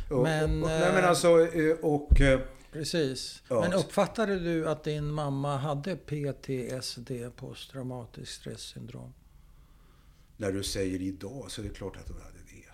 Men, 0.09 0.63
och, 0.63 0.69
och, 0.71 0.79
nej 0.79 0.93
men 0.93 1.03
eh, 1.03 1.09
alltså, 1.09 1.47
eh, 1.47 1.75
och... 1.81 2.21
eh, 2.21 2.39
Precis. 2.71 3.43
Ja. 3.49 3.61
Men 3.61 3.73
uppfattade 3.73 4.39
du 4.39 4.69
att 4.69 4.83
din 4.83 5.11
mamma 5.11 5.57
hade 5.57 5.95
PTSD, 5.95 7.11
posttraumatiskt 7.35 8.35
stressyndrom? 8.35 9.13
När 10.37 10.51
du 10.51 10.63
säger 10.63 11.01
idag 11.01 11.45
så 11.51 11.61
är 11.61 11.65
det 11.65 11.73
klart 11.73 11.97
att 11.97 12.07
hon 12.09 12.17
hade 12.21 12.31
det. 12.37 12.71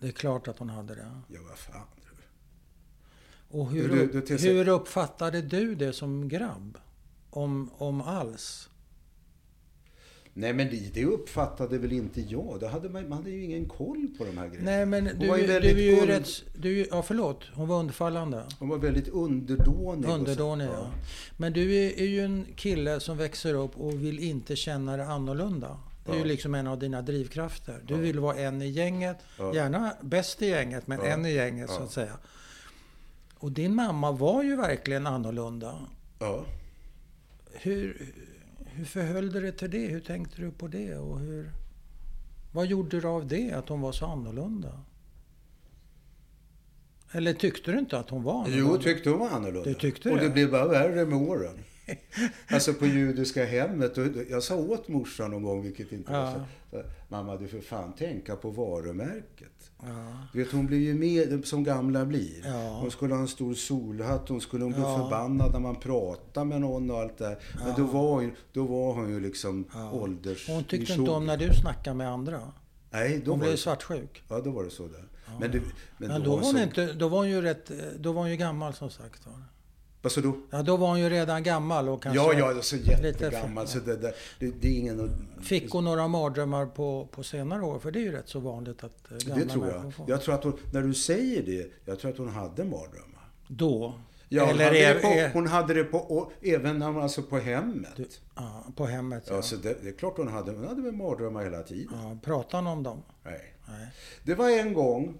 Det 0.00 0.08
är 0.08 0.12
klart 0.12 0.48
att 0.48 0.58
hon 0.58 0.68
hade 0.70 0.94
det. 0.94 1.20
Ja, 1.28 1.40
vad 1.48 1.58
fan. 1.58 1.86
du. 1.96 2.02
Och 3.58 3.70
hur, 3.70 3.88
Du- 3.88 4.06
du- 4.20 4.36
du- 4.36 4.48
hur 4.48 4.68
uppfattade 4.68 5.42
du 5.42 5.74
det 5.74 5.92
som 5.92 6.28
grabb? 6.28 6.78
Om, 7.30 7.70
om 7.78 8.00
alls? 8.00 8.68
Nej 10.40 10.52
men 10.52 10.68
det, 10.70 10.94
det 10.94 11.04
uppfattade 11.04 11.78
väl 11.78 11.92
inte 11.92 12.20
jag. 12.20 12.56
Det 12.60 12.68
hade 12.68 12.88
man, 12.88 13.08
man 13.08 13.18
hade 13.18 13.30
ju 13.30 13.44
ingen 13.44 13.68
koll 13.68 14.08
på 14.18 14.24
de 14.24 14.38
här 14.38 14.48
grejerna. 14.48 14.70
Nej 14.70 14.86
men 14.86 15.06
Hon 15.06 15.18
du, 15.18 15.26
var 15.28 15.36
ju 15.36 15.46
du 15.46 15.52
väldigt 15.52 15.76
är 15.76 15.80
ju 15.80 15.96
und- 16.00 16.06
rätt... 16.06 16.28
Du, 16.56 16.86
ja 16.90 17.02
förlåt, 17.02 17.44
hon 17.54 17.68
var 17.68 17.78
undfallande. 17.80 18.44
Hon 18.58 18.68
var 18.68 18.78
väldigt 18.78 19.08
underdånig. 19.08 20.04
så- 20.04 20.10
Underdånig 20.14 20.66
ja. 20.66 20.90
Men 21.36 21.52
du 21.52 21.74
är, 21.74 21.98
är 22.00 22.06
ju 22.06 22.24
en 22.24 22.46
kille 22.56 23.00
som 23.00 23.16
växer 23.16 23.54
upp 23.54 23.76
och 23.76 24.02
vill 24.04 24.18
inte 24.18 24.56
känna 24.56 24.96
det 24.96 25.04
annorlunda. 25.06 25.78
Det 26.06 26.12
är 26.12 26.16
ju 26.18 26.24
liksom 26.24 26.54
en 26.54 26.66
av 26.66 26.78
dina 26.78 27.02
drivkrafter. 27.02 27.80
Du 27.86 27.94
Ja. 27.94 28.00
vill 28.00 28.18
vara 28.18 28.36
en 28.36 28.62
i 28.62 28.68
gänget. 28.68 29.16
Gärna 29.54 29.92
bäst 30.00 30.42
i 30.42 30.46
gänget, 30.46 30.86
men 30.86 31.00
en 31.00 31.26
i 31.26 31.32
gänget 31.34 31.70
så 31.70 31.82
att 31.82 31.92
säga. 31.92 32.18
Och 33.38 33.52
din 33.52 33.74
mamma 33.74 34.12
var 34.12 34.42
ju 34.42 34.56
verkligen 34.56 35.06
annorlunda. 35.06 35.74
Ja. 36.18 36.44
Hur, 37.52 38.12
hur 38.78 38.84
förhöll 38.84 39.32
du 39.32 39.40
dig 39.40 39.52
till 39.52 39.70
det? 39.70 39.86
Hur 39.86 40.00
tänkte 40.00 40.40
du 40.42 40.50
på 40.50 40.68
det? 40.68 40.94
Och 40.94 41.20
hur, 41.20 41.50
vad 42.52 42.66
gjorde 42.66 43.00
du 43.00 43.06
av 43.06 43.26
det, 43.28 43.52
att 43.52 43.68
hon 43.68 43.80
var 43.80 43.92
så 43.92 44.06
annorlunda? 44.06 44.80
Eller 47.12 47.32
tyckte 47.32 47.72
du 47.72 47.78
inte 47.78 47.98
att 47.98 48.10
hon 48.10 48.22
var 48.22 48.34
annorlunda? 48.34 48.74
Jo, 48.74 48.82
tyckte 48.82 49.10
hon 49.10 49.18
var 49.18 49.28
annorlunda. 49.28 49.68
Du 49.68 49.74
tyckte 49.74 50.10
och 50.10 50.16
det? 50.16 50.24
det 50.24 50.30
blev 50.30 50.50
bara 50.50 50.68
värre 50.68 51.06
med 51.06 51.18
åren. 51.18 51.58
alltså 52.50 52.74
på 52.74 52.86
judiska 52.86 53.44
hemmet. 53.44 53.98
Och 53.98 54.06
jag 54.30 54.42
sa 54.42 54.56
åt 54.56 54.88
morsan 54.88 55.30
någon 55.30 55.42
gång, 55.42 55.62
vilket 55.62 55.92
inte 55.92 56.12
Ja. 56.12 56.20
var 56.20 56.32
så. 56.82 56.88
Mamma, 57.08 57.36
du 57.36 57.48
får 57.48 57.60
fan 57.60 57.92
tänka 57.92 58.36
på 58.36 58.50
varumärket. 58.50 59.70
Ja. 59.82 59.86
Du 60.32 60.38
vet, 60.38 60.52
hon 60.52 60.66
blev 60.66 60.80
ju 60.80 60.94
med 60.94 61.44
som 61.46 61.64
gamla 61.64 62.04
blir. 62.04 62.40
Ja. 62.44 62.78
Hon 62.80 62.90
skulle 62.90 63.14
ha 63.14 63.20
en 63.20 63.28
stor 63.28 63.54
solhatt, 63.54 64.28
hon 64.28 64.40
skulle 64.40 64.64
hon 64.64 64.72
bli 64.72 64.82
Ja. 64.82 64.98
förbannad 64.98 65.52
när 65.52 65.60
man 65.60 65.76
pratar 65.76 66.44
med 66.44 66.60
någon 66.60 66.90
och 66.90 66.98
allt 67.00 67.18
det 67.18 67.24
där. 67.24 67.38
Men 67.64 67.74
då, 67.76 67.84
var 67.84 68.10
hon, 68.10 68.24
ju- 68.24 68.32
då 68.52 68.64
var 68.64 68.94
hon 68.94 69.10
ju 69.10 69.20
liksom 69.20 69.64
Ja. 69.74 69.90
ålders... 69.92 70.48
Hon 70.48 70.64
tyckte 70.64 70.92
inte 70.92 71.10
om 71.10 71.26
när 71.26 71.36
du 71.36 71.52
snackade 71.54 71.96
med 71.96 72.08
andra. 72.08 72.40
Nej, 72.90 73.22
då 73.24 73.30
Hon 73.30 73.40
blev 73.40 73.56
svartsjuk. 73.56 74.22
Ja, 74.28 74.40
då 74.40 74.50
var 74.50 74.64
det 74.64 74.70
så 74.70 74.88
där. 74.88 75.04
Men, 75.40 75.50
det, 75.50 75.60
men, 75.98 76.08
Men 76.08 76.20
då 76.20 76.24
då 76.30 76.36
var 76.36 76.42
hon, 76.44 76.52
så- 76.52 76.58
inte, 76.62 76.92
då 76.92 77.08
var 77.08 77.18
hon 77.18 77.28
ju 77.30 77.40
rätt, 77.40 77.70
då 77.98 78.12
var 78.12 78.20
hon 78.22 78.30
ju 78.30 78.36
gammal 78.36 78.74
som 78.74 78.90
sagt 78.90 79.26
var. 79.26 79.42
Vad 80.02 80.12
sa 80.12 80.20
du? 80.20 80.32
Ja, 80.50 80.62
då 80.62 80.76
var 80.76 80.88
hon 80.88 81.00
ju 81.00 81.08
redan 81.08 81.42
gammal 81.42 81.88
och 81.88 82.02
kanske... 82.02 82.22
Ja, 82.22 82.32
ja, 82.32 82.48
alltså 82.48 82.76
lite 82.76 82.90
jättegammal. 83.06 83.66
för- 83.66 83.72
Så 83.72 83.84
det, 83.86 83.96
det, 83.96 84.14
det, 84.38 84.50
det 84.60 84.68
är 84.68 84.78
ingen... 84.78 85.26
Fick 85.42 85.70
hon 85.72 85.84
några 85.84 86.08
mardrömmar 86.08 86.66
på, 86.66 87.08
på 87.12 87.22
senare 87.22 87.62
år? 87.62 87.78
För 87.78 87.90
det 87.90 87.98
är 87.98 88.02
ju 88.02 88.12
rätt 88.12 88.28
så 88.28 88.40
vanligt 88.40 88.84
att 88.84 89.10
eh, 89.12 89.16
gamla 89.28 89.44
Det 89.44 89.50
tror 89.50 89.68
jag. 89.68 89.94
får. 89.94 90.10
Jag 90.10 90.22
tror 90.22 90.34
att 90.34 90.44
hon, 90.44 90.58
när 90.72 90.82
du 90.82 90.94
säger 90.94 91.42
det, 91.42 91.70
jag 91.84 91.98
tror 91.98 92.10
att 92.10 92.18
hon 92.18 92.28
hade 92.28 92.64
mardrömmar. 92.64 93.30
Då? 93.48 93.94
Ja, 94.28 94.42
hon, 94.44 94.50
Eller 94.54 94.64
hade 94.64 94.78
är, 94.84 94.94
på, 95.00 95.06
är, 95.06 95.32
hon 95.32 95.46
hade 95.46 95.74
det 95.74 95.84
på, 95.84 95.98
och, 95.98 96.32
även 96.42 96.78
när 96.78 96.86
hon, 96.86 97.02
alltså 97.02 97.22
på 97.22 97.38
hemmet. 97.38 97.90
du, 97.96 98.06
ja, 98.36 98.64
på 98.76 98.86
hemmet 98.86 99.24
ja. 99.28 99.34
Ja, 99.34 99.42
så 99.42 99.56
det, 99.56 99.76
det 99.82 99.88
är 99.88 99.92
klart 99.92 100.16
hon 100.16 100.28
hade. 100.28 100.50
Hon 100.52 100.68
hade 100.68 100.82
väl 100.82 100.92
mardrömmar 100.92 101.44
hela 101.44 101.62
tiden. 101.62 101.88
ja. 101.92 102.18
Pratar 102.24 102.58
hon 102.58 102.66
om 102.66 102.82
dem? 102.82 103.02
Nej. 103.24 103.54
Nej. 103.68 103.88
Det 104.24 104.34
var 104.34 104.50
en 104.50 104.72
gång, 104.74 105.14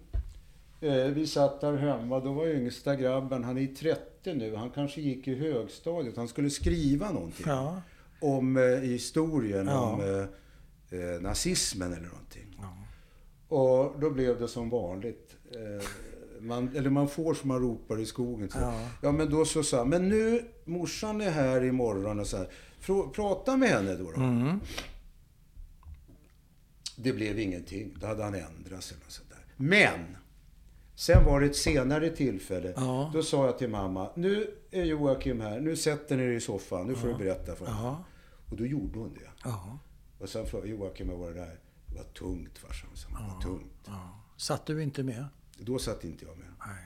vi 1.14 1.26
satt 1.26 1.60
där 1.60 1.76
hemma, 1.76 2.20
då 2.20 2.32
var 2.32 2.46
yngsta 2.46 2.96
grabben, 2.96 3.44
han 3.44 3.58
är 3.58 3.62
i 3.62 3.66
30 3.66 4.34
nu, 4.34 4.54
han 4.54 4.70
kanske 4.70 5.00
gick 5.00 5.28
i 5.28 5.34
högstadiet, 5.34 6.16
han 6.16 6.28
skulle 6.28 6.50
skriva 6.50 7.10
någonting. 7.10 7.46
Ja. 7.48 7.82
Om 8.20 8.56
eh, 8.56 8.62
historien 8.64 9.66
Ja. 9.66 9.80
om 9.80 10.00
eh, 10.00 11.00
eh, 11.00 11.20
nazismen 11.20 11.92
eller 11.92 12.06
någonting. 12.08 12.56
Ja. 12.60 12.76
Och 13.56 14.00
då 14.00 14.10
blev 14.10 14.40
det 14.40 14.48
som 14.48 14.70
vanligt. 14.70 15.36
Eh, 15.50 15.86
man, 16.40 16.76
eller 16.76 16.90
man 16.90 17.08
får 17.08 17.34
som 17.34 17.48
man 17.48 17.60
ropar 17.60 18.00
i 18.00 18.06
skogen. 18.06 18.50
Så. 18.50 18.58
Ja. 18.58 18.88
Ja. 19.02 19.12
men 19.12 19.30
då 19.30 19.44
så 19.44 19.62
sa 19.62 19.84
men 19.84 20.08
nu, 20.08 20.44
morsan 20.64 21.20
är 21.20 21.30
här 21.30 21.64
imorgon 21.64 22.20
och 22.20 22.26
så 22.26 22.36
här. 22.36 22.48
Prata 23.12 23.56
med 23.56 23.68
henne 23.68 23.94
då. 23.94 24.10
då. 24.10 24.20
Mm. 24.20 24.60
Det 26.96 27.12
blev 27.12 27.38
ingenting. 27.38 27.96
Då 28.00 28.06
hade 28.06 28.22
han 28.24 28.34
ändrat 28.34 28.82
sig. 28.84 28.96
Och 29.06 29.12
sånt 29.12 29.30
där. 29.30 29.44
Men! 29.56 30.16
Sen 30.98 31.24
var 31.24 31.40
det 31.40 31.46
ett 31.46 31.56
senare 31.56 32.10
tillfälle. 32.10 32.72
Ja. 32.76 33.10
Då 33.14 33.22
sa 33.22 33.46
jag 33.46 33.58
till 33.58 33.68
mamma, 33.68 34.10
nu 34.14 34.50
är 34.70 34.84
Joakim 34.84 35.40
här. 35.40 35.60
Nu 35.60 35.76
sätter 35.76 36.16
ni 36.16 36.22
er 36.22 36.28
i 36.28 36.40
soffan. 36.40 36.86
Nu 36.86 36.94
får 36.94 37.08
du 37.08 37.14
berätta 37.14 37.54
för 37.56 37.66
honom. 37.66 37.84
Ja. 37.84 38.04
Och 38.50 38.56
då 38.56 38.66
gjorde 38.66 38.98
hon 38.98 39.14
det. 39.14 39.30
Ja. 39.44 39.78
Och 40.18 40.28
sen 40.28 40.46
frågade 40.46 40.70
Joakim, 40.70 41.08
vad 41.08 41.18
var 41.18 41.28
det 41.28 41.34
där? 41.34 41.58
Det 41.86 41.96
var 41.96 42.04
tungt 42.04 42.58
farsan. 42.58 42.90
sa. 42.94 43.08
Det 43.08 43.34
var 43.34 43.40
tungt. 43.42 43.72
ja. 43.86 44.24
Satt 44.36 44.66
du 44.66 44.82
inte 44.82 45.02
med? 45.02 45.24
Då 45.58 45.78
satt 45.78 46.04
inte 46.04 46.24
jag 46.24 46.38
med. 46.38 46.46
Nej. 46.66 46.84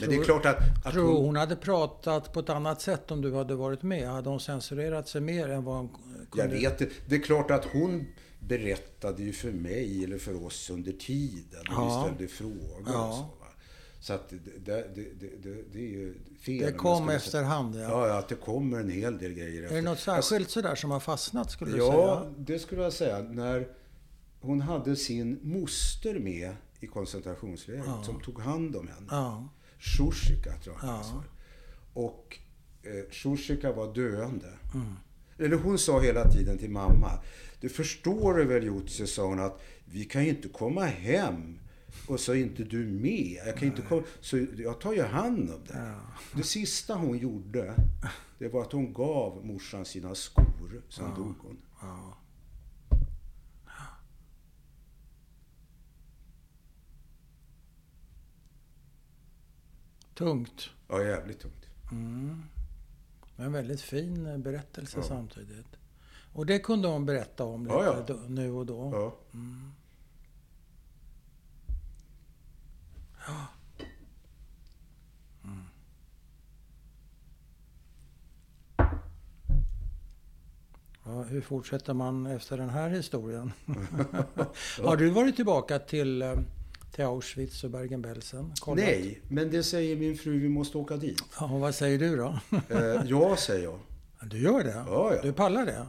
Men 0.00 0.08
det 0.08 0.16
är 0.16 0.24
klart 0.24 0.46
att, 0.46 0.86
att 0.86 0.92
Tror 0.92 1.12
hon... 1.12 1.24
hon 1.24 1.36
hade 1.36 1.56
pratat 1.56 2.32
på 2.32 2.40
ett 2.40 2.48
annat 2.50 2.80
sätt 2.80 3.10
om 3.10 3.20
du 3.20 3.34
hade 3.34 3.54
varit 3.54 3.82
med? 3.82 4.08
Hade 4.08 4.28
hon 4.30 4.40
censurerat 4.40 5.08
sig 5.08 5.20
mer 5.20 5.48
än 5.48 5.64
vad 5.64 5.76
hon 5.76 5.88
kunde? 5.88 6.28
Jag 6.36 6.48
vet 6.48 6.78
det. 6.78 6.88
Det 7.06 7.16
är 7.16 7.22
klart 7.22 7.50
att 7.50 7.64
hon 7.64 8.06
berättade 8.40 9.22
ju 9.22 9.32
för 9.32 9.52
mig 9.52 10.04
eller 10.04 10.18
för 10.18 10.44
oss 10.46 10.70
under 10.70 10.92
tiden. 10.92 11.64
När 11.68 11.72
Ja. 11.74 12.02
vi 12.04 12.08
ställde 12.08 12.32
frågor 12.34 12.82
Ja. 12.86 13.08
och 13.08 13.14
så. 13.14 13.20
Va? 13.22 13.46
Så 14.00 14.12
att 14.12 14.28
det, 14.30 14.36
det, 14.64 14.94
det, 15.42 15.62
det, 15.72 15.78
är 15.78 15.88
ju 15.88 16.14
fel. 16.40 16.66
Det 16.66 16.72
kom 16.72 17.08
efterhand 17.08 17.74
ja. 17.76 17.80
Ja, 17.80 18.08
ja, 18.08 18.18
att 18.18 18.28
det 18.28 18.34
kommer 18.34 18.80
en 18.80 18.90
hel 18.90 19.18
del 19.18 19.32
grejer 19.32 19.62
Är 19.62 19.74
det 19.74 19.82
något 19.82 19.98
särskilt 19.98 20.50
sådär 20.50 20.74
som 20.74 20.90
har 20.90 21.00
fastnat 21.00 21.50
skulle 21.50 21.70
du 21.72 21.78
Ja, 21.78 21.92
säga? 22.22 22.34
det 22.38 22.58
skulle 22.58 22.82
jag 22.82 22.92
säga. 22.92 23.18
När 23.22 23.68
hon 24.40 24.60
hade 24.60 24.96
sin 24.96 25.38
moster 25.42 26.18
med 26.18 26.56
i 26.80 26.86
koncentrationslägret 26.86 27.84
Ja. 27.86 28.02
som 28.02 28.20
tog 28.20 28.40
hand 28.40 28.76
om 28.76 28.88
henne. 28.88 29.06
Ja. 29.10 29.48
Shushika 29.78 30.52
tror 30.64 30.76
jag 30.82 30.88
Ja. 30.90 31.02
var. 31.14 31.24
och 32.04 32.38
eh, 32.82 33.10
Shushika 33.10 33.72
var 33.72 33.94
döende. 33.94 34.52
Mm. 34.74 34.92
Eller 35.38 35.56
hon 35.56 35.78
sa 35.78 36.00
hela 36.00 36.30
tiden 36.32 36.58
till 36.58 36.70
mamma. 36.70 37.10
Du 37.60 37.68
förstår 37.68 38.44
väl 38.44 38.64
Jutsi, 38.64 39.06
sa 39.06 39.26
hon, 39.26 39.40
att 39.40 39.60
vi 39.84 40.04
kan 40.04 40.24
ju 40.24 40.30
inte 40.30 40.48
komma 40.48 40.84
hem 40.84 41.58
och 42.08 42.20
så 42.20 42.32
är 42.32 42.36
inte 42.36 42.64
du 42.64 42.86
med. 42.86 43.38
Jag 43.46 43.56
kan 43.56 43.68
inte 43.68 43.82
komma, 43.82 44.02
så 44.20 44.46
jag 44.56 44.80
tar 44.80 44.92
ju 44.92 45.02
hand 45.02 45.50
om. 45.50 45.60
Ja. 45.72 45.94
Det 46.36 46.42
sista 46.42 46.94
hon 46.94 47.18
gjorde, 47.18 47.74
det 48.38 48.48
var 48.48 48.62
att 48.62 48.72
hon 48.72 48.92
gav 48.92 49.46
morsan 49.46 49.84
sina 49.84 50.14
skor. 50.14 50.82
Sen 50.88 51.14
dog 51.14 51.34
hon. 51.42 51.56
Ja. 51.80 52.18
Tungt. 60.14 60.70
Ja, 60.88 61.02
jävligt 61.04 61.40
tungt. 61.40 61.66
Mm. 61.92 62.42
Men 63.36 63.46
en 63.46 63.52
väldigt 63.52 63.80
fin 63.80 64.26
eh, 64.26 64.38
berättelse 64.38 64.98
Ja. 64.98 65.02
samtidigt. 65.02 65.77
Och 66.38 66.46
det 66.46 66.58
kunde 66.58 66.88
hon 66.88 67.06
berätta 67.06 67.44
om 67.44 67.62
lite 67.62 67.74
Ja, 67.74 68.04
ja. 68.08 68.16
nu 68.28 68.52
och 68.52 68.66
då. 68.66 68.90
Ja. 68.92 69.14
Mm. 69.34 69.72
Ja. 73.26 73.46
Mm. 75.44 75.64
Ja, 81.04 81.22
hur 81.22 81.40
fortsätter 81.40 81.94
man 81.94 82.26
efter 82.26 82.56
den 82.56 82.68
här 82.68 82.90
historien? 82.90 83.52
Har 84.82 84.96
du 84.96 85.10
varit 85.10 85.36
tillbaka 85.36 85.78
till, 85.78 86.22
eh, 86.22 86.34
till 86.92 87.04
Auschwitz 87.04 87.64
och 87.64 87.70
Bergen-Belsen? 87.70 88.52
Nej, 88.66 89.20
men 89.28 89.50
det 89.50 89.62
säger 89.62 89.96
min 89.96 90.16
fru, 90.16 90.38
vi 90.38 90.48
måste 90.48 90.78
åka 90.78 90.96
dit. 90.96 91.22
Ja, 91.40 91.46
vad 91.46 91.74
säger 91.74 91.98
du 91.98 92.16
då? 92.16 92.38
Eh, 92.68 93.02
ja, 93.06 93.36
säger 93.36 93.64
jag. 93.64 93.78
Du 94.30 94.38
gör 94.38 94.64
det? 94.64 94.84
Ja, 94.86 95.14
ja. 95.14 95.22
Du 95.22 95.32
pallar 95.32 95.66
det? 95.66 95.86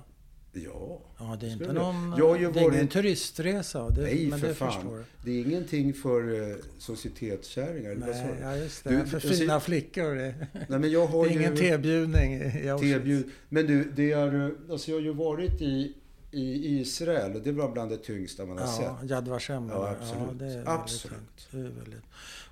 Ja. 0.54 1.02
Ja, 1.20 1.38
det 1.40 1.48
är 1.48 1.52
inte 1.52 1.74
någon... 1.74 2.14
Jag 2.18 2.28
har 2.28 2.36
är 2.36 2.40
ingen 2.40 2.54
varit- 2.54 2.92
turistresa. 2.92 3.90
Det, 3.90 4.02
Nej, 4.02 4.28
men 4.30 4.40
för 4.40 4.48
det 4.48 4.54
fan. 4.54 4.72
förstår. 4.74 5.04
Det 5.26 5.32
är 5.32 5.42
ingenting 5.46 5.94
för 5.94 6.50
eh, 6.52 6.56
societetskärringar. 6.78 7.96
Nej, 7.96 8.36
du? 8.38 8.44
ja, 8.44 8.56
just 8.56 8.84
det. 8.84 8.90
Du, 8.90 9.06
för 9.06 9.14
jag 9.28 9.38
fina 9.38 9.60
ser- 9.60 9.66
flickor. 9.66 10.16
Det, 10.16 10.36
Nej, 10.68 10.80
men 10.80 10.92
jag 10.92 11.08
har 11.08 11.26
det 11.26 11.32
är 11.34 11.40
ingen 11.40 11.56
ju... 11.56 11.62
tebjudning 11.62 12.34
i 12.34 12.70
Auschwitz. 12.70 12.94
Tebjud. 12.94 13.30
Men 13.50 13.68
du, 13.68 13.92
det 13.96 14.12
är, 14.12 14.46
eh, 14.46 14.52
alltså 14.72 14.92
jag 14.92 14.98
har 14.98 15.02
ju 15.04 15.14
varit 15.14 15.62
i, 15.62 15.94
i 16.32 16.80
Israel 16.80 17.36
och 17.36 17.42
det 17.42 17.52
var 17.52 17.72
bland 17.72 17.92
det 17.92 17.98
tyngsta 17.98 18.46
man 18.46 18.58
har 18.58 18.66
Ja, 18.66 18.98
sett. 19.02 19.10
Yad 19.10 19.28
Vashem. 19.28 19.70
Ja, 19.70 19.96
absolut. 20.02 20.40
det 20.40 20.46
är 20.46 20.64
Absolut. 20.70 21.18
tungt. 21.18 21.48
Det 21.52 21.58
är 21.58 21.62
väldigt... 21.64 22.04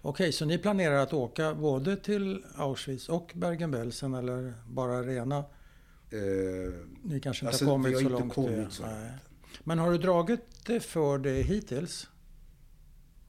Okej, 0.02 0.32
så 0.32 0.46
ni 0.46 0.58
planerar 0.58 0.96
att 0.98 1.14
åka 1.14 1.54
både 1.54 1.96
till 1.96 2.44
Auschwitz 2.56 3.10
och 3.10 3.32
Bergen-Belsen 3.36 4.14
eller 4.14 4.54
bara 4.68 5.04
rena? 5.04 5.44
Eh, 6.12 6.20
Ni 7.04 7.20
kanske 7.20 7.46
inte 7.46 7.48
Alltså, 7.50 7.66
har 7.66 7.72
kommit 7.72 7.98
så 7.98 8.10
långt. 8.10 8.34
kommit 8.34 8.72
så. 8.74 8.84
Men 9.64 9.80
har 9.80 9.92
du 9.92 9.98
dragit 9.98 10.40
det 10.66 10.80
för 10.80 11.18
det 11.18 11.30
hittills? 11.42 12.08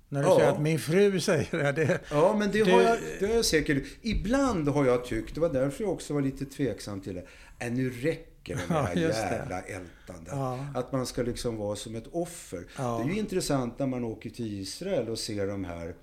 När 0.09 0.23
du 0.23 0.29
Ja. 0.29 0.37
säger 0.39 0.53
att 0.53 0.61
min 0.63 0.79
fru 0.79 1.21
säger 1.21 1.59
det. 1.65 1.73
det 1.73 2.01
ja, 2.11 2.37
men 2.39 2.51
det, 2.51 2.65
Du- 2.65 2.73
har 2.73 2.83
jag, 2.83 2.99
det 3.21 3.27
har 3.27 3.35
jag 3.35 3.45
säkert... 3.45 3.85
Ibland 4.03 4.69
har 4.69 4.87
jag 4.87 5.05
tyckt, 5.05 5.35
det 5.35 5.41
var 5.41 5.53
därför 5.53 5.85
jag 5.85 5.93
också 5.93 6.15
var 6.15 6.21
lite 6.21 6.45
tveksam 6.45 7.01
till 7.01 7.15
det. 7.15 7.25
Äh, 7.59 7.73
nu 7.73 7.91
räcker 7.91 8.57
det 8.57 8.61
med 8.69 8.77
Ja, 8.79 8.83
det 8.83 8.87
här 8.89 8.95
det. 8.95 9.01
jävla 9.37 9.61
ältandet. 9.63 10.29
Ja. 10.33 10.67
Att 10.75 10.93
man 10.93 11.07
ska 11.07 11.23
liksom 11.23 11.57
vara 11.57 11.77
som 11.77 11.95
ett 11.95 12.07
offer. 12.13 12.67
Ja. 12.79 12.99
Det 13.05 13.11
är 13.11 13.15
ju 13.15 13.19
intressant 13.21 13.79
när 13.79 13.87
man 13.87 14.05
åker 14.05 14.31
till 14.31 14.61
Israel 14.61 15.09
och 15.09 15.19
ser 15.19 15.47
de 15.47 15.65
här, 15.65 15.95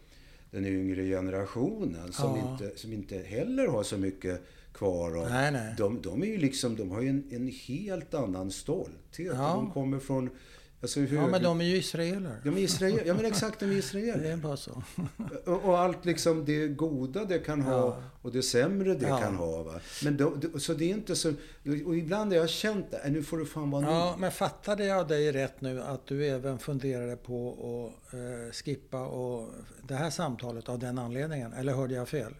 den 0.51 0.65
yngre 0.65 1.03
generationen 1.05 2.13
som, 2.13 2.37
inte, 2.37 2.77
som 2.79 2.93
inte 2.93 3.17
heller 3.17 3.67
har 3.67 3.83
så 3.83 3.97
mycket 3.97 4.41
kvar. 4.77 5.15
Och 5.17 5.29
Nej, 5.29 5.51
nej. 5.51 5.73
De, 5.77 6.01
de 6.01 6.21
är 6.23 6.27
ju 6.27 6.37
liksom, 6.37 6.75
de 6.75 6.91
har 6.91 7.01
ju 7.01 7.09
en, 7.09 7.23
en 7.31 7.47
helt 7.67 8.13
annan 8.13 8.51
stolthet. 8.51 9.33
Ja. 9.35 9.53
De 9.55 9.71
kommer 9.71 9.99
från, 9.99 10.29
alltså 10.81 10.99
hur 10.99 11.17
Ja, 11.17 11.27
men 11.27 11.43
de 11.43 11.61
är 11.61 11.65
ju 11.65 11.75
israeler. 11.77 12.41
De 12.43 12.49
är 12.49 12.57
israeler, 12.61 13.03
ja 13.05 13.13
men 13.13 13.25
exakt, 13.25 13.59
de 13.59 13.65
är 13.65 13.71
israeler. 13.75 14.23
Det 14.23 14.29
är 14.31 14.37
bara 14.37 14.57
så. 14.57 14.83
Och, 15.45 15.63
och 15.65 15.79
allt 15.79 16.05
liksom 16.05 16.45
det 16.45 16.67
goda 16.67 17.25
det 17.25 17.39
kan 17.39 17.61
ha 17.61 17.71
Ja. 17.71 18.03
och 18.21 18.31
det 18.31 18.41
sämre 18.41 18.93
det 18.95 19.07
Ja. 19.07 19.17
kan 19.17 19.35
ha. 19.35 19.63
Va? 19.63 19.79
Men 20.03 20.17
då, 20.17 20.33
då, 20.41 20.59
så 20.59 20.73
det 20.73 20.85
är 20.85 20.89
inte 20.93 21.15
så... 21.15 21.33
Och 21.85 21.95
ibland 21.97 22.31
har 22.31 22.37
jag 22.39 22.49
känt 22.49 22.91
det, 22.91 22.97
"Äh, 22.97 23.11
nu 23.11 23.23
får 23.23 23.37
du 23.37 23.45
fan 23.45 23.71
vara 23.71 23.85
Ja, 23.85 24.09
nog. 24.11 24.19
men 24.19 24.31
fattade 24.31 24.85
jag 24.85 25.07
dig 25.07 25.31
rätt 25.31 25.61
nu 25.61 25.81
att 25.81 26.07
du 26.07 26.25
även 26.27 26.59
funderade 26.59 27.15
på 27.15 27.49
att 27.51 28.13
eh, 28.13 28.51
skippa 28.53 29.05
och 29.07 29.49
det 29.87 29.95
här 29.95 30.09
samtalet 30.09 30.69
av 30.69 30.79
den 30.79 30.97
anledningen? 30.97 31.53
Eller 31.53 31.73
hörde 31.73 31.93
jag 31.93 32.09
fel? 32.09 32.33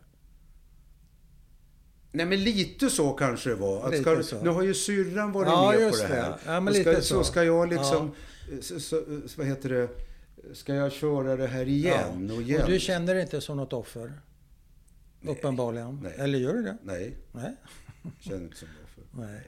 Nej 2.16 2.26
men 2.26 2.44
lite 2.44 2.90
så 2.90 3.14
kanske 3.14 3.50
det 3.50 3.56
var. 3.56 3.94
Att 3.94 4.26
ska. 4.26 4.42
Nu 4.44 4.50
har 4.50 4.64
ju 4.64 4.74
syrran 4.74 5.32
varit 5.32 5.48
Ja, 5.48 5.72
med 5.72 5.92
på 5.92 5.98
det 5.98 6.08
här. 6.08 6.30
det. 6.30 6.40
Ja, 6.46 6.60
men 6.60 6.74
ska, 6.74 6.90
lite 6.90 7.02
så. 7.02 7.16
så. 7.16 7.24
ska 7.24 7.44
jag 7.44 7.70
liksom... 7.70 8.12
Så, 8.62 8.80
så, 8.80 8.80
så, 8.80 9.38
vad 9.38 9.48
heter 9.48 9.70
det? 9.70 9.90
Ska 10.54 10.74
jag 10.74 10.92
köra 10.92 11.36
det 11.36 11.48
här 11.48 11.68
igen 11.68 12.32
och 12.32 12.42
igen? 12.42 12.62
Och 12.62 12.70
du 12.70 12.80
känner 12.80 13.14
dig 13.14 13.24
inte 13.24 13.42
som 13.42 13.58
något 13.58 13.74
offer? 13.74 14.14
Uppenbarligen. 15.22 16.00
Nej. 16.04 16.14
Eller 16.18 16.40
gör 16.40 16.54
du 16.54 16.62
det? 16.64 16.78
Nej, 16.84 17.18
Nej. 17.32 17.56
känner 18.20 18.44
inte 18.44 18.58
som 18.58 18.68
jag 18.82 18.90
för. 18.90 19.22
Nej. 19.22 19.42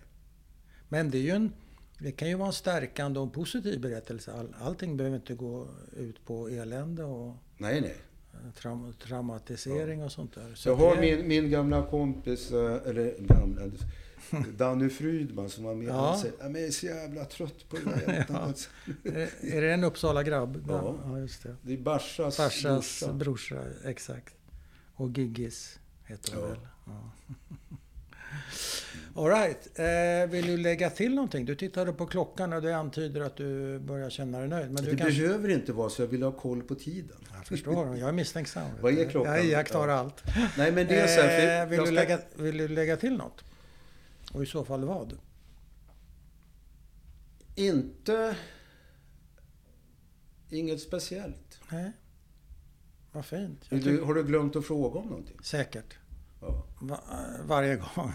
Men 0.90 1.12
det 1.12 1.18
är 1.18 1.22
ju 1.22 1.30
en... 1.32 1.52
Det 2.00 2.12
kan 2.12 2.30
ju 2.30 2.36
vara 2.36 2.48
en 2.48 2.54
stärkande 2.54 3.20
och 3.20 3.26
en 3.26 3.32
positiv 3.32 3.82
berättelse. 3.82 4.34
All, 4.34 4.56
allting 4.62 4.98
behöver 4.98 5.18
inte 5.18 5.34
gå 5.34 5.68
ut 5.98 6.26
på 6.26 6.48
elände 6.50 7.04
och 7.04 7.36
Nej, 7.58 7.82
nej. 7.82 7.96
Traum, 8.56 8.94
traumatisering 9.04 10.04
och 10.04 10.12
sånt 10.12 10.36
där. 10.36 10.52
Så 10.56 10.70
Jag 10.70 10.76
har 10.76 10.96
det- 10.96 11.02
min, 11.02 11.28
min 11.28 11.50
gamla 11.52 11.86
kompis, 11.86 12.52
eh, 12.52 12.82
eller 12.90 13.16
gamla, 13.20 13.62
Danny 14.58 14.90
Frydman 14.90 15.50
som 15.50 15.64
var 15.64 15.76
med. 15.76 15.88
Ja. 15.88 15.94
Han 16.10 16.18
säger, 16.18 16.36
"Ja, 16.40 16.46
jag 16.50 16.62
är 16.62 16.72
så 16.72 16.86
jävla 16.86 17.26
trött 17.26 17.70
på 17.70 17.76
det 17.78 17.84
där 18.06 18.14
ältandet." 18.14 18.70
Är 19.04 19.56
är 19.56 19.62
det 19.62 19.74
en 19.74 19.84
Uppsala-grabb? 19.84 20.64
Ja. 20.68 20.96
ja, 21.06 21.20
just 21.20 21.44
det. 21.44 21.56
Det 21.62 21.74
är 21.74 21.78
Barsas 21.78 22.38
Farsas 22.38 23.00
brorsa. 23.04 23.14
brorsa, 23.14 23.64
exakt. 23.86 24.34
Och 24.96 25.10
Giggis 25.18 25.80
heter 26.04 26.34
hon 26.36 26.44
Ja. 26.44 26.50
väl? 26.50 26.60
Ja. 26.86 27.12
All 29.16 29.30
right. 29.30 29.80
Eh, 29.80 30.30
vill 30.32 30.48
du 30.48 30.58
lägga 30.58 30.90
till 30.90 31.16
någonting? 31.16 31.46
Du 31.46 31.56
tittade 31.56 31.94
på 31.94 32.06
klockan 32.06 32.54
och 32.54 32.62
det 32.62 32.78
antyder 32.78 33.22
att 33.22 33.36
du 33.38 33.80
börjar 33.80 34.10
känna 34.10 34.40
dig 34.40 34.48
nöjd. 34.48 34.72
Men 34.72 34.84
Det 34.86 34.92
du 34.92 34.98
kanske... 34.98 35.22
behöver 35.22 35.50
inte 35.50 35.74
vara 35.74 35.90
så, 35.90 36.02
jag 36.02 36.08
vill 36.08 36.24
ha 36.24 36.32
koll 36.32 36.64
på 36.64 36.76
tiden. 36.76 37.18
Jag 37.34 37.46
förstår. 37.48 37.98
Jag 37.98 38.10
är 38.10 38.14
misstänksam. 38.14 38.70
Vad 38.82 38.98
är 39.00 39.10
klockan? 39.10 39.34
Jag 39.36 39.46
iakttar 39.46 39.88
Ja. 39.88 39.94
allt. 39.94 40.24
Nej 40.58 40.72
men 40.72 40.88
det 40.88 40.96
är 41.00 41.08
så 41.08 41.22
här, 41.22 41.62
Eh, 41.64 41.70
vill, 41.70 41.78
jag 41.78 41.86
du 41.88 41.92
ska- 41.92 41.96
lägga, 41.96 42.20
vill 42.36 42.58
du 42.58 42.68
lägga 42.68 42.98
till 42.98 43.18
något? 43.18 43.44
Och 44.34 44.44
i 44.44 44.46
så 44.46 44.66
fall 44.66 44.86
vad? 44.86 45.18
Inte... 47.56 48.36
Inget 50.50 50.82
speciellt. 50.82 51.60
Nej. 51.72 51.92
Vad 53.12 53.26
fint. 53.26 53.66
Du, 53.70 54.02
har 54.02 54.14
du 54.14 54.24
glömt 54.24 54.56
att 54.56 54.66
fråga 54.66 55.00
om 55.00 55.08
någonting? 55.08 55.38
säkert. 55.44 55.98
Ja. 56.42 56.66
Va, 56.82 57.00
varje 57.48 57.76
gång. 57.76 58.12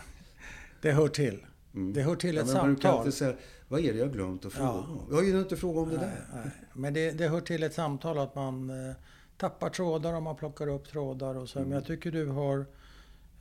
Det 0.83 0.93
hör 0.93 1.09
till. 1.09 1.47
Mm. 1.75 1.93
Det 1.93 2.03
hör 2.03 2.17
till 2.17 2.39
ett 2.39 2.47
Ja, 2.47 2.53
samtal. 2.53 3.13
säga, 3.13 3.35
vad 3.69 3.81
är 3.81 3.93
det 3.93 3.99
jag 3.99 4.13
glömt 4.13 4.45
att 4.45 4.53
fråga 4.53 4.69
Ja. 4.69 5.07
Jag 5.11 5.17
har 5.17 5.23
ju 5.23 5.41
inte 5.41 5.57
frågat 5.57 5.83
om 5.83 5.89
det 5.91 5.97
Nej, 5.97 6.07
där. 6.07 6.41
nej. 6.43 6.51
Men 6.75 6.95
det, 6.95 7.11
det 7.11 7.29
hör 7.29 7.41
till 7.41 7.63
ett 7.63 7.75
samtal 7.75 8.19
att 8.19 8.35
man 8.35 8.71
eh, 8.89 8.95
tappar 9.37 9.71
trådar 9.71 10.15
och 10.15 10.23
man 10.23 10.37
plockar 10.37 10.69
upp 10.69 10.89
trådar 10.89 11.35
och 11.35 11.49
så. 11.49 11.59
Mm. 11.59 11.69
Men 11.69 11.77
jag 11.79 11.87
tycker 11.87 12.11
du 12.11 12.27
har 12.27 12.59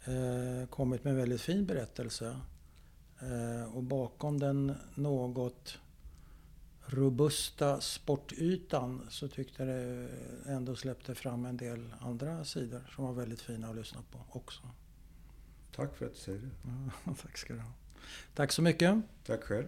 eh, 0.05 0.67
kommit 0.69 1.03
med 1.03 1.11
en 1.11 1.17
väldigt 1.19 1.41
fin 1.41 1.65
berättelse. 1.65 2.37
Eh, 3.19 3.75
och 3.75 3.83
bakom 3.83 4.39
den 4.39 4.73
något 4.95 5.77
robusta 6.85 7.81
sportytan 7.81 9.01
så 9.09 9.27
tyckte 9.27 9.65
det 9.65 10.07
ändå 10.47 10.75
släppte 10.75 11.15
fram 11.15 11.45
en 11.45 11.57
del 11.57 11.93
andra 11.99 12.45
sidor 12.45 12.81
som 12.95 13.05
var 13.05 13.13
väldigt 13.13 13.41
fina 13.41 13.67
att 13.69 13.75
lyssna 13.75 13.99
på 14.11 14.39
också. 14.39 14.61
Tack 15.75 15.95
för 15.97 16.05
att 16.05 16.13
du 16.13 16.19
säger 16.19 16.39
det. 16.39 16.49
Ja, 17.05 17.13
tack 17.21 17.37
ska 17.37 17.53
du 17.53 17.59
ha. 17.59 17.71
Tack 18.33 18.51
så 18.51 18.61
mycket. 18.61 19.01
Tack 19.25 19.43
själv. 19.43 19.67